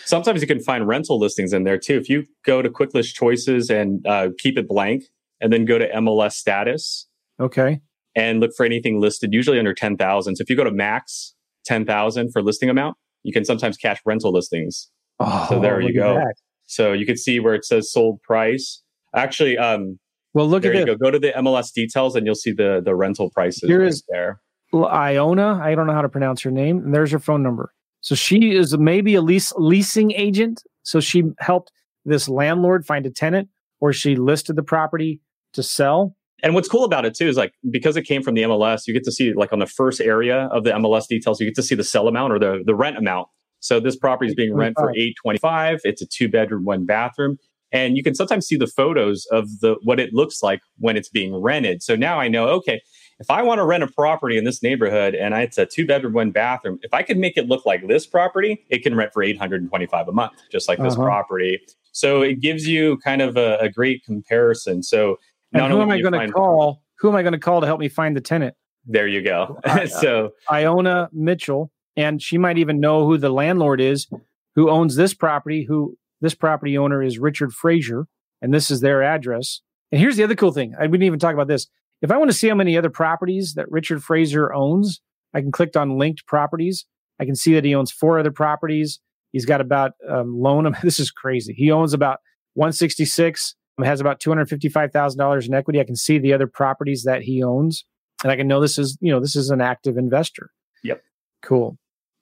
Sometimes 0.05 0.41
you 0.41 0.47
can 0.47 0.61
find 0.61 0.87
rental 0.87 1.19
listings 1.19 1.53
in 1.53 1.65
there 1.65 1.79
too. 1.79 1.97
If 1.97 2.09
you 2.09 2.25
go 2.45 2.63
to 2.63 2.71
Quick 2.71 2.95
List 2.95 3.15
Choices 3.15 3.71
and 3.71 4.05
uh, 4.07 4.31
keep 4.39 4.59
it 4.59 4.69
blank, 4.69 5.05
and 5.41 5.53
then 5.53 5.65
go 5.65 5.79
to 5.79 5.89
MLS 5.89 6.33
status. 6.33 7.07
Okay. 7.41 7.81
And 8.15 8.41
look 8.41 8.53
for 8.57 8.65
anything 8.65 9.01
listed, 9.01 9.35
usually 9.35 9.59
under 9.59 9.75
ten 9.75 9.97
thousand. 9.97 10.37
So 10.37 10.43
if 10.43 10.51
you 10.51 10.57
go 10.57 10.65
to 10.65 10.71
max 10.71 11.35
ten 11.65 11.85
thousand 11.85 12.33
for 12.33 12.43
listing 12.43 12.71
amount, 12.71 12.97
you 13.23 13.33
can 13.33 13.45
sometimes 13.45 13.77
catch 13.77 14.01
rental 14.07 14.33
listings. 14.33 14.91
Oh, 15.19 15.47
so 15.49 15.61
there 15.61 15.81
you 15.81 15.95
go. 15.95 16.23
So 16.67 16.93
you 16.93 17.07
can 17.07 17.17
see 17.17 17.41
where 17.41 17.55
it 17.55 17.65
says 17.65 17.93
sold 17.93 18.23
price 18.23 18.83
Actually, 19.15 19.57
um, 19.59 19.99
well, 20.37 20.47
look 20.47 20.67
at 20.67 20.75
you 20.75 20.85
go. 20.85 20.97
Go 20.97 21.11
to 21.11 21.19
the 21.19 21.33
MLS 21.39 21.73
details, 21.73 22.15
and 22.15 22.27
you'll 22.27 22.35
see 22.35 22.53
the 22.53 22.83
the 22.85 22.95
rental 22.95 23.31
prices. 23.31 23.63
Here 23.63 23.81
right 23.81 23.89
is 23.89 24.05
there. 24.09 24.41
Iona. 24.75 25.61
I 25.63 25.75
don't 25.75 25.87
know 25.87 25.95
how 25.95 26.03
to 26.03 26.09
pronounce 26.09 26.43
her 26.43 26.51
name. 26.51 26.79
And 26.79 26.95
there's 26.95 27.11
her 27.13 27.19
phone 27.19 27.43
number. 27.43 27.73
So 28.01 28.15
she 28.15 28.55
is 28.55 28.77
maybe 28.77 29.15
a 29.15 29.23
lease 29.23 29.53
leasing 29.57 30.13
agent. 30.13 30.63
So 30.83 31.01
she 31.01 31.25
helped 31.39 31.73
this 32.05 32.29
landlord 32.29 32.87
find 32.87 33.07
a 33.07 33.11
tenant, 33.11 33.49
or 33.81 33.93
she 33.93 34.17
listed 34.17 34.57
the 34.57 34.63
property 34.63 35.21
to 35.55 35.63
sell. 35.63 36.17
And 36.43 36.55
what's 36.55 36.69
cool 36.69 36.85
about 36.85 37.07
it 37.07 37.15
too 37.15 37.29
is 37.29 37.37
like 37.37 37.53
because 37.71 37.97
it 37.97 38.03
came 38.03 38.23
from 38.23 38.35
the 38.35 38.43
MLS, 38.43 38.87
you 38.87 38.93
get 38.93 39.05
to 39.05 39.13
see 39.13 39.33
like 39.33 39.53
on 39.53 39.59
the 39.59 39.67
first 39.67 40.01
area 40.01 40.49
of 40.53 40.65
the 40.65 40.71
MLS 40.73 41.09
details, 41.09 41.41
you 41.41 41.47
get 41.47 41.55
to 41.55 41.63
see 41.63 41.75
the 41.75 41.85
sell 41.85 42.09
amount 42.09 42.35
or 42.35 42.39
the 42.39 42.63
the 42.65 42.75
rent 42.75 42.99
amount. 42.99 43.29
So 43.61 43.81
this 43.81 43.97
property 43.97 44.29
is 44.29 44.35
being 44.35 44.55
rent 44.55 44.77
for 44.79 44.93
eight 44.95 45.15
twenty 45.23 45.39
five. 45.39 45.81
It's 45.85 46.03
a 46.03 46.07
two 46.07 46.29
bedroom, 46.29 46.65
one 46.65 46.85
bathroom 46.85 47.39
and 47.77 47.97
you 47.97 48.03
can 48.03 48.15
sometimes 48.15 48.47
see 48.47 48.57
the 48.57 48.67
photos 48.67 49.27
of 49.31 49.61
the 49.61 49.77
what 49.83 50.01
it 50.01 50.15
looks 50.15 50.43
like 50.43 50.63
when 50.79 50.97
it's 50.97 51.09
being 51.09 51.35
rented. 51.37 51.83
So 51.83 51.95
now 51.97 52.19
i 52.19 52.29
know 52.29 52.49
okay 52.49 52.81
if 53.19 53.31
i 53.31 53.43
want 53.43 53.59
to 53.59 53.65
rent 53.65 53.83
a 53.83 53.87
property 53.87 54.37
in 54.37 54.45
this 54.45 54.63
neighborhood 54.63 55.15
and 55.15 55.35
it's 55.35 55.59
a 55.59 55.67
two 55.67 55.87
bedroom 55.87 56.13
one 56.13 56.31
bathroom 56.31 56.79
if 56.83 56.93
i 56.93 57.03
can 57.03 57.19
make 57.21 57.37
it 57.37 57.47
look 57.49 57.65
like 57.65 57.87
this 57.87 58.07
property 58.07 58.65
it 58.69 58.83
can 58.83 58.95
rent 58.95 59.13
for 59.13 59.23
825 59.23 60.09
a 60.09 60.13
month 60.13 60.33
just 60.51 60.69
like 60.69 60.79
this 60.79 60.95
uh-huh. 60.95 61.05
property. 61.05 61.61
So 61.93 62.21
it 62.21 62.41
gives 62.41 62.69
you 62.69 62.99
kind 62.99 63.23
of 63.23 63.39
a, 63.39 63.57
a 63.57 63.71
great 63.71 64.05
comparison. 64.05 64.83
So 64.83 65.17
and 65.53 65.73
who 65.73 65.81
am 65.81 65.91
i 65.91 66.01
going 66.01 66.13
to 66.13 66.33
call 66.33 66.83
who 66.99 67.09
am 67.09 67.17
i 67.17 67.23
going 67.23 67.33
to 67.33 67.39
call 67.39 67.61
to 67.61 67.67
help 67.67 67.81
me 67.81 67.89
find 67.89 68.17
the 68.17 68.21
tenant? 68.21 68.55
There 68.87 69.09
you 69.09 69.23
go. 69.23 69.61
So 69.87 70.33
iona 70.51 71.09
mitchell 71.13 71.71
and 71.97 72.23
she 72.23 72.39
might 72.39 72.59
even 72.59 72.81
know 72.81 73.07
who 73.07 73.19
the 73.19 73.31
landlord 73.31 73.81
is 73.81 74.07
who 74.55 74.71
owns 74.71 74.97
this 74.97 75.15
property 75.15 75.65
who 75.65 75.97
this 76.21 76.35
property 76.35 76.77
owner 76.79 77.03
is 77.03 77.19
Richard 77.19 77.53
Frazier, 77.53 78.07
and 78.41 78.53
this 78.53 78.71
is 78.71 78.81
their 78.81 79.03
address. 79.03 79.61
And 79.93 80.01
here's 80.01 80.17
the 80.17 80.25
other 80.25 80.35
cool 80.35 80.53
thing. 80.53 80.75
I 80.79 80.87
didn't 80.87 81.03
even 81.03 81.19
talk 81.19 81.35
about 81.35 81.49
this. 81.49 81.67
If 82.03 82.11
I 82.11 82.17
want 82.17 82.31
to 82.31 82.37
see 82.37 82.49
how 82.49 82.55
many 82.55 82.77
other 82.77 82.91
properties 82.91 83.55
that 83.55 83.71
Richard 83.71 84.03
Fraser 84.03 84.53
owns, 84.53 85.01
I 85.35 85.41
can 85.41 85.53
click 85.53 85.77
on 85.77 85.99
linked 85.99 86.27
properties. 86.27 86.87
I 87.21 87.25
can 87.25 87.35
see 87.35 87.55
that 87.55 87.65
he 87.65 87.75
owns 87.75 87.91
four 87.91 88.19
other 88.19 88.31
properties. 88.31 89.01
He's 89.33 89.47
got 89.47 89.61
about 89.61 89.93
um, 90.09 90.41
loan. 90.41 90.75
This 90.83 91.01
is 91.01 91.11
crazy. 91.11 91.55
He 91.55 91.71
owns 91.71 91.93
about 91.93 92.19
166. 92.55 93.55
Has 93.85 94.01
about 94.01 94.21
two 94.21 94.31
hundred 94.31 94.49
fifty-five 94.49 94.91
thousand 94.91 95.19
dollars 95.19 95.47
in 95.47 95.53
equity. 95.53 95.81
I 95.81 95.85
can 95.85 95.97
see 95.97 96.19
the 96.19 96.33
other 96.33 96.47
properties 96.47 97.03
that 97.03 97.21
he 97.21 97.43
owns, 97.43 97.85
and 98.23 98.33
I 98.33 98.37
can 98.37 98.49
know 98.49 98.59
this 98.59 98.79
is 98.79 98.97
you 99.03 99.13
know 99.13 99.21
this 99.21 99.37
is 99.37 99.51
an 99.51 99.61
active 99.61 99.99
investor. 99.99 100.49
Yep. 100.83 101.03
Cool. 101.43 101.77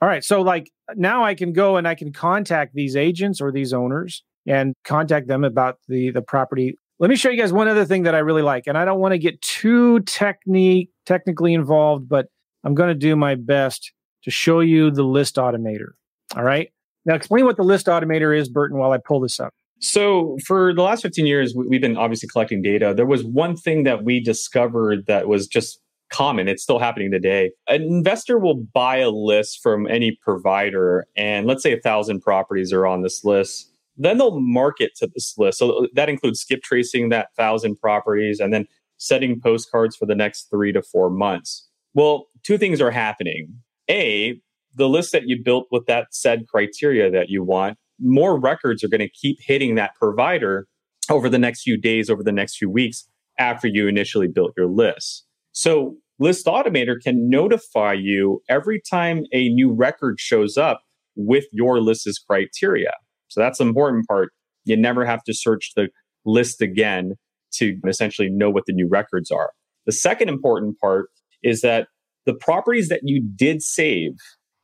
All 0.05 0.11
right. 0.11 0.23
So 0.23 0.43
like 0.43 0.71
now 0.97 1.25
I 1.25 1.35
can 1.35 1.55
go 1.55 1.79
and 1.79 1.88
I 1.88 1.95
can 1.95 2.12
contact 2.12 2.75
these 2.75 2.95
agents 2.95 3.40
or 3.40 3.51
these 3.51 3.73
owners 3.73 4.23
and 4.47 4.75
contact 4.85 5.29
them 5.29 5.45
about 5.45 5.79
the 5.88 6.11
the 6.11 6.21
property. 6.21 6.79
Let 6.99 7.09
me 7.09 7.17
show 7.17 7.31
you 7.31 7.40
guys 7.40 7.55
one 7.55 7.69
other 7.69 7.87
thing 7.87 8.03
that 8.03 8.14
I 8.14 8.19
really 8.19 8.43
like. 8.43 8.64
And 8.67 8.77
I 8.77 8.85
don't 8.85 9.01
want 9.01 9.12
to 9.12 9.19
get 9.19 9.40
too 9.40 10.01
technique 10.01 10.90
technically 11.07 11.55
involved, 11.55 12.07
but 12.07 12.27
I'm 12.64 12.75
going 12.75 12.88
to 12.88 12.95
do 12.95 13.17
my 13.17 13.35
best 13.35 13.95
to 14.25 14.31
show 14.31 14.61
you 14.61 14.90
the 14.90 15.05
list 15.05 15.37
automator. 15.37 15.93
All 16.37 16.45
right. 16.45 16.69
Now 17.07 17.14
explain 17.14 17.47
what 17.47 17.57
the 17.57 17.62
list 17.62 17.87
automator 17.87 18.38
is, 18.38 18.51
Burton, 18.51 18.77
while 18.77 18.93
I 18.93 18.99
pull 18.99 19.21
this 19.21 19.40
up. 19.40 19.55
So, 19.81 20.37
for 20.47 20.75
the 20.75 20.83
last 20.83 21.01
15 21.01 21.27
years, 21.27 21.55
we've 21.57 21.81
been 21.81 21.97
obviously 21.97 22.29
collecting 22.29 22.61
data. 22.61 22.93
There 22.95 23.07
was 23.07 23.25
one 23.25 23.57
thing 23.57 23.85
that 23.85 24.05
we 24.05 24.21
discovered 24.21 25.07
that 25.07 25.29
was 25.29 25.47
just 25.47 25.81
common. 26.14 26.46
It's 26.46 26.62
still 26.62 26.79
happening 26.79 27.11
today. 27.11 27.50
An 27.66 27.83
investor 27.83 28.38
will 28.38 28.62
buy 28.72 28.98
a 28.98 29.11
list 29.11 29.61
from 29.62 29.87
any 29.88 30.16
provider, 30.22 31.07
and 31.16 31.46
let's 31.46 31.62
say 31.62 31.72
a 31.72 31.81
thousand 31.81 32.20
properties 32.20 32.72
are 32.72 32.87
on 32.87 33.03
this 33.03 33.24
list. 33.24 33.70
Then 33.96 34.18
they'll 34.18 34.40
market 34.40 34.92
to 34.96 35.09
this 35.12 35.35
list. 35.37 35.59
So 35.59 35.88
that 35.94 36.09
includes 36.09 36.40
skip 36.40 36.62
tracing 36.62 37.09
that 37.09 37.29
thousand 37.37 37.81
properties 37.81 38.38
and 38.38 38.53
then 38.53 38.66
setting 38.96 39.40
postcards 39.40 39.96
for 39.96 40.07
the 40.07 40.14
next 40.14 40.48
three 40.50 40.72
to 40.72 40.83
four 40.83 41.11
months. 41.11 41.68
Well, 41.94 42.27
two 42.44 42.59
things 42.59 42.81
are 42.81 42.90
happening. 42.90 43.53
A, 43.90 44.40
the 44.74 44.88
list 44.88 45.12
that 45.12 45.24
you 45.27 45.42
built 45.42 45.66
with 45.70 45.87
that 45.87 46.09
said 46.11 46.46
criteria 46.48 47.11
that 47.11 47.29
you 47.29 47.42
want, 47.42 47.77
more 48.00 48.38
records 48.38 48.83
are 48.83 48.88
going 48.88 49.00
to 49.00 49.09
keep 49.09 49.38
hitting 49.40 49.74
that 49.77 49.94
provider 49.96 50.66
over 51.11 51.29
the 51.29 51.38
next 51.38 51.62
few 51.62 51.77
days, 51.77 52.09
over 52.09 52.22
the 52.22 52.33
next 52.33 52.57
few 52.57 52.70
weeks 52.70 53.09
after 53.38 53.68
you 53.68 53.88
initially 53.88 54.29
built 54.29 54.53
your 54.57 54.66
list. 54.68 55.24
So 55.53 55.96
List 56.18 56.46
Automator 56.46 57.00
can 57.03 57.29
notify 57.29 57.92
you 57.92 58.40
every 58.48 58.81
time 58.81 59.24
a 59.33 59.48
new 59.48 59.72
record 59.72 60.20
shows 60.20 60.57
up 60.57 60.81
with 61.16 61.44
your 61.53 61.81
list's 61.81 62.18
criteria. 62.18 62.92
So 63.29 63.40
that's 63.40 63.59
the 63.59 63.64
important 63.64 64.07
part. 64.07 64.31
You 64.64 64.77
never 64.77 65.05
have 65.05 65.22
to 65.24 65.35
search 65.35 65.72
the 65.74 65.88
list 66.24 66.62
again 66.62 67.14
to 67.55 67.79
essentially 67.87 68.31
know 68.31 68.50
what 68.50 68.64
the 68.66 68.72
new 68.72 68.88
records 68.88 69.31
are. 69.31 69.50
The 69.87 69.92
second 69.92 70.29
important 70.29 70.79
part 70.79 71.11
is 71.42 71.61
that 71.61 71.88
the 72.27 72.35
properties 72.35 72.88
that 72.88 73.00
you 73.03 73.22
did 73.37 73.62
save 73.62 74.12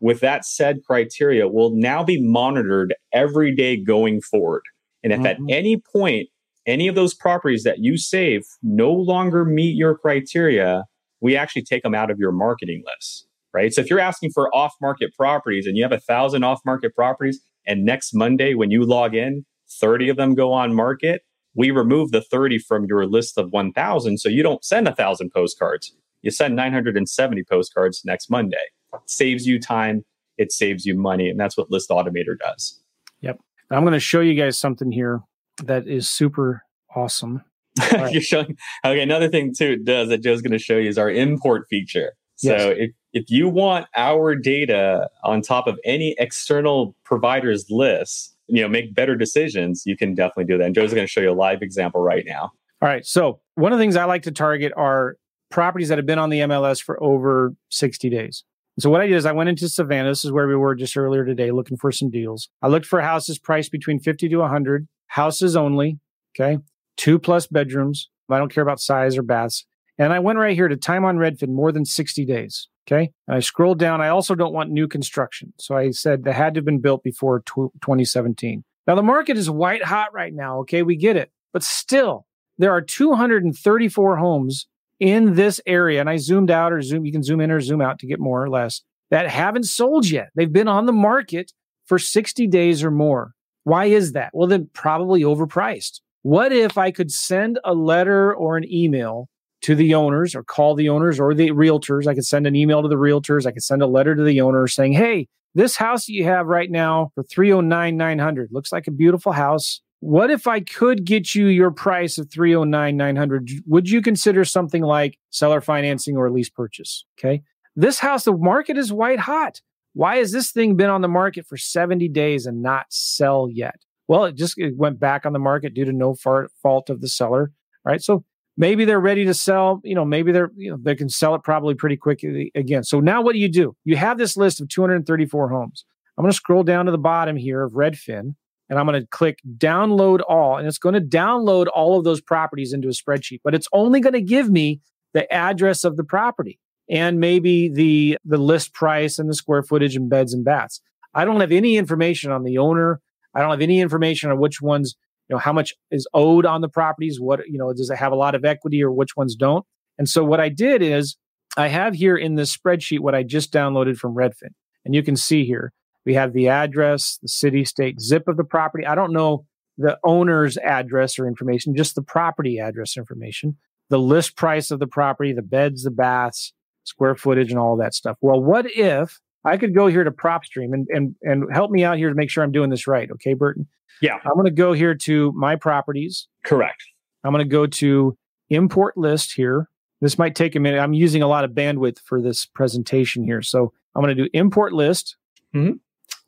with 0.01 0.21
that 0.21 0.45
said 0.45 0.79
criteria 0.87 1.47
will 1.47 1.73
now 1.75 2.03
be 2.03 2.21
monitored 2.23 2.95
every 3.13 3.55
day 3.55 3.77
going 3.77 4.21
forward. 4.23 4.63
And 5.05 5.13
if 5.13 5.21
mm-hmm. 5.21 5.27
at 5.27 5.55
any 5.55 5.83
point 5.93 6.29
any 6.67 6.89
of 6.89 6.95
those 6.95 7.15
properties 7.15 7.65
that 7.65 7.79
you 7.79 7.97
save 7.97 8.43
no 8.63 8.93
longer 8.93 9.45
meet 9.45 9.77
your 9.77 9.97
criteria, 9.97 10.85
we 11.21 11.37
actually 11.37 11.63
take 11.63 11.83
them 11.83 11.95
out 11.95 12.11
of 12.11 12.19
your 12.19 12.33
marketing 12.33 12.83
list, 12.87 13.27
right? 13.53 13.73
So 13.73 13.81
if 13.81 13.91
you're 13.91 14.01
asking 14.01 14.31
for 14.33 14.55
off 14.55 14.75
market 14.81 15.15
properties 15.17 15.67
and 15.67 15.77
you 15.77 15.83
have 15.83 15.93
a 15.93 16.01
thousand 16.01 16.45
off 16.45 16.61
market 16.65 16.95
properties, 16.95 17.41
and 17.67 17.85
next 17.85 18.15
Monday 18.15 18.55
when 18.55 18.71
you 18.71 18.85
log 18.85 19.15
in, 19.15 19.45
30 19.81 20.09
of 20.09 20.17
them 20.17 20.35
go 20.35 20.53
on 20.53 20.75
market, 20.75 21.23
we 21.55 21.71
remove 21.71 22.11
the 22.11 22.23
30 22.23 22.59
from 22.59 22.87
your 22.87 23.07
list 23.07 23.37
of 23.39 23.51
1,000. 23.51 24.19
So 24.19 24.29
you 24.29 24.43
don't 24.43 24.65
send 24.65 24.89
a 24.89 24.95
thousand 24.95 25.31
postcards. 25.31 25.95
You 26.23 26.31
send 26.31 26.57
970 26.57 27.45
postcards 27.45 28.03
next 28.05 28.31
Monday. 28.31 28.57
It 28.93 29.01
saves 29.07 29.47
you 29.47 29.59
time, 29.61 30.05
it 30.39 30.53
saves 30.53 30.85
you 30.85 30.97
money. 30.97 31.29
And 31.29 31.39
that's 31.39 31.57
what 31.57 31.71
List 31.71 31.91
Automator 31.91 32.39
does. 32.39 32.81
Yep. 33.21 33.39
I'm 33.71 33.83
going 33.83 33.93
to 33.93 34.01
show 34.01 34.21
you 34.21 34.35
guys 34.35 34.59
something 34.59 34.91
here 34.91 35.21
that 35.65 35.87
is 35.87 36.09
super 36.09 36.65
awesome. 36.95 37.45
Right. 37.93 38.13
You're 38.13 38.23
showing. 38.23 38.57
Okay, 38.85 39.01
another 39.01 39.29
thing 39.29 39.55
too 39.55 39.73
it 39.73 39.85
does 39.85 40.09
that 40.09 40.19
Joe's 40.23 40.43
going 40.43 40.53
to 40.53 40.59
show 40.59 40.77
you 40.77 40.89
is 40.89 40.99
our 40.99 41.11
import 41.11 41.67
feature. 41.71 42.13
So 42.37 42.57
yes. 42.57 42.77
if 42.79 42.91
if 43.13 43.31
you 43.31 43.49
want 43.49 43.87
our 43.97 44.35
data 44.35 45.11
on 45.25 45.43
top 45.43 45.67
of 45.67 45.79
any 45.85 46.15
external 46.19 46.95
provider's 47.05 47.67
list, 47.71 48.35
you 48.47 48.63
know, 48.63 48.69
make 48.69 48.95
better 48.95 49.15
decisions, 49.17 49.83
you 49.85 49.97
can 49.97 50.15
definitely 50.15 50.45
do 50.45 50.59
that. 50.59 50.65
And 50.65 50.75
Joe's 50.75 50.95
going 50.95 51.07
to 51.07 51.11
show 51.11 51.21
you 51.21 51.31
a 51.31 51.35
live 51.35 51.63
example 51.63 52.01
right 52.01 52.25
now. 52.27 52.53
All 52.83 52.89
right. 52.89 53.05
So 53.05 53.41
one 53.57 53.73
of 53.73 53.79
the 53.79 53.83
things 53.83 53.97
I 53.97 54.05
like 54.05 54.23
to 54.23 54.33
target 54.33 54.73
are 54.77 55.17
properties 55.51 55.89
that 55.89 55.99
have 55.99 56.07
been 56.07 56.19
on 56.19 56.31
the 56.31 56.41
MLS 56.41 56.83
for 56.83 57.03
over 57.03 57.55
60 57.71 58.09
days. 58.09 58.45
So 58.79 58.89
what 58.89 59.01
I 59.01 59.07
did 59.07 59.17
is 59.17 59.27
I 59.27 59.33
went 59.33 59.51
into 59.51 59.69
Savannah. 59.69 60.09
This 60.09 60.25
is 60.25 60.33
where 60.33 60.49
we 60.49 60.57
were 60.57 60.75
just 60.75 60.97
earlier 60.97 61.25
today, 61.25 61.51
looking 61.51 61.77
for 61.77 61.93
some 61.93 62.09
deals. 62.09 62.49
I 62.63 62.69
looked 62.69 62.87
for 62.87 63.03
houses 63.03 63.39
priced 63.39 63.73
between 63.73 64.01
50 64.01 64.29
to 64.29 64.37
100, 64.37 64.89
houses 65.09 65.57
only. 65.57 65.99
Okay 66.35 66.59
two 67.01 67.19
plus 67.19 67.47
bedrooms. 67.47 68.11
I 68.29 68.39
don't 68.39 68.53
care 68.53 68.63
about 68.63 68.79
size 68.79 69.17
or 69.17 69.23
baths. 69.23 69.65
And 69.99 70.13
I 70.13 70.19
went 70.19 70.39
right 70.39 70.55
here 70.55 70.69
to 70.69 70.77
time 70.77 71.05
on 71.05 71.17
Redfin 71.17 71.49
more 71.49 71.73
than 71.73 71.85
60 71.85 72.25
days. 72.27 72.69
Okay. 72.87 73.11
And 73.27 73.37
I 73.37 73.41
scrolled 73.41 73.79
down. 73.79 74.01
I 74.01 74.09
also 74.09 74.35
don't 74.35 74.53
want 74.53 74.71
new 74.71 74.87
construction. 74.87 75.55
So 75.59 75.77
I 75.77 75.91
said 75.93 76.25
they 76.25 76.33
had 76.33 76.55
to 76.55 76.59
have 76.59 76.65
been 76.65 76.81
built 76.81 77.03
before 77.03 77.43
2017. 77.47 78.65
Now 78.87 78.95
the 78.95 79.03
market 79.03 79.39
is 79.39 79.51
white 79.51 79.83
hot 79.83 80.13
right 80.13 80.35
now. 80.35 80.59
Okay. 80.61 80.83
We 80.83 80.97
get 80.97 81.17
it. 81.17 81.31
But 81.55 81.63
still, 81.63 82.27
there 82.59 82.73
are 82.73 82.83
234 82.83 84.17
homes 84.19 84.67
in 84.99 85.35
this 85.35 85.61
area. 85.67 86.01
And 86.01 86.11
I 86.11 86.19
zoomed 86.19 86.51
out 86.51 86.73
or 86.73 86.83
zoom, 86.83 87.07
you 87.07 87.13
can 87.13 87.23
zoom 87.23 87.41
in 87.41 87.51
or 87.51 87.61
zoom 87.61 87.81
out 87.81 87.99
to 88.01 88.07
get 88.07 88.21
more 88.21 88.43
or 88.43 88.51
less 88.51 88.83
that 89.11 89.29
haven't 89.29 89.65
sold 89.65 90.09
yet. 90.09 90.29
They've 90.35 90.53
been 90.53 90.69
on 90.69 90.87
the 90.87 90.93
market 90.93 91.53
for 91.87 91.99
60 91.99 92.47
days 92.47 92.85
or 92.85 92.91
more. 92.91 93.33
Why 93.65 93.87
is 93.87 94.13
that? 94.13 94.31
Well, 94.33 94.49
then 94.49 94.69
probably 94.73 95.23
overpriced. 95.23 96.01
What 96.23 96.53
if 96.53 96.77
I 96.77 96.91
could 96.91 97.11
send 97.11 97.59
a 97.65 97.75
letter 97.75 98.35
or 98.35 98.57
an 98.57 98.71
email 98.71 99.29
to 99.63 99.75
the 99.75 99.95
owners 99.95 100.35
or 100.35 100.43
call 100.43 100.75
the 100.75 100.89
owners 100.89 101.19
or 101.19 101.33
the 101.33 101.51
realtors? 101.51 102.07
I 102.07 102.15
could 102.15 102.27
send 102.27 102.47
an 102.47 102.55
email 102.55 102.83
to 102.83 102.89
the 102.89 102.97
realtors. 102.97 103.47
I 103.47 103.53
could 103.53 103.63
send 103.63 103.83
a 103.83 103.87
letter 103.87 104.15
to 104.15 104.23
the 104.23 104.41
owner 104.41 104.67
saying, 104.67 104.93
Hey, 104.93 105.29
this 105.55 105.77
house 105.77 106.09
you 106.09 106.25
have 106.25 106.47
right 106.47 106.71
now 106.71 107.11
for 107.15 107.23
309 107.23 107.97
900 107.97 108.51
looks 108.53 108.71
like 108.71 108.87
a 108.87 108.93
beautiful 108.93 109.33
house. 109.33 109.81
What 110.01 110.31
if 110.31 110.47
I 110.47 110.61
could 110.61 111.05
get 111.05 111.35
you 111.35 111.47
your 111.47 111.71
price 111.71 112.19
of 112.19 112.31
309 112.31 112.97
900? 112.97 113.51
Would 113.67 113.91
you 113.91 114.03
consider 114.03 114.45
something 114.45 114.83
like 114.83 115.19
seller 115.31 115.61
financing 115.61 116.17
or 116.17 116.31
lease 116.31 116.51
purchase? 116.51 117.05
Okay. 117.19 117.43
This 117.77 117.99
house, 117.99 118.25
the 118.25 118.37
market 118.37 118.77
is 118.77 118.93
white 118.93 119.21
hot. 119.21 119.61
Why 119.95 120.17
has 120.17 120.33
this 120.33 120.53
thing 120.53 120.77
been 120.77 120.91
on 120.91 121.01
the 121.01 121.09
market 121.09 121.47
for 121.47 121.57
70 121.57 122.09
days 122.09 122.47
and 122.47 122.63
not 122.63 122.87
sell 122.91 123.49
yet? 123.51 123.81
Well, 124.11 124.25
it 124.25 124.35
just 124.35 124.59
it 124.59 124.77
went 124.77 124.99
back 124.99 125.25
on 125.25 125.33
the 125.33 125.39
market 125.39 125.73
due 125.73 125.85
to 125.85 125.93
no 125.93 126.17
fault 126.17 126.91
of 126.91 127.01
the 127.01 127.07
seller. 127.07 127.53
Right. 127.85 128.03
So 128.03 128.25
maybe 128.57 128.85
they're 128.85 128.99
ready 128.99 129.25
to 129.25 129.33
sell. 129.33 129.81
You 129.85 129.95
know, 129.95 130.05
maybe 130.05 130.33
they're, 130.33 130.51
you 130.57 130.73
know, 130.73 130.79
they 130.83 130.97
can 130.97 131.09
sell 131.09 131.37
it 131.37 131.45
probably 131.45 131.77
pretty 131.77 131.97
quickly 131.97 132.51
eh, 132.53 132.59
again. 132.59 132.83
So 132.83 132.99
now 132.99 133.23
what 133.23 133.35
do 133.35 133.39
you 133.39 133.49
do? 133.49 133.77
You 133.85 133.95
have 133.99 134.19
this 134.19 134.37
list 134.37 134.61
of 134.61 134.69
234 134.69 135.51
homes. 135.51 135.85
I'm 136.19 136.25
going 136.25 136.33
to 136.33 136.37
scroll 136.37 136.65
down 136.65 136.87
to 136.87 136.91
the 136.91 136.99
bottom 136.99 137.37
here 137.37 137.63
of 137.63 137.75
Redfin 137.75 138.35
and 138.69 138.79
I'm 138.81 138.85
going 138.85 139.01
to 139.01 139.07
click 139.07 139.39
download 139.57 140.23
all. 140.29 140.59
And 140.59 140.67
it's 140.67 140.79
going 140.79 140.97
to 140.97 141.01
download 141.01 141.69
all 141.73 141.97
of 141.97 142.03
those 142.03 142.21
properties 142.21 142.73
into 142.73 142.89
a 142.89 142.91
spreadsheet, 142.91 143.43
but 143.45 143.55
it's 143.55 143.69
only 143.73 144.01
going 144.01 144.15
to 144.15 144.21
give 144.21 144.51
me 144.51 144.81
the 145.15 145.33
address 145.33 145.85
of 145.85 145.97
the 145.97 146.05
property 146.05 146.59
and 146.89 147.21
maybe 147.21 147.69
the 147.69 148.19
the 148.25 148.39
list 148.39 148.75
price 148.75 149.21
and 149.21 149.31
the 149.31 149.35
square 149.35 149.63
footage 149.63 149.95
and 149.95 150.11
beds 150.11 150.35
and 150.35 150.45
baths. 150.45 150.81
I 151.15 151.25
don't 151.25 151.41
have 151.41 151.53
any 151.53 151.77
information 151.77 152.33
on 152.33 152.43
the 152.43 152.59
owner, 152.59 153.01
I 153.35 153.41
don't 153.41 153.51
have 153.51 153.61
any 153.61 153.81
information 153.81 154.31
on 154.31 154.39
which 154.39 154.61
ones, 154.61 154.97
you 155.29 155.35
know, 155.35 155.39
how 155.39 155.53
much 155.53 155.75
is 155.91 156.07
owed 156.15 156.47
on 156.47 156.61
the 156.61 156.69
properties. 156.69 157.21
What, 157.21 157.41
you 157.49 157.59
know, 157.59 157.73
does 157.73 157.91
it 157.91 157.97
have 157.97 158.13
a 158.13 158.17
lot 158.17 158.35
of 158.35 158.45
equity 158.45 158.83
or 158.83 158.91
which 158.91 159.17
ones 159.17 159.35
don't? 159.35 159.65
And 159.99 160.09
so 160.09 160.25
what 160.25 160.41
I 160.41 160.49
did 160.49 160.83
is 160.83 161.17
I 161.57 161.69
have 161.69 161.95
here 161.95 162.17
in 162.17 162.37
this 162.37 162.57
spreadsheet 162.57 163.01
what 163.01 163.15
I 163.15 163.23
just 163.23 163.53
downloaded 163.53 163.97
from 163.97 164.15
Redfin. 164.15 164.55
And 164.85 164.95
you 164.95 165.03
can 165.03 165.17
see 165.17 165.45
here, 165.45 165.73
we 166.07 166.15
have 166.15 166.33
the 166.33 166.49
address, 166.49 167.19
the 167.21 167.29
city, 167.29 167.65
state, 167.65 168.01
zip 168.01 168.27
of 168.29 168.37
the 168.37 168.45
property. 168.45 168.87
I 168.87 168.95
don't 168.95 169.13
know 169.13 169.45
the 169.77 169.99
owner's 170.05 170.57
address 170.59 171.19
or 171.19 171.27
information, 171.27 171.77
just 171.77 171.95
the 171.95 172.03
property 172.03 172.59
address 172.59 172.97
information, 172.97 173.57
the 173.89 173.99
list 173.99 174.37
price 174.37 174.71
of 174.71 174.79
the 174.79 174.87
property, 174.87 175.33
the 175.33 175.43
beds, 175.43 175.85
the 175.85 175.91
baths, 175.91 176.53
square 176.85 177.15
footage, 177.15 177.51
and 177.51 177.59
all 177.59 177.77
that 177.77 177.95
stuff. 177.95 178.17
Well, 178.21 178.43
what 178.43 178.67
if 178.71 179.21
I 179.45 179.57
could 179.57 179.75
go 179.75 179.87
here 179.87 180.05
to 180.05 180.11
PropStream 180.11 180.73
and, 180.73 180.87
and, 180.91 181.15
and 181.23 181.45
help 181.53 181.71
me 181.71 181.85
out 181.85 181.97
here 181.97 182.09
to 182.09 182.15
make 182.15 182.31
sure 182.31 182.45
I'm 182.45 182.53
doing 182.53 182.71
this 182.71 182.87
right. 182.87 183.11
Okay, 183.11 183.35
Burton? 183.35 183.67
Yeah. 184.03 184.19
I'm 184.25 184.35
going 184.35 184.45
to 184.45 184.51
go 184.51 184.73
here 184.73 184.95
to 184.95 185.33
my 185.33 185.57
properties. 185.57 186.29
Correct. 186.45 186.83
I'm 187.25 187.33
going 187.33 187.45
to 187.45 187.51
go 187.51 187.67
to 187.67 188.17
import 188.49 188.97
list 188.97 189.33
here. 189.35 189.69
This 190.01 190.19
might 190.19 190.35
take 190.35 190.57
a 190.57 190.61
minute. 190.61 190.79
I'm 190.79 190.95
using 190.95 191.23
a 191.23 191.27
lot 191.27 191.45
of 191.45 191.51
bandwidth 191.53 191.99
for 192.01 192.23
this 192.23 192.47
presentation 192.47 193.25
here. 193.25 193.43
So 193.43 193.73
I'm 193.95 194.03
going 194.03 194.17
to 194.17 194.25
do 194.25 194.31
import 194.33 194.73
list. 194.73 195.17
Mm-hmm. 195.55 195.77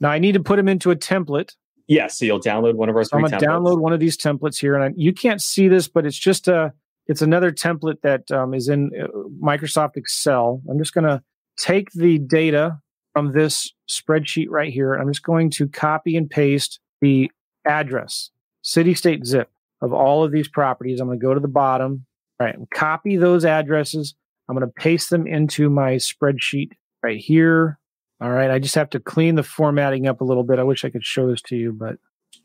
Now 0.01 0.11
I 0.11 0.19
need 0.19 0.33
to 0.33 0.43
put 0.43 0.57
them 0.57 0.69
into 0.69 0.91
a 0.91 0.97
template. 0.97 1.55
Yeah. 1.87 2.07
So 2.09 2.25
you'll 2.25 2.41
download 2.41 2.75
one 2.75 2.89
of 2.89 2.97
our. 2.97 3.05
So 3.05 3.17
I'm 3.17 3.23
going 3.23 3.39
to 3.39 3.47
download 3.47 3.81
one 3.81 3.93
of 3.93 4.01
these 4.01 4.17
templates 4.17 4.59
here, 4.59 4.75
and 4.75 4.85
I, 4.85 4.91
you 4.97 5.13
can't 5.13 5.41
see 5.41 5.69
this, 5.69 5.89
but 5.89 6.07
it's 6.07 6.19
just 6.19 6.49
a. 6.49 6.73
It's 7.09 7.21
another 7.21 7.51
template 7.51 8.01
that 8.03 8.31
um, 8.31 8.55
is 8.55 8.69
in 8.69 8.93
uh, 8.99 9.09
Microsoft 9.45 9.97
Excel. 9.97 10.63
I'm 10.71 10.79
just 10.79 10.95
going 10.95 11.05
to 11.05 11.21
take 11.59 11.91
the 11.93 12.19
data 12.19 12.79
from 13.13 13.33
this 13.33 13.73
spreadsheet 13.89 14.47
right 14.49 14.73
here. 14.73 14.95
I'm 14.95 15.09
just 15.09 15.23
going 15.23 15.51
to 15.51 15.69
copy 15.69 16.17
and 16.17 16.29
paste 16.29 16.81
the 17.01 17.31
address, 17.65 18.31
city, 18.63 18.95
state, 18.95 19.27
zip 19.27 19.51
of 19.81 19.93
all 19.93 20.25
of 20.25 20.33
these 20.33 20.49
properties. 20.49 21.01
I'm 21.01 21.09
going 21.09 21.19
to 21.19 21.25
go 21.25 21.35
to 21.35 21.41
the 21.41 21.49
bottom, 21.49 22.07
right, 22.41 22.55
and 22.55 22.71
copy 22.71 23.17
those 23.17 23.45
addresses. 23.45 24.15
I'm 24.49 24.57
going 24.57 24.67
to 24.67 24.81
paste 24.81 25.11
them 25.11 25.27
into 25.27 25.71
my 25.71 25.95
spreadsheet 25.95 26.73
right 27.03 27.19
here. 27.19 27.79
All 28.21 28.31
right. 28.31 28.51
I 28.51 28.61
just 28.61 28.77
have 28.77 28.91
to 28.91 29.01
clean 29.01 29.35
the 29.35 29.43
formatting 29.43 30.07
up 30.07 30.21
a 30.21 30.25
little 30.25 30.45
bit. 30.45 30.59
I 30.59 30.63
wish 30.63 30.85
I 30.85 30.91
could 30.91 31.05
show 31.05 31.29
this 31.29 31.43
to 31.43 31.57
you, 31.57 31.73
but 31.73 31.97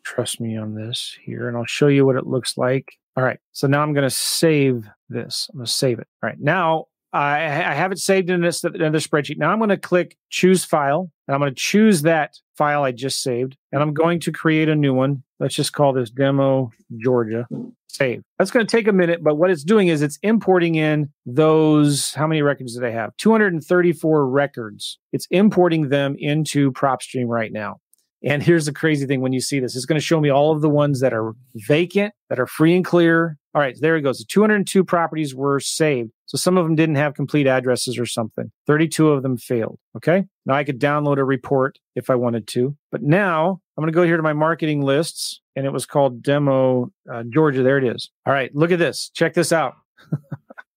trust 0.04 0.42
me 0.42 0.58
on 0.58 0.74
this 0.74 1.18
here. 1.24 1.48
And 1.48 1.56
I'll 1.56 1.66
show 1.66 1.88
you 1.88 2.06
what 2.06 2.16
it 2.16 2.26
looks 2.26 2.58
like. 2.58 2.98
All 3.16 3.24
right. 3.24 3.40
So 3.52 3.68
now 3.68 3.84
I'm 3.84 3.94
going 3.94 4.08
to 4.08 4.16
save 4.16 4.88
this. 5.10 5.50
I'm 5.52 5.60
going 5.60 5.68
to 5.68 5.72
save 5.72 6.00
it. 6.00 6.08
All 6.24 6.30
right. 6.30 6.40
Now 6.40 6.86
I, 7.14 7.38
I 7.38 7.74
have 7.74 7.92
it 7.92 8.00
saved 8.00 8.30
in 8.30 8.42
this 8.42 8.64
another 8.64 9.00
spreadsheet. 9.00 9.38
Now 9.38 9.52
I'm 9.52 9.60
going 9.60 9.70
to 9.70 9.78
click 9.78 10.18
choose 10.30 10.66
file 10.66 11.12
and 11.28 11.36
I'm 11.36 11.42
going 11.42 11.54
to 11.54 11.60
choose 11.60 12.02
that 12.04 12.36
file 12.56 12.84
I 12.84 12.92
just 12.92 13.22
saved 13.22 13.56
and 13.72 13.82
I'm 13.82 13.94
going 13.94 14.20
to 14.22 14.32
create 14.32 14.70
a 14.70 14.76
new 14.76 14.94
one. 14.94 15.24
Let's 15.40 15.56
just 15.56 15.74
call 15.74 15.94
this 15.94 16.10
demo 16.10 16.72
Georgia 16.98 17.48
save. 17.88 18.24
That's 18.38 18.52
going 18.52 18.66
to 18.66 18.72
take 18.72 18.88
a 18.88 18.94
minute, 18.94 19.24
but 19.24 19.36
what 19.36 19.50
it's 19.50 19.64
doing 19.64 19.88
is 19.88 20.02
it's 20.02 20.20
importing 20.22 20.76
in 20.76 21.10
those. 21.26 22.14
How 22.14 22.28
many 22.28 22.42
records 22.42 22.76
did 22.76 22.84
I 22.84 22.92
have? 22.92 23.16
234 23.18 24.28
records. 24.28 25.00
It's 25.12 25.28
importing 25.32 25.90
them 25.90 26.16
into 26.18 26.72
PropStream 26.72 27.28
right 27.28 27.52
now. 27.52 27.80
And 28.24 28.42
here's 28.42 28.66
the 28.66 28.74
crazy 28.74 29.06
thing 29.06 29.22
when 29.22 29.34
you 29.34 29.42
see 29.42 29.60
this, 29.60 29.76
it's 29.76 29.86
going 29.86 30.00
to 30.00 30.06
show 30.06 30.20
me 30.20 30.30
all 30.30 30.52
of 30.52 30.62
the 30.62 30.70
ones 30.70 31.02
that 31.02 31.14
are 31.14 31.34
vacant, 31.56 32.14
that 32.30 32.40
are 32.40 32.48
free 32.48 32.76
and 32.76 32.84
clear. 32.84 33.38
All 33.54 33.62
right, 33.62 33.78
there 33.80 33.96
it 33.96 34.02
goes. 34.02 34.20
The 34.20 34.26
202 34.28 34.84
properties 34.84 35.36
were 35.36 35.60
saved. 35.60 36.12
So 36.26 36.38
some 36.38 36.58
of 36.58 36.66
them 36.66 36.76
didn't 36.76 36.96
have 36.96 37.14
complete 37.14 37.48
addresses 37.48 37.98
or 37.98 38.06
something. 38.06 38.52
32 38.66 39.10
of 39.10 39.24
them 39.24 39.38
failed. 39.38 39.80
Okay. 39.96 40.26
Now 40.46 40.56
I 40.56 40.64
could 40.64 40.80
download 40.80 41.18
a 41.18 41.24
report 41.24 41.80
if 41.96 42.10
I 42.10 42.16
wanted 42.16 42.48
to. 42.50 42.76
But 42.92 43.02
now 43.02 43.62
I'm 43.78 43.82
going 43.82 43.92
to 43.92 43.96
go 43.96 44.04
here 44.04 44.18
to 44.18 44.24
my 44.24 44.34
marketing 44.34 44.82
lists 44.82 45.42
and 45.56 45.66
it 45.66 45.74
was 45.74 45.86
called 45.86 46.22
Demo 46.22 46.92
uh, 47.12 47.24
Georgia. 47.30 47.64
There 47.64 47.78
it 47.78 47.84
is. 47.84 48.12
All 48.26 48.34
right. 48.34 48.54
Look 48.54 48.72
at 48.72 48.80
this. 48.80 49.10
Check 49.14 49.34
this 49.34 49.52
out. 49.52 49.76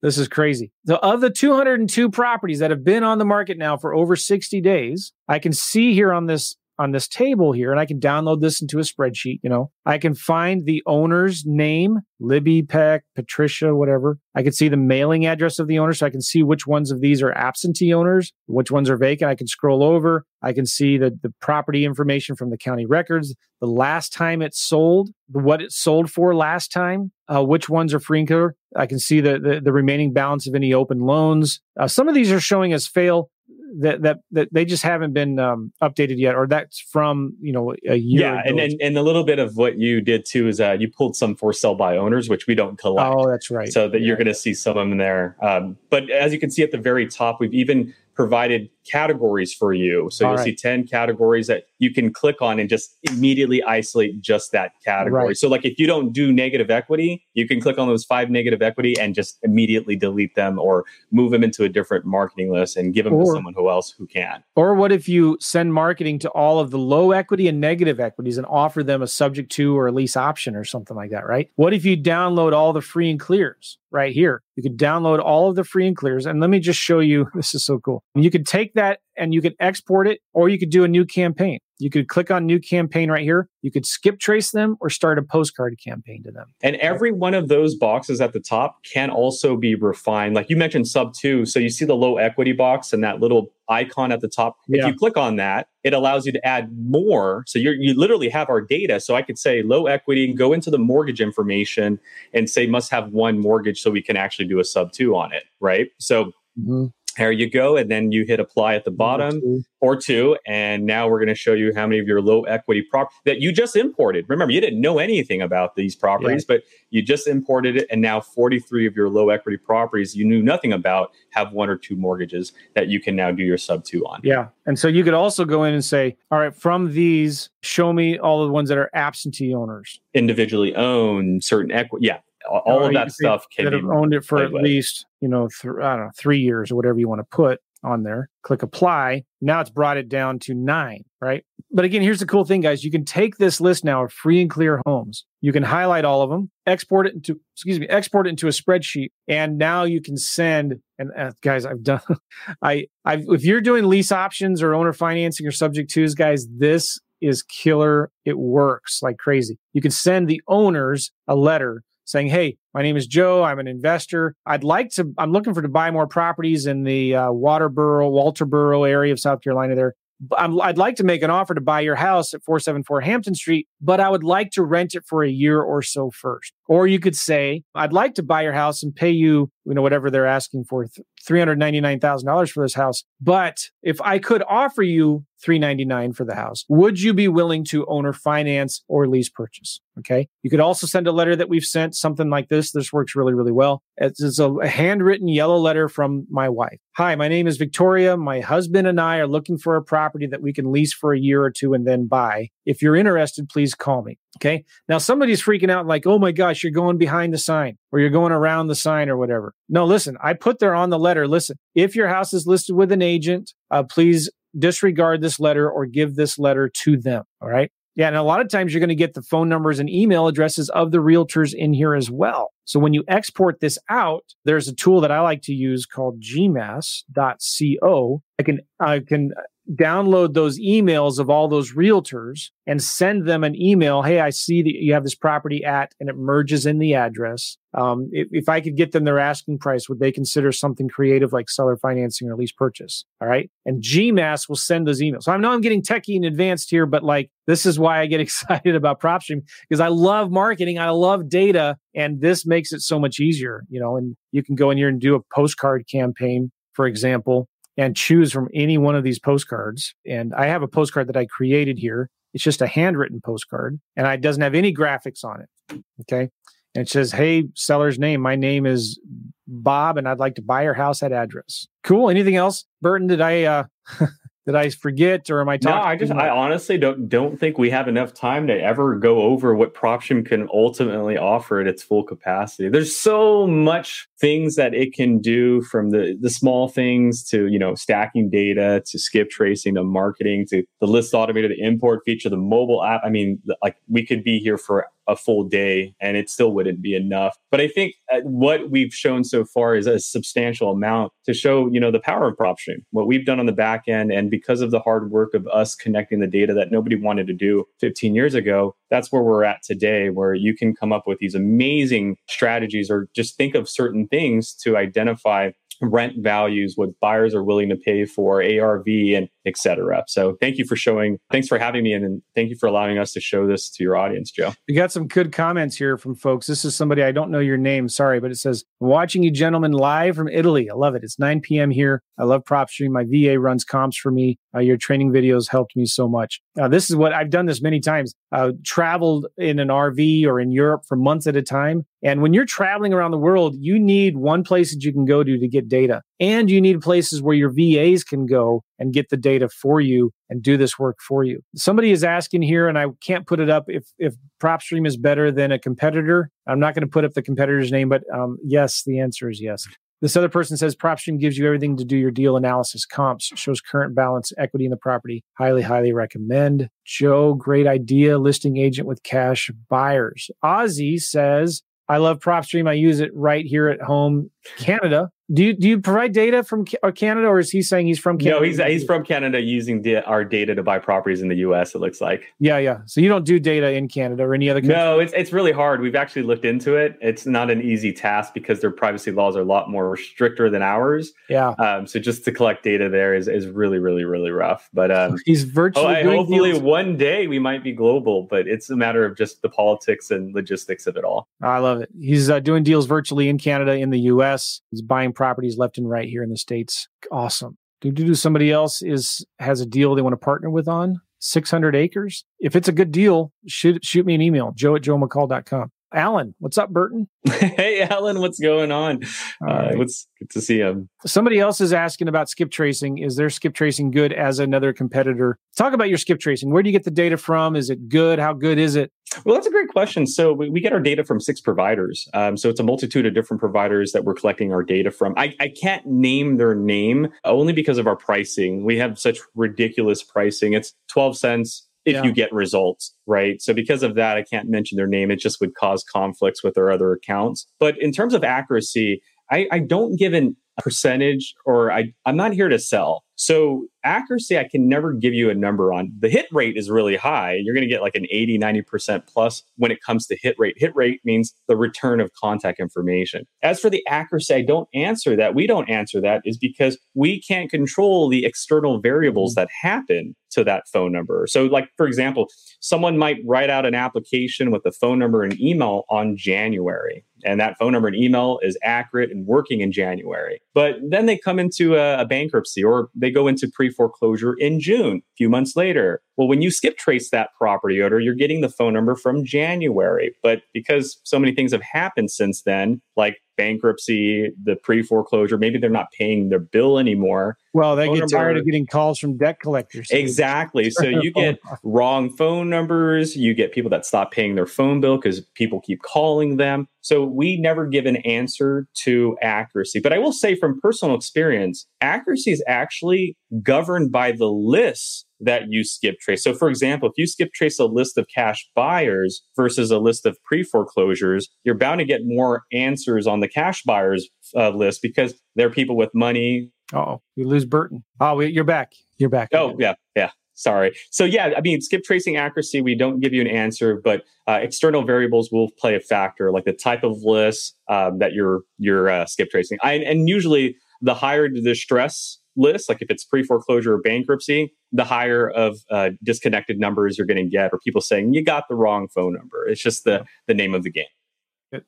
This 0.03 0.17
is 0.17 0.29
crazy. 0.29 0.73
So, 0.87 0.97
of 0.97 1.21
the 1.21 1.31
202 1.31 2.11
properties 2.11 2.61
that 2.61 2.71
have 2.71 2.85
been 2.85 3.05
on 3.05 3.19
the 3.19 3.25
market 3.25 3.59
now 3.59 3.77
for 3.77 3.95
over 3.95 4.17
60 4.17 4.61
days, 4.61 5.13
I 5.29 5.39
can 5.39 5.53
see 5.53 5.93
here 5.93 6.13
on 6.13 6.27
this 6.27 6.57
on 6.81 6.93
this 6.93 7.07
table 7.07 7.53
here 7.53 7.71
and 7.71 7.79
I 7.79 7.85
can 7.85 8.01
download 8.01 8.41
this 8.41 8.63
into 8.63 8.79
a 8.79 8.83
spreadsheet, 8.83 9.41
you 9.43 9.51
know. 9.51 9.71
I 9.85 9.99
can 9.99 10.15
find 10.15 10.65
the 10.65 10.83
owner's 10.87 11.45
name, 11.45 11.99
Libby 12.19 12.63
Peck, 12.63 13.05
Patricia, 13.15 13.75
whatever. 13.75 14.19
I 14.35 14.43
can 14.43 14.53
see 14.53 14.69
the 14.69 14.79
mailing 14.79 15.27
address 15.27 15.59
of 15.59 15.69
the 15.69 15.79
owner 15.79 15.93
so 15.93 16.07
I 16.07 16.11
can 16.11 16.23
see 16.23 16.43
which 16.43 16.67
ones 16.67 16.91
of 16.91 17.03
these 17.03 17.21
are 17.23 17.33
absentee 17.33 17.93
owners, 17.93 18.33
which 18.47 18.71
ones 18.71 18.89
are 18.89 18.97
vacant. 18.97 19.31
I 19.31 19.35
can 19.35 19.47
scroll 19.47 19.83
over. 19.83 20.25
I 20.43 20.55
can 20.55 20.65
see 20.65 20.97
the 20.97 21.11
the 21.23 21.35
property 21.43 21.85
information 21.85 22.35
from 22.35 22.49
the 22.49 22.57
county 22.57 22.87
records, 22.87 23.35
the 23.61 23.67
last 23.67 24.13
time 24.13 24.41
it 24.41 24.55
sold, 24.55 25.11
what 25.29 25.61
it 25.61 25.73
sold 25.73 26.11
for 26.11 26.35
last 26.35 26.73
time, 26.73 27.13
uh, 27.29 27.45
which 27.45 27.69
ones 27.69 27.93
are 27.93 28.01
free 28.01 28.21
and 28.21 28.29
clear. 28.29 28.57
I 28.75 28.87
can 28.87 28.99
see 28.99 29.21
the, 29.21 29.39
the, 29.39 29.61
the 29.61 29.73
remaining 29.73 30.13
balance 30.13 30.47
of 30.47 30.55
any 30.55 30.73
open 30.73 31.01
loans. 31.01 31.61
Uh, 31.79 31.89
some 31.89 32.09
of 32.09 32.15
these 32.15 32.33
are 32.33 32.41
showing 32.41 32.73
as 32.73 32.87
fail 32.87 33.31
that 33.79 34.03
that 34.03 34.19
that 34.33 34.49
they 34.53 34.65
just 34.65 34.83
haven't 34.83 35.13
been 35.13 35.39
um, 35.39 35.73
updated 35.83 36.19
yet, 36.19 36.35
or 36.35 36.47
that's 36.47 36.81
from 36.81 37.35
you 37.41 37.53
know 37.53 37.75
a 37.89 37.97
year. 37.97 38.23
Yeah, 38.23 38.43
and, 38.45 38.59
and 38.59 38.81
and 38.81 38.99
a 38.99 39.03
little 39.03 39.25
bit 39.25 39.39
of 39.39 39.57
what 39.57 39.79
you 39.79 40.01
did 40.01 40.25
too 40.25 40.49
is 40.49 40.61
uh, 40.61 40.77
you 40.79 40.91
pulled 40.91 41.17
some 41.17 41.37
for 41.37 41.53
sell 41.53 41.75
by 41.75 41.97
owners, 41.97 42.29
which 42.29 42.47
we 42.47 42.55
don't 42.55 42.77
collect. 42.79 43.15
Oh, 43.15 43.29
that's 43.29 43.51
right. 43.51 43.73
So 43.73 43.89
that 43.89 44.01
yeah. 44.01 44.07
you're 44.07 44.17
going 44.17 44.27
to 44.27 44.35
see 44.35 44.55
some 44.55 44.77
of 44.77 44.89
them 44.89 44.99
there. 44.99 45.37
Um, 45.43 45.77
but 45.89 46.11
as 46.11 46.33
you 46.33 46.41
can 46.41 46.51
see 46.51 46.63
at 46.63 46.71
the 46.71 46.79
very 46.79 47.07
top, 47.07 47.41
we've 47.41 47.55
even 47.55 47.95
provided 48.21 48.69
categories 48.85 49.55
for 49.55 49.73
you. 49.73 50.09
So 50.11 50.25
All 50.25 50.33
you'll 50.33 50.39
right. 50.39 50.45
see 50.45 50.55
10 50.55 50.87
categories 50.87 51.47
that 51.47 51.65
you 51.79 51.93
can 51.93 52.13
click 52.13 52.43
on 52.43 52.59
and 52.59 52.69
just 52.69 52.99
immediately 53.03 53.63
isolate 53.63 54.21
just 54.21 54.53
that 54.53 54.73
category. 54.85 55.29
Right. 55.29 55.37
So 55.37 55.49
like 55.49 55.65
if 55.65 55.79
you 55.79 55.87
don't 55.87 56.13
do 56.13 56.33
negative 56.33 56.71
equity, 56.71 57.25
you 57.35 57.49
can 57.49 57.61
click 57.61 57.79
on 57.79 57.89
those 57.89 58.05
five 58.05 58.31
negative 58.31 58.61
equity 58.61 58.95
and 58.99 59.15
just 59.15 59.39
immediately 59.43 59.97
delete 59.97 60.35
them 60.35 60.59
or 60.59 60.85
move 61.11 61.31
them 61.31 61.43
into 61.43 61.65
a 61.65 61.69
different 61.69 62.05
marketing 62.05 62.53
list 62.53 62.77
and 62.77 62.93
give 62.93 63.05
them 63.05 63.15
or, 63.15 63.25
to 63.25 63.37
someone 63.37 63.55
who 63.55 63.71
else 63.71 63.91
who 63.91 64.07
can. 64.07 64.43
Or 64.55 64.75
what 64.75 64.93
if 64.93 65.09
you 65.09 65.39
send 65.41 65.73
marketing 65.73 66.19
to 66.21 66.29
all 66.31 66.59
of 66.59 66.71
the 66.71 66.79
low 66.79 67.13
equity 67.13 67.49
and 67.49 67.61
negative 67.61 68.01
equities 68.01 68.37
and 68.37 68.47
offer 68.47 68.83
them 68.83 69.01
a 69.01 69.07
subject 69.07 69.51
to 69.53 69.79
or 69.79 69.87
a 69.87 69.93
lease 69.93 70.17
option 70.17 70.55
or 70.55 70.65
something 70.65 70.97
like 70.97 71.11
that, 71.11 71.27
right? 71.27 71.51
What 71.57 71.73
if 71.73 71.85
you 71.85 71.97
download 71.97 72.53
all 72.53 72.73
the 72.73 72.83
free 72.83 73.11
and 73.11 73.19
clears 73.19 73.79
right 73.91 74.13
here? 74.13 74.43
You 74.57 74.63
can 74.63 74.77
download 74.77 75.23
all 75.23 75.49
of 75.51 75.57
the 75.57 75.65
free 75.65 75.87
and 75.87 75.97
clears. 75.97 76.27
And 76.27 76.41
let 76.41 76.51
me 76.51 76.61
just 76.61 76.81
show 76.81 77.01
you 77.01 77.29
this 77.35 77.55
is 77.55 77.65
so 77.65 77.79
cool. 77.79 78.03
You 78.15 78.31
could 78.31 78.47
take 78.47 78.75
that 78.75 79.01
and 79.17 79.35
you 79.35 79.43
could 79.43 79.55
export 79.61 80.09
it 80.09 80.21
or 80.33 80.49
you 80.49 80.59
could 80.59 80.71
do 80.71 80.85
a 80.85 80.89
new 80.89 81.05
campaign. 81.05 81.59
You 81.81 81.91
could 81.91 82.09
click 82.09 82.31
on 82.31 82.47
new 82.47 82.61
campaign 82.61 83.11
right 83.11 83.23
here. 83.23 83.49
You 83.63 83.71
could 83.71 83.87
skip 83.87 84.19
trace 84.19 84.51
them 84.51 84.77
or 84.81 84.91
start 84.91 85.19
a 85.19 85.23
postcard 85.23 85.79
campaign 85.83 86.23
to 86.25 86.31
them. 86.31 86.53
And 86.63 86.77
every 86.77 87.11
one 87.11 87.35
of 87.35 87.49
those 87.49 87.75
boxes 87.75 88.21
at 88.21 88.33
the 88.33 88.41
top 88.41 88.85
can 88.85 89.11
also 89.11 89.57
be 89.57 89.75
refined. 89.75 90.35
Like 90.35 90.51
you 90.51 90.57
mentioned 90.57 90.89
sub 90.89 91.15
two. 91.15 91.47
So 91.47 91.59
you 91.59 91.71
see 91.71 91.85
the 91.85 91.97
low 91.97 92.19
equity 92.19 92.53
box 92.53 92.93
and 92.93 93.03
that 93.05 93.21
little 93.21 93.53
icon 93.69 94.13
at 94.13 94.21
the 94.21 94.29
top. 94.29 94.59
Yeah. 94.69 94.83
If 94.83 94.89
you 94.89 94.95
click 94.95 95.17
on 95.17 95.37
that, 95.37 95.69
it 95.85 95.95
allows 95.95 96.27
you 96.27 96.33
to 96.33 96.47
add 96.47 96.71
more. 96.77 97.45
So 97.47 97.59
you 97.59 97.71
you 97.73 97.95
literally 97.95 98.29
have 98.29 98.51
our 98.51 98.61
data. 98.61 99.01
So 99.01 99.15
I 99.15 99.23
could 99.23 99.39
say 99.39 99.63
low 99.63 99.87
equity 99.87 100.29
and 100.29 100.37
go 100.37 100.53
into 100.53 100.71
the 100.71 100.79
mortgage 100.79 101.21
information 101.21 101.99
and 102.35 102.51
say 102.51 102.67
must 102.67 102.91
have 102.91 103.11
one 103.13 103.39
mortgage 103.39 103.81
so 103.81 103.91
we 103.91 104.03
can 104.03 104.17
actually 104.17 104.47
do 104.47 104.61
a 104.61 104.65
sub 104.65 104.93
two 104.93 105.17
on 105.17 105.33
it. 105.33 105.45
Right. 105.61 105.89
So 105.99 106.27
mm-hmm. 106.59 106.87
There 107.17 107.33
you 107.33 107.51
go. 107.51 107.77
And 107.77 107.91
then 107.91 108.13
you 108.13 108.25
hit 108.25 108.41
apply 108.41 108.75
at 108.75 108.85
the 108.85 108.91
bottom 108.91 109.41
two. 109.41 109.63
or 109.81 109.97
two. 109.97 110.37
And 110.47 110.87
now 110.87 111.09
we're 111.09 111.19
going 111.19 111.29
to 111.29 111.35
show 111.35 111.53
you 111.53 111.73
how 111.75 111.87
many 111.87 111.99
of 111.99 112.07
your 112.07 112.21
low 112.21 112.43
equity 112.45 112.83
prop 112.83 113.11
that 113.25 113.41
you 113.41 113.53
just 113.53 113.77
imported. 113.77 114.27
Remember, 114.29 114.53
you 114.53 114.61
didn't 114.61 114.81
know 114.81 114.99
anything 114.99 115.43
about 115.43 115.77
these 115.77 115.95
properties, 115.95 116.45
yeah. 116.49 116.57
but 116.57 116.63
you 116.91 117.03
just 117.03 117.27
imported 117.27 117.77
it. 117.77 117.87
And 117.91 118.01
now 118.01 118.21
43 118.21 118.87
of 118.87 118.97
your 118.97 119.09
low 119.09 119.31
equity 119.31 119.57
properties 119.57 120.15
you 120.15 120.25
knew 120.25 120.43
nothing 120.43 120.73
about 120.73 121.13
have 121.31 121.53
one 121.53 121.69
or 121.69 121.77
two 121.77 121.97
mortgages 121.97 122.53
that 122.75 122.89
you 122.89 123.01
can 123.01 123.17
now 123.17 123.31
do 123.31 123.43
your 123.43 123.59
sub 123.59 123.85
two 123.85 124.05
on. 124.07 124.21
Yeah. 124.25 124.49
And 124.67 124.79
so 124.79 124.89
you 124.89 125.05
could 125.05 125.15
also 125.15 125.45
go 125.45 125.65
in 125.65 125.75
and 125.75 125.85
say, 125.85 126.17
all 126.31 126.39
right, 126.39 126.55
from 126.55 126.93
these, 126.93 127.51
show 127.63 127.93
me 127.93 128.19
all 128.19 128.45
the 128.47 128.53
ones 128.53 128.69
that 128.69 128.79
are 128.79 128.91
absentee 128.95 129.55
owners. 129.55 130.01
Individually 130.15 130.75
owned, 130.75 131.45
certain 131.45 131.71
equity. 131.71 132.07
Yeah 132.07 132.19
all 132.49 132.85
of 132.85 132.93
that 132.95 133.13
stuff 133.13 133.47
can 133.55 133.67
that 133.67 133.71
be 133.73 133.77
have 133.79 133.87
owned 133.87 134.15
it 134.15 134.25
for 134.25 134.43
at 134.43 134.53
with. 134.53 134.63
least 134.63 135.07
you 135.21 135.29
know 135.29 135.49
th- 135.61 135.75
I 135.83 135.97
don't 135.97 136.07
know 136.07 136.11
three 136.19 136.39
years 136.39 136.71
or 136.71 136.77
whatever 136.77 136.99
you 136.99 137.09
want 137.09 137.21
to 137.21 137.37
put 137.37 137.61
on 137.83 138.03
there. 138.03 138.29
Click 138.43 138.63
apply. 138.63 139.25
Now 139.41 139.61
it's 139.61 139.71
brought 139.71 139.97
it 139.97 140.09
down 140.09 140.39
to 140.41 140.55
nine, 140.55 141.05
right? 141.21 141.45
But 141.73 141.85
again, 141.85 142.03
here's 142.03 142.21
the 142.21 142.27
cool 142.27 142.45
thing, 142.45 142.61
guys. 142.61 142.85
You 142.85 142.91
can 142.91 143.05
take 143.05 143.37
this 143.37 143.61
list 143.61 143.85
now 143.85 144.05
of 144.05 144.13
free 144.13 144.41
and 144.41 144.51
clear 144.51 144.83
homes. 144.87 145.25
You 145.41 145.53
can 145.53 145.63
highlight 145.63 146.05
all 146.05 146.23
of 146.23 146.31
them, 146.31 146.51
export 146.67 147.07
it 147.07 147.15
into 147.15 147.41
excuse 147.55 147.79
me, 147.79 147.87
export 147.89 148.27
it 148.27 148.31
into 148.31 148.49
a 148.49 148.51
spreadsheet, 148.51 149.11
and 149.29 149.57
now 149.57 149.85
you 149.85 150.01
can 150.01 150.17
send. 150.17 150.75
And 150.99 151.11
uh, 151.17 151.33
guys, 151.43 151.65
I've 151.65 151.83
done. 151.83 152.01
I 152.63 152.87
I've 153.05 153.25
if 153.29 153.45
you're 153.45 153.61
doing 153.61 153.89
lease 153.89 154.13
options 154.13 154.63
or 154.63 154.75
owner 154.75 154.93
financing 154.93 155.47
or 155.47 155.53
subject 155.53 155.91
twos, 155.91 156.15
guys, 156.15 156.47
this 156.51 156.99
is 157.21 157.43
killer. 157.43 158.11
It 158.25 158.39
works 158.39 159.01
like 159.03 159.19
crazy. 159.19 159.59
You 159.73 159.83
can 159.83 159.91
send 159.91 160.29
the 160.29 160.43
owners 160.49 161.13
a 161.29 161.37
letter 161.37 161.83
saying, 162.05 162.29
Hey, 162.29 162.57
my 162.75 162.83
name 162.83 162.97
is 162.97 163.07
Joe. 163.07 163.43
I'm 163.43 163.59
an 163.59 163.69
investor. 163.69 164.35
I'd 164.47 164.65
like 164.65 164.91
to, 164.91 165.13
I'm 165.19 165.33
looking 165.33 165.55
for 165.55 165.63
to 165.63 165.69
buy 165.69 165.91
more 165.91 166.07
properties 166.07 166.67
in 166.67 166.85
the 166.85 167.15
uh, 167.15 167.29
Waterboro, 167.29 168.11
Walterboro 168.11 168.89
area 168.89 169.13
of 169.13 169.21
South 169.21 169.43
Carolina 169.43 169.75
there. 169.75 169.95
i 170.37 170.47
would 170.47 170.79
like 170.79 170.97
to 170.97 171.05
make 171.05 171.23
an 171.23 171.31
offer 171.31 171.55
to 171.55 171.61
buy 171.61 171.81
your 171.81 171.97
house 171.97 172.35
at 172.35 172.43
474 172.45 173.01
Hampton 173.01 173.35
Street, 173.35 173.69
but 173.81 174.01
I 174.01 174.09
would 174.09 174.25
like 174.25 174.51
to 174.53 174.63
rent 174.63 174.95
it 174.95 175.05
for 175.07 175.25
a 175.25 175.31
year 175.31 175.61
or 175.61 175.83
so 175.83 176.11
first. 176.11 176.53
Or 176.67 176.87
you 176.87 177.01
could 177.01 177.17
say, 177.17 177.63
I'd 177.75 177.93
like 177.93 178.15
to 178.15 178.23
buy 178.23 178.43
your 178.43 178.53
house 178.53 178.83
and 178.83 178.95
pay 178.95 179.11
you, 179.11 179.51
you 179.65 179.75
know, 179.75 179.83
whatever 179.83 180.11
they're 180.11 180.27
asking 180.27 180.65
for, 180.65 180.87
$399,000 181.29 182.51
for 182.51 182.65
this 182.65 182.75
house. 182.75 183.05
But 183.21 183.59
if 183.83 184.01
I 184.01 184.19
could 184.19 184.43
offer 184.49 184.83
you 184.83 185.25
399 185.43 186.13
for 186.13 186.25
the 186.25 186.35
house, 186.35 186.65
would 186.69 187.01
you 187.01 187.15
be 187.15 187.29
willing 187.29 187.65
to 187.67 187.87
owner 187.87 188.13
finance 188.13 188.83
or 188.89 189.09
lease 189.09 189.29
purchase? 189.29 189.81
Okay. 189.99 190.29
You 190.43 190.51
could 190.51 190.61
also 190.61 190.87
send 190.87 191.07
a 191.07 191.13
letter 191.13 191.37
that 191.37 191.49
we've 191.49 191.65
sent, 191.65 191.95
something 191.95 192.31
like 192.31 192.49
this. 192.49 192.73
This 192.73 192.93
works 192.93 193.15
really, 193.15 193.35
really 193.35 193.53
well. 193.53 193.83
It's 193.97 194.39
a 194.39 194.67
handwritten 194.67 195.29
yellow 195.29 195.59
letter 195.59 195.89
from 195.89 196.27
my 196.31 196.49
wife. 196.49 196.79
Hi, 196.97 197.15
my 197.17 197.29
name 197.29 197.47
is 197.47 197.59
Victoria. 197.59 198.17
My 198.17 198.41
husband 198.41 198.87
and 198.87 199.01
I 199.01 199.19
are 199.19 199.27
looking 199.27 199.59
for 199.59 199.77
a 199.77 199.83
property 199.83 200.27
that 200.27 200.43
we 200.43 200.53
can 200.53 200.73
lease 200.73 200.93
for 200.93 201.13
a 201.13 201.19
year 201.19 201.43
or 201.43 201.51
two 201.51 201.75
and 201.75 201.87
then 201.87 202.07
buy. 202.07 202.49
If 202.65 202.83
you're 202.83 202.97
interested, 202.97 203.49
please 203.49 203.75
call 203.75 204.03
me. 204.03 204.19
Okay. 204.39 204.65
Now 204.89 204.99
somebody's 204.99 205.43
freaking 205.43 205.71
out 205.71 205.87
like, 205.87 206.07
oh 206.07 206.19
my 206.19 206.33
gosh, 206.33 206.63
you're 206.63 206.73
going 206.73 206.97
behind 206.97 207.35
the 207.35 207.39
sign 207.39 207.77
or 207.93 208.01
you're 208.01 208.11
going 208.11 208.33
around 208.33 208.69
the 208.69 208.75
sign 208.75 209.09
or 209.09 209.17
whatever. 209.17 209.55
No, 209.69 209.85
listen, 209.85 210.17
I 210.23 210.35
put 210.35 210.61
there 210.61 210.75
on 210.75 210.91
the 210.91 210.99
letter, 210.99 211.29
listen, 211.29 211.59
if 211.75 211.95
your 211.95 212.09
house 212.09 212.33
is 212.33 212.47
listed 212.47 212.75
with 212.75 212.93
an 212.93 213.03
agent, 213.03 213.53
uh, 213.71 213.83
please 213.83 214.31
disregard 214.59 215.21
this 215.21 215.41
letter 215.41 215.71
or 215.71 215.87
give 215.87 216.17
this 216.17 216.39
letter 216.39 216.71
to 216.83 216.97
them. 216.97 217.25
All 217.41 217.49
right. 217.49 217.71
Yeah. 217.97 218.07
And 218.07 218.17
a 218.17 218.23
lot 218.23 218.41
of 218.41 218.49
times 218.49 218.73
you're 218.73 218.81
going 218.81 218.89
to 218.89 218.95
get 218.95 219.15
the 219.15 219.23
phone 219.23 219.49
numbers 219.49 219.79
and 219.79 219.91
email 219.91 220.27
addresses 220.27 220.71
of 220.71 220.91
the 220.91 220.99
realtors 220.99 221.53
in 221.53 221.73
here 221.73 221.95
as 221.95 222.11
well. 222.11 222.51
So 222.65 222.79
when 222.79 222.95
you 222.95 223.05
export 223.09 223.61
this 223.61 223.79
out, 223.89 224.25
there's 224.45 224.69
a 224.69 224.75
tool 224.75 225.01
that 225.01 225.11
I 225.11 225.21
like 225.21 225.43
to 225.43 225.53
use 225.53 225.87
called 225.87 226.23
gmass.co. 226.23 228.23
I 228.39 228.43
can, 228.43 228.61
I 228.79 229.01
can 229.01 229.33
download 229.75 230.35
those 230.35 230.59
emails 230.59 231.19
of 231.19 231.31
all 231.31 231.49
those 231.49 231.73
realtors 231.73 232.51
and 232.67 232.83
send 232.83 233.27
them 233.27 233.45
an 233.45 233.55
email. 233.61 234.03
Hey, 234.03 234.21
I 234.21 234.31
see 234.31 234.63
that 234.63 234.75
you 234.75 234.93
have 234.93 235.05
this 235.05 235.15
property 235.15 235.65
at, 235.65 235.95
and 236.01 236.09
it 236.09 236.17
merges 236.17 236.67
in 236.67 236.79
the 236.79 236.95
address. 236.95 237.57
Um, 237.73 238.09
if, 238.11 238.29
if 238.33 238.49
I 238.49 238.61
could 238.61 238.77
get 238.77 238.93
them 238.93 239.05
their 239.05 239.19
asking 239.19 239.59
price, 239.59 239.89
would 239.89 240.01
they 240.01 240.11
consider 240.11 240.51
something 240.51 240.89
creative 240.89 241.33
like 241.33 241.49
seller 241.49 241.77
financing 241.77 242.29
or 242.29 242.37
lease 242.37 242.53
purchase? 242.53 243.05
All 243.21 243.29
right. 243.29 243.49
And 243.65 243.83
GMass 243.83 244.49
will 244.49 244.57
send 244.57 244.89
those 244.89 245.01
emails. 245.01 245.25
So 245.25 245.33
I 245.33 245.37
know 245.37 245.53
I'm 245.53 245.61
getting 245.61 245.83
techie 245.83 246.17
and 246.17 246.25
advanced 246.25 246.69
here, 246.71 246.87
but 246.87 247.05
like 247.05 247.31
this 247.47 247.67
is 247.67 247.79
why 247.79 248.01
I 248.01 248.07
get 248.07 248.21
excited 248.21 248.75
about 248.75 249.01
PropStream 249.01 249.43
because 249.69 249.81
I 249.81 249.89
love 249.89 250.31
marketing. 250.31 250.79
I 250.79 250.91
love 250.91 251.29
data 251.29 251.77
and 251.95 252.21
this 252.21 252.45
makes 252.45 252.73
it 252.73 252.81
so 252.81 252.99
much 252.99 253.21
easier, 253.21 253.65
you 253.69 253.81
know, 253.81 253.97
and 253.97 254.17
you 254.33 254.43
can 254.43 254.57
go 254.57 254.71
in 254.71 254.79
here 254.79 254.89
and 254.89 255.01
do 255.01 255.15
a 255.15 255.21
postcard 255.33 255.85
campaign, 255.91 256.51
for 256.73 256.87
example, 256.87 257.49
and 257.81 257.97
choose 257.97 258.31
from 258.31 258.47
any 258.53 258.77
one 258.77 258.95
of 258.95 259.05
these 259.05 259.19
postcards. 259.19 259.95
And 260.07 260.35
I 260.35 260.47
have 260.49 260.63
a 260.63 260.69
postcard 260.69 261.07
that 261.07 261.17
I 261.17 261.25
created 261.25 261.79
here. 261.79 262.11
It's 262.35 262.45
just 262.45 262.61
a 262.61 262.67
handwritten 262.67 263.23
postcard 263.23 263.81
and 263.97 264.07
it 264.07 264.21
doesn't 264.21 264.43
have 264.43 264.55
any 264.55 264.73
graphics 264.73 265.25
on 265.25 265.41
it. 265.41 265.83
Okay. 266.03 266.29
And 266.75 266.83
it 266.87 266.91
says, 266.91 267.11
Hey, 267.11 267.45
seller's 267.55 267.99
name. 267.99 268.21
My 268.21 268.37
name 268.37 268.67
is 268.67 269.01
Bob 269.49 269.97
and 269.97 270.07
I'd 270.07 270.19
like 270.19 270.35
to 270.35 270.43
buy 270.43 270.63
your 270.63 270.75
house 270.75 271.03
at 271.03 271.11
address. 271.11 271.67
Cool. 271.83 272.11
Anything 272.11 272.37
else? 272.37 272.67
Burton, 272.83 273.07
did 273.07 273.23
I 273.23 273.45
uh 273.45 273.65
did 274.45 274.57
I 274.57 274.69
forget 274.69 275.31
or 275.31 275.41
am 275.41 275.49
I 275.49 275.57
talking? 275.57 275.81
No, 275.81 275.83
I 275.83 275.97
just 275.97 276.13
I 276.13 276.29
honestly 276.29 276.77
don't 276.77 277.09
don't 277.09 277.41
think 277.41 277.57
we 277.57 277.71
have 277.71 277.89
enough 277.89 278.13
time 278.13 278.47
to 278.49 278.61
ever 278.61 278.97
go 278.97 279.23
over 279.23 279.55
what 279.55 279.73
PropStream 279.73 280.27
can 280.27 280.51
ultimately 280.53 281.17
offer 281.17 281.63
at 281.63 281.67
its 281.67 281.83
full 281.83 282.05
capacity. 282.05 282.69
There's 282.69 282.95
so 282.95 283.47
much 283.47 284.07
things 284.21 284.57
that 284.57 284.75
it 284.75 284.93
can 284.93 285.19
do 285.19 285.63
from 285.63 285.91
the 285.91 286.17
the 286.21 286.31
small 286.31 286.69
things 286.69 287.25
to 287.25 287.47
you 287.47 287.59
know 287.59 287.75
stacking 287.75 288.29
data 288.31 288.83
to 288.87 288.99
skip 288.99 289.31
tracing 289.31 289.75
to 289.75 289.83
marketing 289.83 290.47
to 290.49 290.63
the 290.81 290.87
list 290.87 291.15
automated 291.15 291.51
the 291.51 291.61
import 291.61 292.01
feature 292.05 292.29
the 292.29 292.37
mobile 292.37 292.85
app. 292.85 293.01
I 293.05 293.09
mean, 293.09 293.41
like 293.63 293.77
we 293.89 294.05
could 294.05 294.23
be 294.23 294.39
here 294.39 294.59
for 294.59 294.87
a 295.11 295.17
full 295.17 295.45
day 295.45 295.95
and 296.01 296.17
it 296.17 296.31
still 296.31 296.53
wouldn't 296.53 296.81
be 296.81 296.95
enough. 296.95 297.37
But 297.51 297.61
I 297.61 297.69
think 297.69 297.95
uh, 298.13 298.21
what 298.21 298.71
we've 298.71 298.95
shown 298.95 299.25
so 299.25 299.45
far 299.45 299.75
is 299.75 299.87
a 299.87 299.99
substantial 299.99 300.71
amount 300.71 301.13
to 301.27 301.35
show, 301.35 301.69
you 301.71 301.81
know, 301.81 301.91
the 301.91 302.01
power 302.01 302.29
of 302.29 302.37
PropStream, 302.37 302.85
what 302.91 303.07
we've 303.07 303.27
done 303.27 303.41
on 303.41 303.47
the 303.47 303.53
back 303.53 303.89
end. 303.89 304.13
And 304.13 304.31
because 304.31 304.61
of 304.61 304.71
the 304.71 304.81
hard 304.81 305.11
work 305.11 305.35
of 305.35 305.47
us 305.49 305.75
connecting 305.75 306.21
the 306.21 306.27
data 306.27 306.55
that 306.55 306.71
nobody 306.71 306.97
wanted 306.97 307.27
to 307.27 307.33
do 307.33 307.65
15 307.81 308.15
years 308.15 308.35
ago, 308.35 308.77
that's 308.91 309.13
where 309.13 309.23
we're 309.23 309.45
at 309.45 309.63
today, 309.63 310.11
where 310.11 310.35
you 310.35 310.57
can 310.57 310.75
come 310.75 310.93
up 310.93 311.05
with 311.07 311.19
these 311.19 311.35
amazing 311.35 312.17
strategies 312.29 312.91
or 312.91 313.09
just 313.15 313.37
think 313.37 313.55
of 313.55 313.69
certain 313.69 314.07
things 314.09 314.55
to 314.55 314.77
identify 314.77 315.51
rent 315.81 316.15
values, 316.19 316.75
what 316.77 316.99
buyers 317.01 317.35
are 317.35 317.43
willing 317.43 317.69
to 317.71 317.77
pay 317.77 318.05
for, 318.05 318.43
ARV, 318.43 318.87
and 318.87 319.29
et 319.47 319.57
cetera. 319.57 320.05
So 320.07 320.37
thank 320.41 320.59
you 320.59 320.65
for 320.65 320.77
showing, 320.77 321.19
thanks 321.31 321.49
for 321.49 321.59
having 321.59 321.83
me, 321.83 321.93
and 321.93 322.23
thank 322.35 322.51
you 322.51 322.57
for 322.57 322.67
allowing 322.67 322.99
us 322.99 323.13
to 323.15 323.21
show 323.21 323.47
this 323.47 323.71
to 323.71 323.83
your 323.83 323.97
audience, 323.97 324.31
Joe. 324.31 324.53
We 324.69 324.75
got 324.75 324.93
some 324.93 325.09
good 325.09 325.33
comments 325.33 325.77
here 325.77 325.97
from 325.97 326.15
folks. 326.15 326.47
This 326.47 326.65
is 326.65 326.75
somebody 326.75 327.03
I 327.03 327.13
don't 327.13 327.31
know 327.31 327.39
your 327.39 327.57
name, 327.57 327.89
sorry, 327.89 328.21
but 328.21 328.31
it 328.31 328.37
says, 328.37 328.65
watching 328.79 329.23
you 329.23 329.31
gentlemen 329.31 329.73
live 329.73 330.17
from 330.17 330.29
Italy. 330.29 330.69
I 330.71 330.75
love 330.75 330.95
it. 330.95 331.03
It's 331.03 331.19
9 331.19 331.41
p.m. 331.41 331.71
here. 331.71 332.03
I 332.19 332.25
love 332.25 332.45
PropStream. 332.45 332.91
My 332.91 333.05
VA 333.05 333.39
runs 333.41 333.65
comps 333.65 333.97
for 333.97 334.11
me. 334.11 334.39
Uh, 334.55 334.61
your 334.61 334.77
training 334.77 335.13
videos 335.13 335.51
helped 335.51 335.75
me 335.77 335.87
so 335.87 336.09
much. 336.09 336.41
Uh, 336.59 336.69
this 336.69 336.91
is 336.91 336.97
what 336.97 337.13
I've 337.13 337.31
done 337.31 337.47
this 337.47 337.63
many 337.63 337.81
times. 337.81 338.15
Uh, 338.33 338.53
traveled 338.65 339.27
in 339.37 339.59
an 339.59 339.69
RV 339.69 340.27
or 340.27 340.41
in 340.41 340.51
Europe 340.51 340.83
for 340.89 340.97
months 340.97 341.27
at 341.27 341.37
a 341.37 341.43
time. 341.43 341.87
And 342.03 342.23
when 342.23 342.33
you're 342.33 342.47
traveling 342.47 342.93
around 342.93 343.11
the 343.13 343.19
world, 343.19 343.55
you 343.59 343.79
need 343.79 344.17
one 344.17 344.43
place 344.43 344.75
that 344.75 344.83
you 344.83 344.93
can 344.93 345.05
go 345.05 345.23
to 345.23 345.39
to 345.39 345.49
get 345.49 345.69
data. 345.69 346.03
And 346.19 346.51
you 346.51 346.61
need 346.61 346.81
places 346.81 347.23
where 347.23 347.37
your 347.37 347.51
VAs 347.51 348.05
can 348.05 348.27
go 348.27 348.65
and 348.79 348.93
get 348.93 349.11
the 349.11 349.17
data 349.17 349.49
for 349.49 349.81
you 349.81 350.13
and 350.29 350.43
do 350.43 350.57
this 350.57 350.79
work 350.79 350.99
for 351.07 351.25
you. 351.25 351.41
Somebody 351.55 351.93
is 351.93 352.03
asking 352.03 352.43
here, 352.43 352.69
and 352.69 352.79
I 352.79 352.87
can't 353.05 353.27
put 353.27 353.41
it 353.41 353.51
up 353.51 353.65
if, 353.69 353.85
if 353.99 354.15
PropStream 354.43 354.87
is 354.87 354.97
better 354.97 355.31
than 355.31 355.53
a 355.53 355.59
competitor. 355.59 356.31
I'm 356.47 356.61
not 356.61 356.75
going 356.75 356.87
to 356.87 356.91
put 356.91 357.05
up 357.05 357.13
the 357.13 357.23
competitor's 357.23 357.71
name, 357.71 357.89
but 357.89 358.03
um, 358.13 358.39
yes, 358.45 358.83
the 358.85 358.99
answer 358.99 359.31
is 359.31 359.41
yes. 359.41 359.67
This 360.01 360.17
other 360.17 360.29
person 360.31 360.57
says 360.57 360.75
PropStream 360.75 361.21
gives 361.21 361.37
you 361.37 361.47
everything 361.47 361.77
to 361.77 361.85
do 361.85 361.97
your 361.97 362.11
deal 362.11 362.37
analysis, 362.37 362.87
comps, 362.87 363.33
shows 363.35 363.61
current 363.61 363.95
balance, 363.95 364.33
equity 364.39 364.65
in 364.65 364.71
the 364.71 364.77
property. 364.77 365.25
Highly, 365.37 365.63
highly 365.63 365.93
recommend. 365.93 366.71
Joe, 366.87 367.35
great 367.35 367.67
idea. 367.67 368.19
Listing 368.19 368.57
agent 368.57 368.89
with 368.89 369.03
cash 369.03 369.51
buyers. 369.69 370.31
Ozzy 370.43 371.01
says, 371.01 371.63
I 371.89 371.99
love 371.99 372.21
PropStream. 372.21 372.69
I 372.69 372.75
use 372.75 373.01
it 373.01 373.11
right 373.15 373.45
here 373.45 373.69
at 373.69 373.83
home. 373.83 374.31
Canada, 374.59 375.11
do 375.33 375.45
you 375.45 375.53
do 375.55 375.69
you 375.69 375.81
provide 375.81 376.13
data 376.13 376.43
from 376.43 376.65
uh, 376.83 376.91
Canada, 376.91 377.29
or 377.29 377.39
is 377.39 377.51
he 377.51 377.63
saying 377.63 377.87
he's 377.87 377.99
from 377.99 378.19
Canada? 378.19 378.41
No, 378.41 378.47
he's 378.47 378.59
he's 378.59 378.85
from 378.85 379.05
Canada 379.05 379.41
using 379.41 379.83
the, 379.83 380.05
our 380.05 380.25
data 380.25 380.55
to 380.57 380.63
buy 380.63 380.79
properties 380.79 381.23
in 381.23 381.29
the 381.29 381.37
U.S. 381.37 381.75
It 381.75 381.79
looks 381.79 382.01
like. 382.01 382.25
Yeah, 382.41 382.59
yeah. 382.59 382.79
So 382.87 383.01
you 383.01 383.09
don't 383.09 383.25
do 383.25 383.39
data 383.39 383.71
in 383.71 383.87
Canada 383.87 384.25
or 384.25 384.35
any 384.35 384.51
other 384.51 384.61
country? 384.61 384.77
No, 384.77 384.99
it's 384.99 385.13
it's 385.13 385.33
really 385.33 385.53
hard. 385.53 385.81
We've 385.81 385.95
actually 385.95 386.23
looked 386.23 386.45
into 386.45 386.75
it. 386.75 386.99
It's 387.01 387.27
not 387.27 387.49
an 387.49 387.63
easy 387.63 387.93
task 387.93 388.35
because 388.35 388.61
their 388.61 388.73
privacy 388.73 389.13
laws 389.13 389.37
are 389.37 389.43
a 389.43 389.45
lot 389.45 389.71
more 389.71 389.97
stricter 389.97 390.51
than 390.51 390.63
ours. 390.63 391.13
Yeah. 391.29 391.51
Um, 391.59 391.87
so 391.87 392.01
just 392.01 392.25
to 392.25 392.33
collect 392.33 392.65
data 392.65 392.89
there 392.89 393.15
is 393.15 393.29
is 393.29 393.47
really 393.47 393.79
really 393.79 394.05
really 394.05 394.31
rough. 394.31 394.69
But 394.73 394.91
um, 394.91 395.17
he's 395.27 395.45
virtually. 395.45 395.97
Oh, 395.97 396.17
hopefully 396.17 396.53
deals. 396.53 396.63
one 396.63 396.97
day 396.97 397.29
we 397.29 397.39
might 397.39 397.63
be 397.63 397.73
global, 397.73 398.25
but 398.25 398.49
it's 398.49 398.69
a 398.69 398.77
matter 398.77 399.05
of 399.05 399.17
just 399.17 399.43
the 399.43 399.49
politics 399.49 400.11
and 400.11 400.35
logistics 400.35 400.89
of 400.89 400.97
it 400.97 401.05
all. 401.05 401.29
I 401.41 401.59
love 401.59 401.83
it. 401.83 401.89
He's 402.01 402.29
uh, 402.29 402.41
doing 402.41 402.65
deals 402.65 402.87
virtually 402.87 403.29
in 403.29 403.39
Canada, 403.39 403.77
in 403.77 403.91
the 403.91 404.01
U.S. 404.01 404.61
He's 404.71 404.83
buying 404.83 405.13
properties 405.21 405.59
left 405.59 405.77
and 405.77 405.87
right 405.87 406.09
here 406.09 406.23
in 406.23 406.31
the 406.31 406.37
states. 406.39 406.89
Awesome. 407.13 407.59
Do 407.83 407.93
do 407.93 408.15
somebody 408.15 408.51
else 408.51 408.81
is 408.81 409.23
has 409.39 409.61
a 409.61 409.67
deal 409.67 409.95
they 409.95 410.01
want 410.01 410.15
to 410.15 410.25
partner 410.25 410.49
with 410.49 410.67
on 410.67 410.99
600 411.19 411.77
acres? 411.77 412.25
If 412.39 412.57
it's 412.57 412.69
a 412.69 412.73
good 412.73 412.91
deal, 412.91 413.31
shoot 413.47 413.85
shoot 413.85 414.07
me 414.07 414.15
an 414.15 414.23
email, 414.23 414.53
joe 414.57 414.77
at 414.77 414.83
joemccall.com. 414.83 415.71
Alan, 415.93 416.35
what's 416.39 416.59
up, 416.59 416.71
Burton? 416.71 417.09
hey, 417.25 417.83
Alan, 417.83 418.21
what's 418.21 418.39
going 418.39 418.71
on? 418.71 419.03
Uh, 419.47 419.71
It's 419.73 420.07
good 420.19 420.31
to 420.31 420.41
see 420.41 420.59
him. 420.59 420.89
Somebody 421.05 421.41
else 421.41 421.61
is 421.61 421.73
asking 421.73 422.09
about 422.09 422.29
skip 422.29 422.51
tracing. 422.51 422.99
Is 422.99 423.17
their 423.17 423.31
skip 423.31 423.55
tracing 423.55 423.91
good 423.91 424.13
as 424.13 424.39
another 424.39 424.73
competitor? 424.73 425.39
Talk 425.57 425.73
about 425.73 425.89
your 425.89 425.99
skip 425.99 426.21
tracing. 426.21 426.51
Where 426.51 426.63
do 426.63 426.69
you 426.69 426.73
get 426.73 426.85
the 426.85 426.91
data 426.91 427.17
from? 427.17 427.57
Is 427.57 427.71
it 427.71 427.89
good? 427.89 428.19
How 428.19 428.33
good 428.33 428.59
is 428.59 428.77
it? 428.77 428.93
Well, 429.25 429.35
that's 429.35 429.47
a 429.47 429.51
great 429.51 429.69
question. 429.69 430.07
So 430.07 430.33
we, 430.33 430.49
we 430.51 430.61
get 430.61 430.73
our 430.73 430.81
data 430.81 431.03
from 431.05 431.19
six 431.19 431.41
providers. 431.41 432.09
Um, 432.15 432.37
so 432.37 432.49
it's 432.49 432.61
a 432.61 432.65
multitude 432.65 433.07
of 433.07 433.15
different 433.15 433.41
providers 433.41 433.91
that 433.93 434.05
we're 434.05 434.15
collecting 434.15 434.53
our 434.53 434.63
data 434.63 434.93
from. 434.93 435.15
I, 435.17 435.35
I 435.41 435.49
can't 435.61 435.85
name 435.85 436.37
their 436.37 436.55
name 436.55 437.09
only 437.25 437.53
because 437.53 437.79
of 437.79 437.89
our 437.89 437.97
pricing. 437.97 438.65
We 438.65 438.79
have 438.79 438.99
such 439.01 439.19
ridiculous 439.35 440.05
pricing. 440.05 440.53
It's 440.53 440.75
12 440.89 441.19
cents 441.19 441.67
if 441.91 441.97
yeah. 441.97 442.05
you 442.05 442.13
get 442.13 442.33
results, 442.33 442.95
right? 443.07 443.41
So 443.43 443.53
because 443.53 443.83
of 443.83 443.95
that, 443.97 444.17
I 444.17 444.23
can't 444.23 444.49
mention 444.49 444.77
their 444.77 444.87
name. 444.87 445.11
It 445.11 445.21
just 445.21 445.41
would 445.41 445.55
cause 445.55 445.85
conflicts 445.85 446.43
with 446.43 446.55
their 446.55 446.71
other 446.71 446.93
accounts. 446.93 447.47
But 447.59 447.81
in 447.81 447.93
terms 447.93 448.15
of 448.15 448.25
accuracy, 448.25 449.03
I, 449.31 449.47
I 449.53 449.59
don't 449.59 449.97
give 449.97 450.15
a 450.15 450.31
percentage 450.59 451.35
or 451.45 451.71
I, 451.71 451.93
I'm 452.07 452.17
not 452.17 452.33
here 452.33 452.49
to 452.49 452.59
sell. 452.59 453.05
So 453.21 453.67
accuracy, 453.85 454.39
I 454.39 454.49
can 454.51 454.67
never 454.67 454.95
give 454.95 455.13
you 455.13 455.29
a 455.29 455.35
number 455.35 455.75
on. 455.75 455.93
The 456.01 456.09
hit 456.09 456.27
rate 456.33 456.57
is 456.57 456.71
really 456.71 456.97
high. 456.97 457.35
You're 457.35 457.53
going 457.55 457.69
to 457.69 457.73
get 457.73 457.83
like 457.83 457.95
an 457.95 458.07
80, 458.11 458.39
90% 458.39 459.07
plus 459.07 459.43
when 459.57 459.71
it 459.71 459.83
comes 459.85 460.07
to 460.07 460.17
hit 460.23 460.37
rate. 460.39 460.55
Hit 460.57 460.75
rate 460.75 461.03
means 461.05 461.35
the 461.47 461.55
return 461.55 462.01
of 462.01 462.11
contact 462.15 462.59
information. 462.59 463.27
As 463.43 463.61
for 463.61 463.69
the 463.69 463.87
accuracy, 463.87 464.35
I 464.35 464.41
don't 464.41 464.71
answer 464.73 465.17
that. 465.17 465.35
We 465.35 465.47
don't 465.47 465.69
answer 465.69 466.01
that 466.01 466.23
is 466.25 466.39
because 466.39 466.79
we 466.95 467.21
can't 467.21 467.51
control 467.51 468.09
the 468.09 468.25
external 468.25 468.81
variables 468.81 469.35
that 469.35 469.51
happen 469.61 470.17
to 470.31 470.43
that 470.45 470.65
phone 470.73 470.91
number. 470.91 471.27
So, 471.29 471.45
like, 471.45 471.69
for 471.77 471.87
example, 471.87 472.29
someone 472.61 472.97
might 472.97 473.19
write 473.27 473.51
out 473.51 473.67
an 473.67 473.75
application 473.75 474.51
with 474.51 474.65
a 474.65 474.73
phone 474.73 474.99
number 474.99 475.23
and 475.23 475.39
email 475.39 475.85
on 475.91 476.17
January 476.17 477.05
and 477.25 477.41
that 477.41 477.57
phone 477.59 477.73
number 477.73 477.89
and 477.89 477.97
email 477.97 478.39
is 478.43 478.59
accurate 478.63 479.11
and 479.11 479.27
working 479.27 479.61
in 479.61 479.73
January. 479.73 480.41
But 480.55 480.77
then 480.89 481.07
they 481.07 481.17
come 481.17 481.39
into 481.39 481.77
a, 481.77 482.01
a 482.01 482.05
bankruptcy 482.05 482.63
or 482.63 482.91
they 482.95 483.11
go 483.11 483.29
into 483.29 483.49
pre 483.49 483.71
foreclosure 483.71 484.35
in 484.35 484.61
June, 484.61 484.99
a 484.99 485.17
few 485.17 485.29
months 485.29 485.57
later. 485.57 486.03
Well, 486.17 486.29
when 486.29 486.43
you 486.43 486.51
skip 486.51 486.77
trace 486.77 487.11
that 487.11 487.31
property 487.39 487.83
owner, 487.83 487.99
you're 487.99 488.15
getting 488.15 488.41
the 488.41 488.49
phone 488.49 488.75
number 488.75 488.95
from 488.95 489.25
January. 489.25 490.15
But 490.23 490.43
because 490.53 491.01
so 491.05 491.19
many 491.19 491.35
things 491.35 491.53
have 491.53 491.63
happened 491.63 492.11
since 492.11 492.43
then, 492.43 492.83
like 492.97 493.23
bankruptcy, 493.41 494.33
the 494.45 494.57
pre 494.57 494.83
foreclosure, 494.83 495.39
maybe 495.39 495.59
they're 495.59 495.71
not 495.71 495.91
paying 495.93 496.29
their 496.29 496.39
bill 496.39 496.79
anymore. 496.79 497.39
Well, 497.55 497.75
they 497.75 497.87
phone 497.87 497.95
get 497.95 498.01
number, 498.01 498.17
tired 498.17 498.37
of 498.37 498.45
getting 498.45 498.67
calls 498.67 498.99
from 498.99 499.17
debt 499.17 499.41
collectors. 499.41 499.89
Exactly. 499.91 500.71
So 500.71 500.85
you 500.85 501.11
get 501.11 501.39
wrong 501.63 502.15
phone 502.17 502.51
numbers. 502.51 503.17
You 503.17 503.33
get 503.35 503.53
people 503.53 503.71
that 503.71 503.87
stop 503.87 504.13
paying 504.13 504.35
their 504.35 504.47
phone 504.47 504.81
bill 504.81 504.97
because 504.97 505.21
people 505.35 505.61
keep 505.61 505.81
calling 505.83 506.37
them. 506.37 506.69
So 506.83 507.05
we 507.05 507.39
never 507.39 507.67
give 507.67 507.87
an 507.87 507.97
answer 507.97 508.67
to 508.85 509.17
accuracy. 509.23 509.81
But 509.81 509.93
I 509.93 509.99
will 509.99 510.13
say 510.13 510.35
from 510.35 510.61
personal 510.61 510.95
experience, 510.95 511.67
accuracy 511.81 512.33
is 512.33 512.45
actually 512.47 513.17
governed 513.43 513.91
by 513.91 514.13
the 514.13 514.29
lists 514.29 515.07
that 515.21 515.45
you 515.49 515.65
skip 515.65 515.99
trace. 516.01 516.25
So, 516.25 516.35
for 516.35 516.49
example, 516.49 516.89
if 516.89 516.95
you 516.97 517.07
skip 517.07 517.33
trace 517.33 517.59
a 517.59 517.67
list 517.67 517.99
of 517.99 518.07
cash 518.15 518.49
buyers 518.55 519.23
versus 519.37 519.71
a 519.71 519.79
list 519.79 520.07
of 520.07 520.17
pre 520.25 520.43
foreclosures, 520.43 521.29
you're 521.45 521.55
bound 521.55 521.81
to 521.81 521.85
get 521.85 522.01
more 522.05 522.45
answers 522.53 523.07
on 523.07 523.21
the 523.21 523.29
cash 523.29 523.63
buyers 523.63 524.09
uh, 524.37 524.51
list 524.51 524.83
because 524.83 525.15
they're 525.37 525.51
people 525.51 525.77
with 525.77 525.91
money, 525.95 526.51
Oh, 526.73 527.03
you 527.17 527.27
lose 527.27 527.45
Burton. 527.45 527.85
Oh, 528.01 528.21
you're 528.21 528.45
back. 528.45 528.73
You're 528.99 529.09
back. 529.09 529.31
Oh, 529.35 529.57
yeah, 529.59 529.75
yeah. 529.97 530.11
Sorry. 530.35 530.75
So 530.91 531.05
yeah, 531.05 531.33
I 531.37 531.41
mean, 531.43 531.61
skip 531.61 531.85
tracing 531.85 532.17
accuracy, 532.17 532.63
we 532.63 532.75
don't 532.75 533.01
give 533.01 533.13
you 533.13 533.21
an 533.21 533.27
answer, 533.27 533.79
but 533.83 534.05
uh, 534.27 534.39
external 534.41 534.85
variables 534.85 535.31
will 535.31 535.51
play 535.59 535.75
a 535.75 535.81
factor, 535.81 536.33
like 536.33 536.45
the 536.45 536.55
type 536.55 536.83
of 536.83 536.97
list 537.03 537.57
um, 537.69 537.99
that 537.99 538.13
you're 538.13 538.41
you're 538.57 538.89
uh, 538.89 539.05
skip 539.05 539.31
tracing. 539.31 539.59
I, 539.63 539.75
and 539.75 540.09
usually, 540.09 540.57
the 540.81 540.95
higher 540.95 541.29
the 541.29 541.43
distress 541.43 542.20
list, 542.37 542.69
like 542.69 542.81
if 542.81 542.91
it's 542.91 543.05
pre 543.05 543.23
foreclosure 543.23 543.75
or 543.75 543.79
bankruptcy, 543.79 544.53
the 544.73 544.85
higher 544.85 545.29
of 545.31 545.59
uh, 545.71 545.91
disconnected 546.03 546.59
numbers 546.59 546.97
you're 546.97 547.07
going 547.07 547.25
to 547.25 547.31
get, 547.31 547.51
or 547.53 547.59
people 547.65 547.81
saying 547.81 548.15
you 548.15 548.25
got 548.25 548.45
the 548.49 548.55
wrong 548.55 548.89
phone 548.89 549.15
number. 549.15 549.47
It's 549.49 549.63
just 549.63 549.85
the 549.85 550.05
the 550.27 550.35
name 550.35 550.55
of 550.55 550.63
the 550.63 550.71
game. 550.71 550.85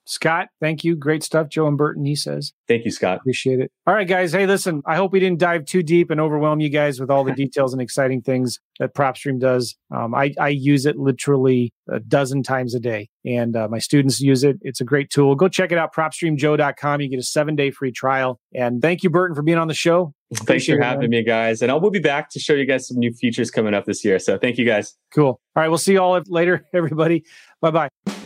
Scott, 0.05 0.49
thank 0.61 0.85
you. 0.85 0.97
Great 0.97 1.23
stuff. 1.23 1.49
Joe 1.49 1.67
and 1.67 1.77
Burton, 1.77 2.05
he 2.05 2.15
says. 2.15 2.53
Thank 2.69 2.85
you, 2.85 2.91
Scott. 2.91 3.19
Appreciate 3.19 3.61
it. 3.61 3.71
All 3.87 3.95
right, 3.95 4.07
guys. 4.07 4.33
Hey, 4.33 4.47
listen, 4.47 4.83
I 4.87 4.97
hope 4.97 5.13
we 5.13 5.21
didn't 5.21 5.39
dive 5.39 5.65
too 5.65 5.83
deep 5.83 6.11
and 6.11 6.21
overwhelm 6.21 6.61
you 6.61 6.69
guys 6.69 7.01
with 7.01 7.11
all 7.11 7.25
the 7.25 7.33
details 7.35 7.73
and 7.73 7.83
exciting 7.83 8.23
things 8.23 8.61
that 8.79 8.95
PropStream 8.95 9.39
does. 9.39 9.77
Um, 9.95 10.15
I, 10.15 10.33
I, 10.41 10.49
use 10.49 10.87
it 10.87 10.97
literally 10.97 11.73
a 11.91 12.01
dozen 12.01 12.43
times 12.43 12.75
a 12.75 12.81
day, 12.81 13.09
and 13.25 13.55
uh, 13.55 13.69
my 13.69 13.79
students 13.79 14.21
use 14.21 14.45
it. 14.45 14.59
It's 14.63 14.81
a 14.81 14.85
great 14.85 15.11
tool. 15.11 15.35
Go 15.35 15.49
check 15.49 15.73
it 15.73 15.79
out, 15.79 15.95
propstreamjoe.com. 15.95 17.01
You 17.01 17.09
get 17.09 17.19
a 17.19 17.23
seven 17.23 17.55
day 17.55 17.71
free 17.71 17.93
trial. 17.93 18.41
And 18.55 18.81
thank 18.81 19.03
you, 19.03 19.11
Burton, 19.11 19.35
for 19.35 19.43
being 19.43 19.59
on 19.59 19.69
the 19.69 19.75
show. 19.75 20.15
Thanks 20.35 20.65
for 20.65 20.81
having 20.81 21.11
me, 21.11 21.23
guys. 21.23 21.61
And 21.61 21.71
I 21.71 21.75
will 21.75 21.91
be 21.91 21.99
back 21.99 22.31
to 22.31 22.41
show 22.41 22.55
you 22.55 22.67
guys 22.67 22.89
some 22.89 22.99
new 22.99 23.13
features 23.13 23.51
coming 23.51 23.75
up 23.75 23.85
this 23.85 24.03
year. 24.05 24.19
So 24.19 24.39
thank 24.39 24.57
you, 24.57 24.65
guys. 24.65 24.97
Cool. 25.15 25.27
All 25.27 25.41
right. 25.57 25.69
We'll 25.69 25.77
see 25.77 25.93
you 25.93 26.01
all 26.01 26.19
later, 26.27 26.65
everybody. 26.75 27.25
Bye 27.61 27.71
bye. 27.71 28.22